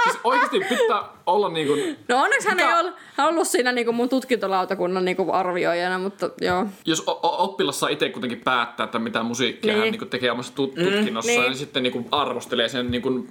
[0.04, 1.74] siis oikeesti pitää olla niinku...
[2.08, 6.66] No onneksi hän ei ollut, hän ollut siinä niinku mun tutkintolautakunnan niinku arvioijana, mutta joo.
[6.86, 9.80] Jos oppilas saa itse kuitenkin päättää, että mitä musiikkia Niin.
[9.82, 11.42] hän niinku tekee omassa tut- tutkinnossa, niin.
[11.42, 11.56] niin.
[11.58, 13.28] sitten niinku arvostelee sen niinku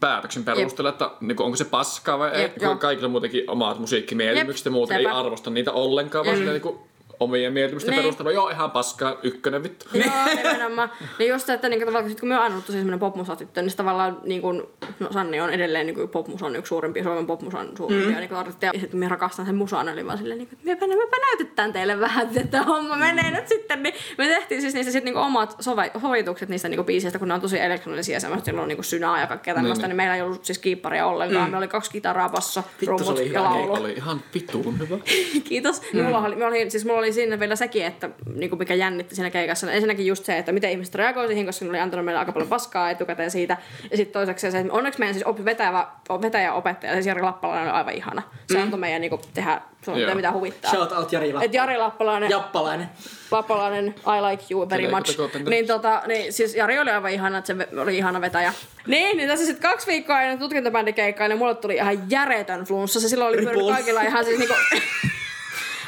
[0.00, 2.42] päätöksen perusteella, että niinku onko se paskaa vai ei.
[2.42, 2.76] Jep, kun joo.
[2.76, 6.44] Kaikilla on muutenkin omat musiikkimielimykset ja muuten ei arvosta niitä ollenkaan, vaan mm.
[6.44, 6.88] niinku
[7.20, 8.02] omien mieltymysten Niin.
[8.02, 8.32] perusteella.
[8.32, 9.86] Joo, ihan paskaa, ykkönen vittu.
[9.92, 10.04] Joo,
[10.36, 10.90] nimenomaan.
[11.18, 13.62] Niin just se, että niin tavallaan, sit kun me oon aina ollut tosi semmoinen popmusatyttö,
[13.62, 17.68] niin tavallaan niin kun, no Sanni on edelleen niin kuin popmusan yksi suurimpia, Suomen popmusan
[17.76, 18.20] suurimpia mm.
[18.20, 18.72] niin artisteja.
[18.74, 21.16] Ja sitten me rakastan sen musan, niin oli vaan silleen, niin kuin, että mepä, mepä
[21.26, 23.82] näytetään teille vähän, että homma menee nyt sitten.
[23.82, 27.34] Niin me tehtiin siis niistä sit niin omat sove- sovitukset niistä niin biiseistä, kun ne
[27.34, 30.16] on tosi elektronisia ja semmoista, joilla on niin synaa ja kaikkea tämmöistä, niin, niin meillä
[30.16, 31.44] ei ollut siis kiipparia ollenkaan.
[31.44, 31.50] Mm.
[31.50, 33.72] Me oli kaksi kitaraa, basso, se rummut oli ja laulu.
[33.72, 34.98] Oli ihan vittuun hyvä.
[35.48, 35.82] Kiitos.
[35.92, 36.02] Mm.
[36.02, 39.30] Mulla, oli, mulla, oli, siis mulla oli siinä vielä sekin, että niinku mikä jännitti siinä
[39.30, 39.72] keikassa.
[39.72, 42.48] Ensinnäkin just se, että miten ihmiset reagoi siihen, koska ne oli antanut meille aika paljon
[42.48, 43.56] paskaa etukäteen siitä.
[43.90, 45.86] Ja sitten toiseksi se, että onneksi meidän siis op, vetäjä,
[46.22, 48.22] vetäjä opettaja, siis Jari Lappalainen oli aivan ihana.
[48.52, 48.62] Se mm.
[48.62, 50.14] antoi meidän niinku, tehdä sun Joo.
[50.14, 50.70] mitä huvittaa.
[50.70, 52.88] Shout out Jari Et Jari Lappalainen, Jappalainen.
[53.30, 55.18] Lappalainen, I like you very much.
[55.48, 58.52] Niin, tota, niin siis Jari oli aivan ihana, että se oli ihana vetäjä.
[58.86, 63.00] Niin, niin tässä sitten kaksi viikkoa ennen tutkintobändikeikkaa, niin mulle tuli ihan järjetön flunssa.
[63.00, 64.54] Se silloin oli kaikilla ihan siis niinku...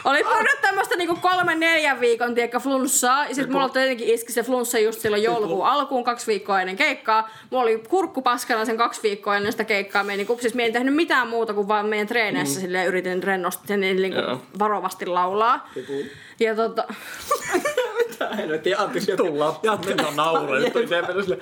[0.05, 3.27] Oli pyörinyt tämmöstä niinku kolmen neljän viikon tiekka flunssaa.
[3.27, 7.31] Ja sit mulla tietenkin iski se flunssa just silloin joulukuun alkuun kaksi viikkoa ennen keikkaa.
[7.51, 10.05] Mulla oli kurkku paskana sen kaksi viikkoa ennen sitä keikkaa.
[10.05, 12.63] Mä niinku, siis mä en tehnyt mitään muuta kuin vaan meidän treeneissä mm.
[12.63, 14.43] silleen yritin rennosti sen niinku Joo.
[14.59, 15.69] varovasti laulaa.
[16.41, 16.85] Ja tota...
[18.21, 19.13] Mitä helvettiä, anteeksi.
[19.13, 19.71] Vitun lapsi.
[19.89, 20.61] Mitä nauraa.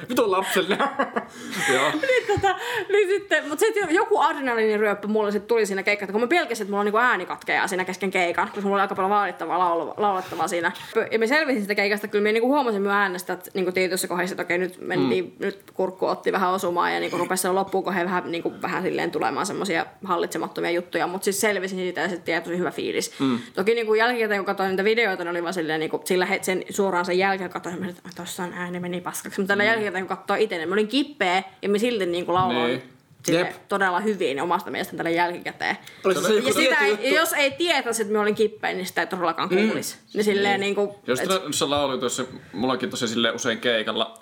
[0.09, 0.79] Vitun lapselle.
[1.75, 1.91] Joo.
[1.91, 2.55] niin, tota,
[2.89, 6.71] niin sitten, mutta sitten joku adrenaliiniryöppy mulle sit tuli siinä keikassa, kun mä pelkäsin, että
[6.71, 10.49] mulla on niinku ääni katkeaa siinä kesken keikan, koska mulla oli aika paljon vaadittavaa laulettavaa
[10.49, 10.73] siinä.
[11.11, 14.33] Ja mä selvisin sitä keikasta, kyllä mä niinku huomasin myös äänestä, että niinku tietyissä kohdissa,
[14.33, 15.47] että okei, nyt mentiin, mm.
[15.47, 19.11] nyt kurkku otti vähän osumaan ja niinku rupesi siellä loppuun kohdassa vähän, niinku, vähän silleen
[19.11, 23.13] tulemaan semmoisia hallitsemattomia juttuja, mutta siis selvisin siitä ja sitten jäi tosi hyvä fiilis.
[23.21, 23.39] Mm.
[23.55, 26.63] Toki niinku jälkikäteen, kun katsoin niitä videoita, niin oli vaan silleen, niinku, sillä het- sen
[26.71, 30.37] suoraan sen jälkeen katsoin, että tossa on ääni meni paskaksi, mutta tällä jälkikäteen, kun katsoo
[30.37, 32.83] itse, niin mä olin kippeä ja mä silti niinku lauloin Niin.
[33.25, 33.51] sille Jep.
[33.69, 35.77] todella hyvin omasta mielestäni tälle jälkikäteen.
[36.05, 37.07] Oliko se Ja sitä ei, juttu?
[37.07, 39.95] jos ei tietäisi, että me olin kippein, niin sitä ei todellakaan kuulisi.
[39.97, 40.01] Mm.
[40.15, 40.99] Niin silleen niinku...
[41.07, 44.19] Jos et- tuossa laulu tuossa, mullakin tosi sille usein keikalla,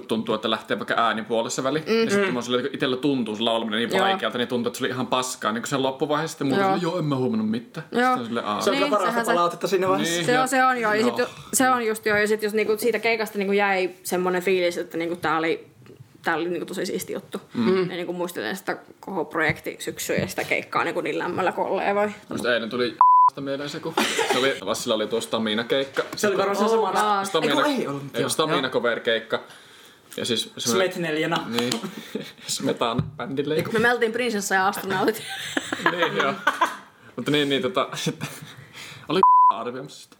[0.00, 1.78] kun tuntuu, että lähtee vaikka äänipuolessa väli.
[1.86, 2.04] Mm.
[2.04, 2.34] Ja sitten mm.
[2.34, 4.06] kun itsellä tuntuu se laulaminen niin Joo.
[4.06, 5.52] vaikealta, niin tuntuu, että se oli ihan paskaa.
[5.52, 6.98] Niin kun se loppuvaiheessa sitten muuta, Joo.
[6.98, 7.86] en mä huomannut mitään.
[7.92, 8.16] Joo.
[8.16, 8.60] Sitten aa.
[8.60, 10.14] Se on Niin, kyllä parasta palautetta siinä vaiheessa.
[10.16, 10.26] Niin.
[10.26, 10.94] Se Ja- on, se on joo.
[10.94, 12.16] Ja sit, jo- se on just joo.
[12.16, 15.66] Ja sit jos niinku siitä keikasta niinku jäi semmoinen fiilis, että niinku tää oli,
[16.22, 17.40] tää oli niinku tosi siisti juttu.
[17.54, 17.78] Mm.
[17.90, 22.14] Ja niinku muistelen sitä koko projekti syksyä ja sitä keikkaa niinku niin lämmöllä kollegoin.
[22.28, 22.96] Musta eilen tuli
[23.30, 23.94] sitä mieleen se, kun
[24.32, 26.02] se oli, Vassilla oli tuo Stamina-keikka.
[26.16, 27.24] Se oli varmaan se sama.
[27.24, 28.24] Stamina, Eiku, ei ollut, ei,
[30.16, 31.36] Ja siis semmoinen- Smet neljänä.
[31.46, 31.72] Niin.
[32.46, 33.64] Smetan bändille.
[33.72, 35.22] Me me oltiin prinsessa ja astronautit.
[35.90, 36.34] niin, joo.
[37.16, 37.88] Mutta niin, niin tota,
[39.08, 39.20] oli
[39.54, 40.16] arvioimassa sitä.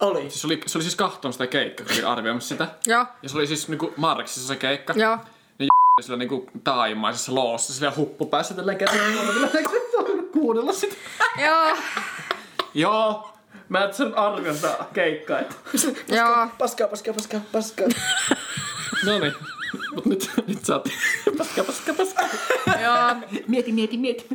[0.00, 0.20] Oli.
[0.30, 2.68] Siis oli, se oli siis kahton sitä keikkaa, kun oli arvioimassa sitä.
[2.86, 3.06] joo.
[3.22, 4.92] Ja se oli siis niinku Marksissa se keikka.
[4.96, 5.16] Joo.
[5.58, 9.48] Niin oli sillä niinku taimaisessa loossa sillä huppu päässä tällä kädellä.
[10.32, 10.94] kuunnella sitä.
[11.44, 11.76] Joo.
[12.74, 13.32] Joo.
[13.68, 15.38] Mä et sen arvion sitä keikkaa.
[15.38, 15.54] että-
[16.08, 16.46] Joo.
[16.58, 17.86] Paskaa, paskaa, paskaa, paskaa.
[19.06, 19.34] No niin.
[19.94, 20.88] Mut nyt, nyt sä oot...
[21.38, 22.22] Paska, paska, paska.
[22.82, 23.40] Joo.
[23.48, 24.26] Mieti, mieti, mieti.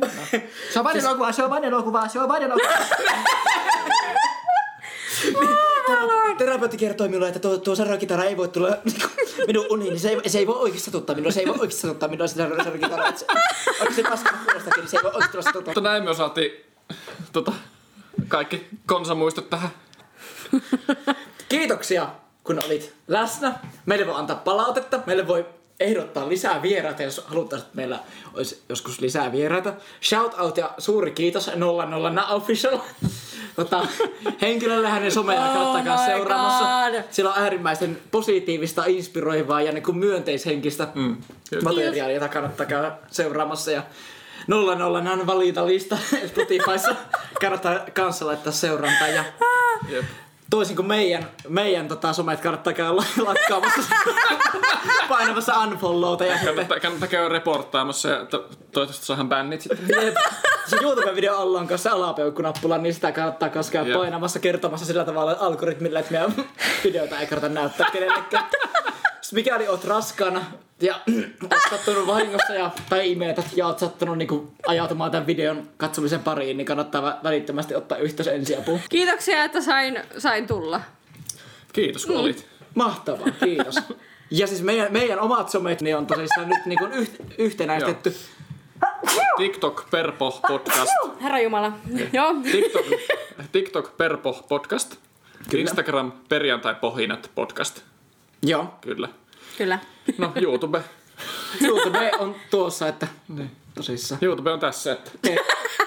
[0.72, 2.68] Se on vain elokuva, se on vain elokuva, se on vain elokuva.
[6.38, 9.06] Terapeutti kertoi minulle, että tuo, tuo sarokitara ei voi tulla niinku,
[9.46, 11.80] minun uniin, niin se ei, se ei voi oikeasti satuttaa minua, se ei voi oikeasti
[11.82, 13.08] satuttaa minua se sar- sarokitara.
[13.08, 13.26] että se-
[13.80, 15.74] Onko se paska kuulostakin, niin se ei voi oikeasti tulla satuttaa.
[15.74, 16.50] Mutta näin me saatiin
[17.32, 17.52] tota,
[18.28, 19.70] kaikki konsamuistot tähän.
[21.48, 22.08] Kiitoksia,
[22.44, 23.54] kun olit läsnä.
[23.86, 25.46] Meille voi antaa palautetta, meille voi
[25.80, 27.98] ehdottaa lisää vieraita, jos haluttaisiin, että meillä
[28.34, 29.72] olisi joskus lisää vieraita.
[30.02, 32.78] Shout out ja suuri kiitos 00 official.
[33.56, 33.86] Tota,
[34.40, 36.64] henkilölle hänen somea Oh seuraamassa.
[36.64, 37.02] God.
[37.10, 41.16] Siellä on äärimmäisen positiivista, inspiroivaa ja niin kuin myönteishenkistä mm.
[41.64, 43.70] materiaalia, jota kannattaa käydä seuraamassa.
[43.70, 43.82] Ja
[44.46, 45.96] 00 on valita lista
[46.28, 46.94] Spotifyssa.
[47.40, 49.08] kannattaa kanssa laittaa seurantaa.
[49.08, 49.24] Ja
[49.88, 50.04] Jep.
[50.50, 53.80] toisin kuin meidän, meidän tota, somet kannattaa käydä la- lakkaamassa
[55.08, 58.38] painamassa unfollowta ja Kannattaa, kannattaa käydä reporttaamassa ja to,
[58.72, 59.78] toivottavasti saadaan bännit sitten.
[60.04, 60.14] Jep.
[60.66, 63.98] se YouTube-video alla on kanssa alapeukkunappula, niin sitä kannattaa kanssa käydä Jep.
[63.98, 66.34] painamassa kertomassa sillä tavalla algoritmille, että meidän
[66.84, 68.44] videota ei kannata näyttää kenellekään.
[69.32, 70.40] Mikäli oot raskaana
[70.80, 71.00] ja
[71.42, 76.56] oot sattunut vahingossa ja, tai imetät ja oot sattunut niinku ajautumaan tämän videon katsomisen pariin,
[76.56, 78.80] niin kannattaa vä- välittömästi ottaa yhteys ensiapuun.
[78.88, 80.80] Kiitoksia, että sain, sain tulla.
[81.72, 82.46] Kiitos kun olit.
[82.74, 83.74] Mahtavaa, kiitos.
[84.30, 88.14] Ja siis meidän, meidän omat somet niin on tosissaan nyt niin yht, yhtenäistetty.
[89.36, 90.90] TikTok Perpo podcast.
[91.22, 91.72] Herra Jumala.
[92.12, 92.34] Joo.
[92.52, 92.86] TikTok,
[93.52, 94.96] TikTok Perpo podcast.
[95.50, 95.60] Kyllä.
[95.62, 97.80] Instagram perjantai pohinat podcast.
[98.42, 98.74] Joo.
[98.80, 99.08] Kyllä.
[99.58, 99.78] Kyllä.
[100.18, 100.82] No YouTube.
[101.60, 104.18] YouTube on tuossa, että niin, tosissaan.
[104.22, 105.36] YouTube on tässä, että, Tee,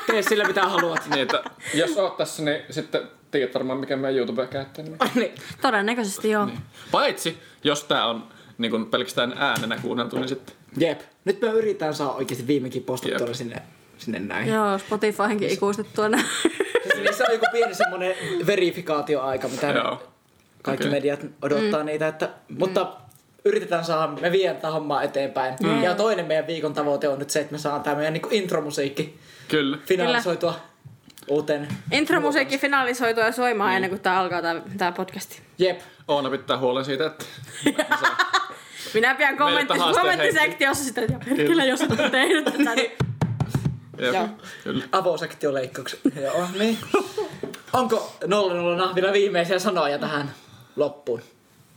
[0.08, 1.08] tee sillä mitä haluat.
[1.10, 1.44] niin, että
[1.74, 3.02] jos oot tässä, niin sitten
[3.32, 4.86] tiedät varmaan mikä meidän YouTube käyttää.
[4.86, 4.98] Niin.
[5.16, 5.32] niin.
[5.62, 6.48] Todennäköisesti joo.
[6.92, 11.02] Paitsi, jos tää on niin kun pelkästään äänenä kuunneltu, niin sitten Jep.
[11.26, 13.62] Nyt me yritetään saada oikeasti viimekin postattua sinne,
[13.98, 14.48] sinne näin.
[14.48, 16.26] Joo, Spotifyhinkin ikuistettua näin.
[16.96, 18.16] Siis se on joku pieni semmonen
[18.48, 20.04] verifikaatioaika, mitä Joo.
[20.62, 21.00] kaikki Okei.
[21.00, 21.86] mediat odottaa mm.
[21.86, 22.08] niitä.
[22.08, 22.94] Että, mutta
[23.48, 25.56] yritetään saada, me viedään tätä hommaa eteenpäin.
[25.64, 25.84] Mm.
[25.84, 29.20] Ja toinen meidän viikon tavoite on nyt se, että me saadaan tämä meidän niinku intromusiikki
[29.48, 29.78] Kyllä.
[29.86, 30.56] finalisoitua
[31.28, 31.68] uuteen.
[31.92, 35.42] Intromusiikki finalisoitua ja soimaan ennen kuin tää alkaa tää, tää podcasti.
[35.58, 35.80] Jep.
[36.08, 37.26] Oona pitää huolen siitä, että
[38.94, 42.92] Minä pian kommentti, kommenttisektiossa sitä, että perkele, jos et ole tehnyt tätä, niin
[44.00, 44.28] Jep, Joo.
[44.64, 44.84] kyllä.
[44.92, 46.00] Avosektioleikkaukset.
[46.22, 46.78] Joo, niin.
[47.74, 50.32] Onko 00 vielä viimeisiä sanoja tähän
[50.76, 51.22] loppuun?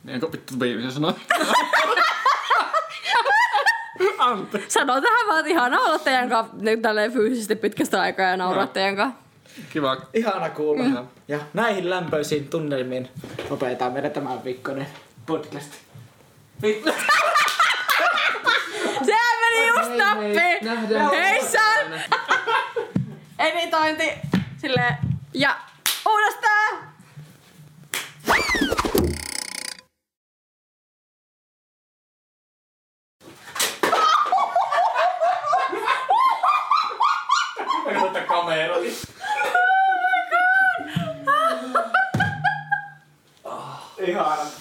[0.05, 1.15] Niin vittu Biivi sanoi?
[4.19, 4.71] Anteeksi.
[4.71, 8.71] Sano tähän vaan, että ihana olla teidän kanssa tälleen fyysisesti pitkästä aikaa ja nauraa no.
[8.71, 9.21] teidän kanssa.
[9.73, 9.97] Kiva.
[10.15, 10.85] Ihana kuulla.
[10.85, 11.07] Mm.
[11.29, 13.09] Ja näihin lämpöisiin tunnelmiin
[13.51, 14.87] lopetetaan meidän tämän viikkoinen
[15.27, 15.73] podcast.
[19.07, 20.35] Sehän meni just nappi.
[21.17, 21.99] Hei sal.
[23.49, 24.13] Editointi.
[24.57, 24.97] Silleen.
[25.35, 25.57] Ja
[26.09, 26.91] uudestaan!
[38.31, 38.71] comer.
[43.45, 44.60] oh Ihana.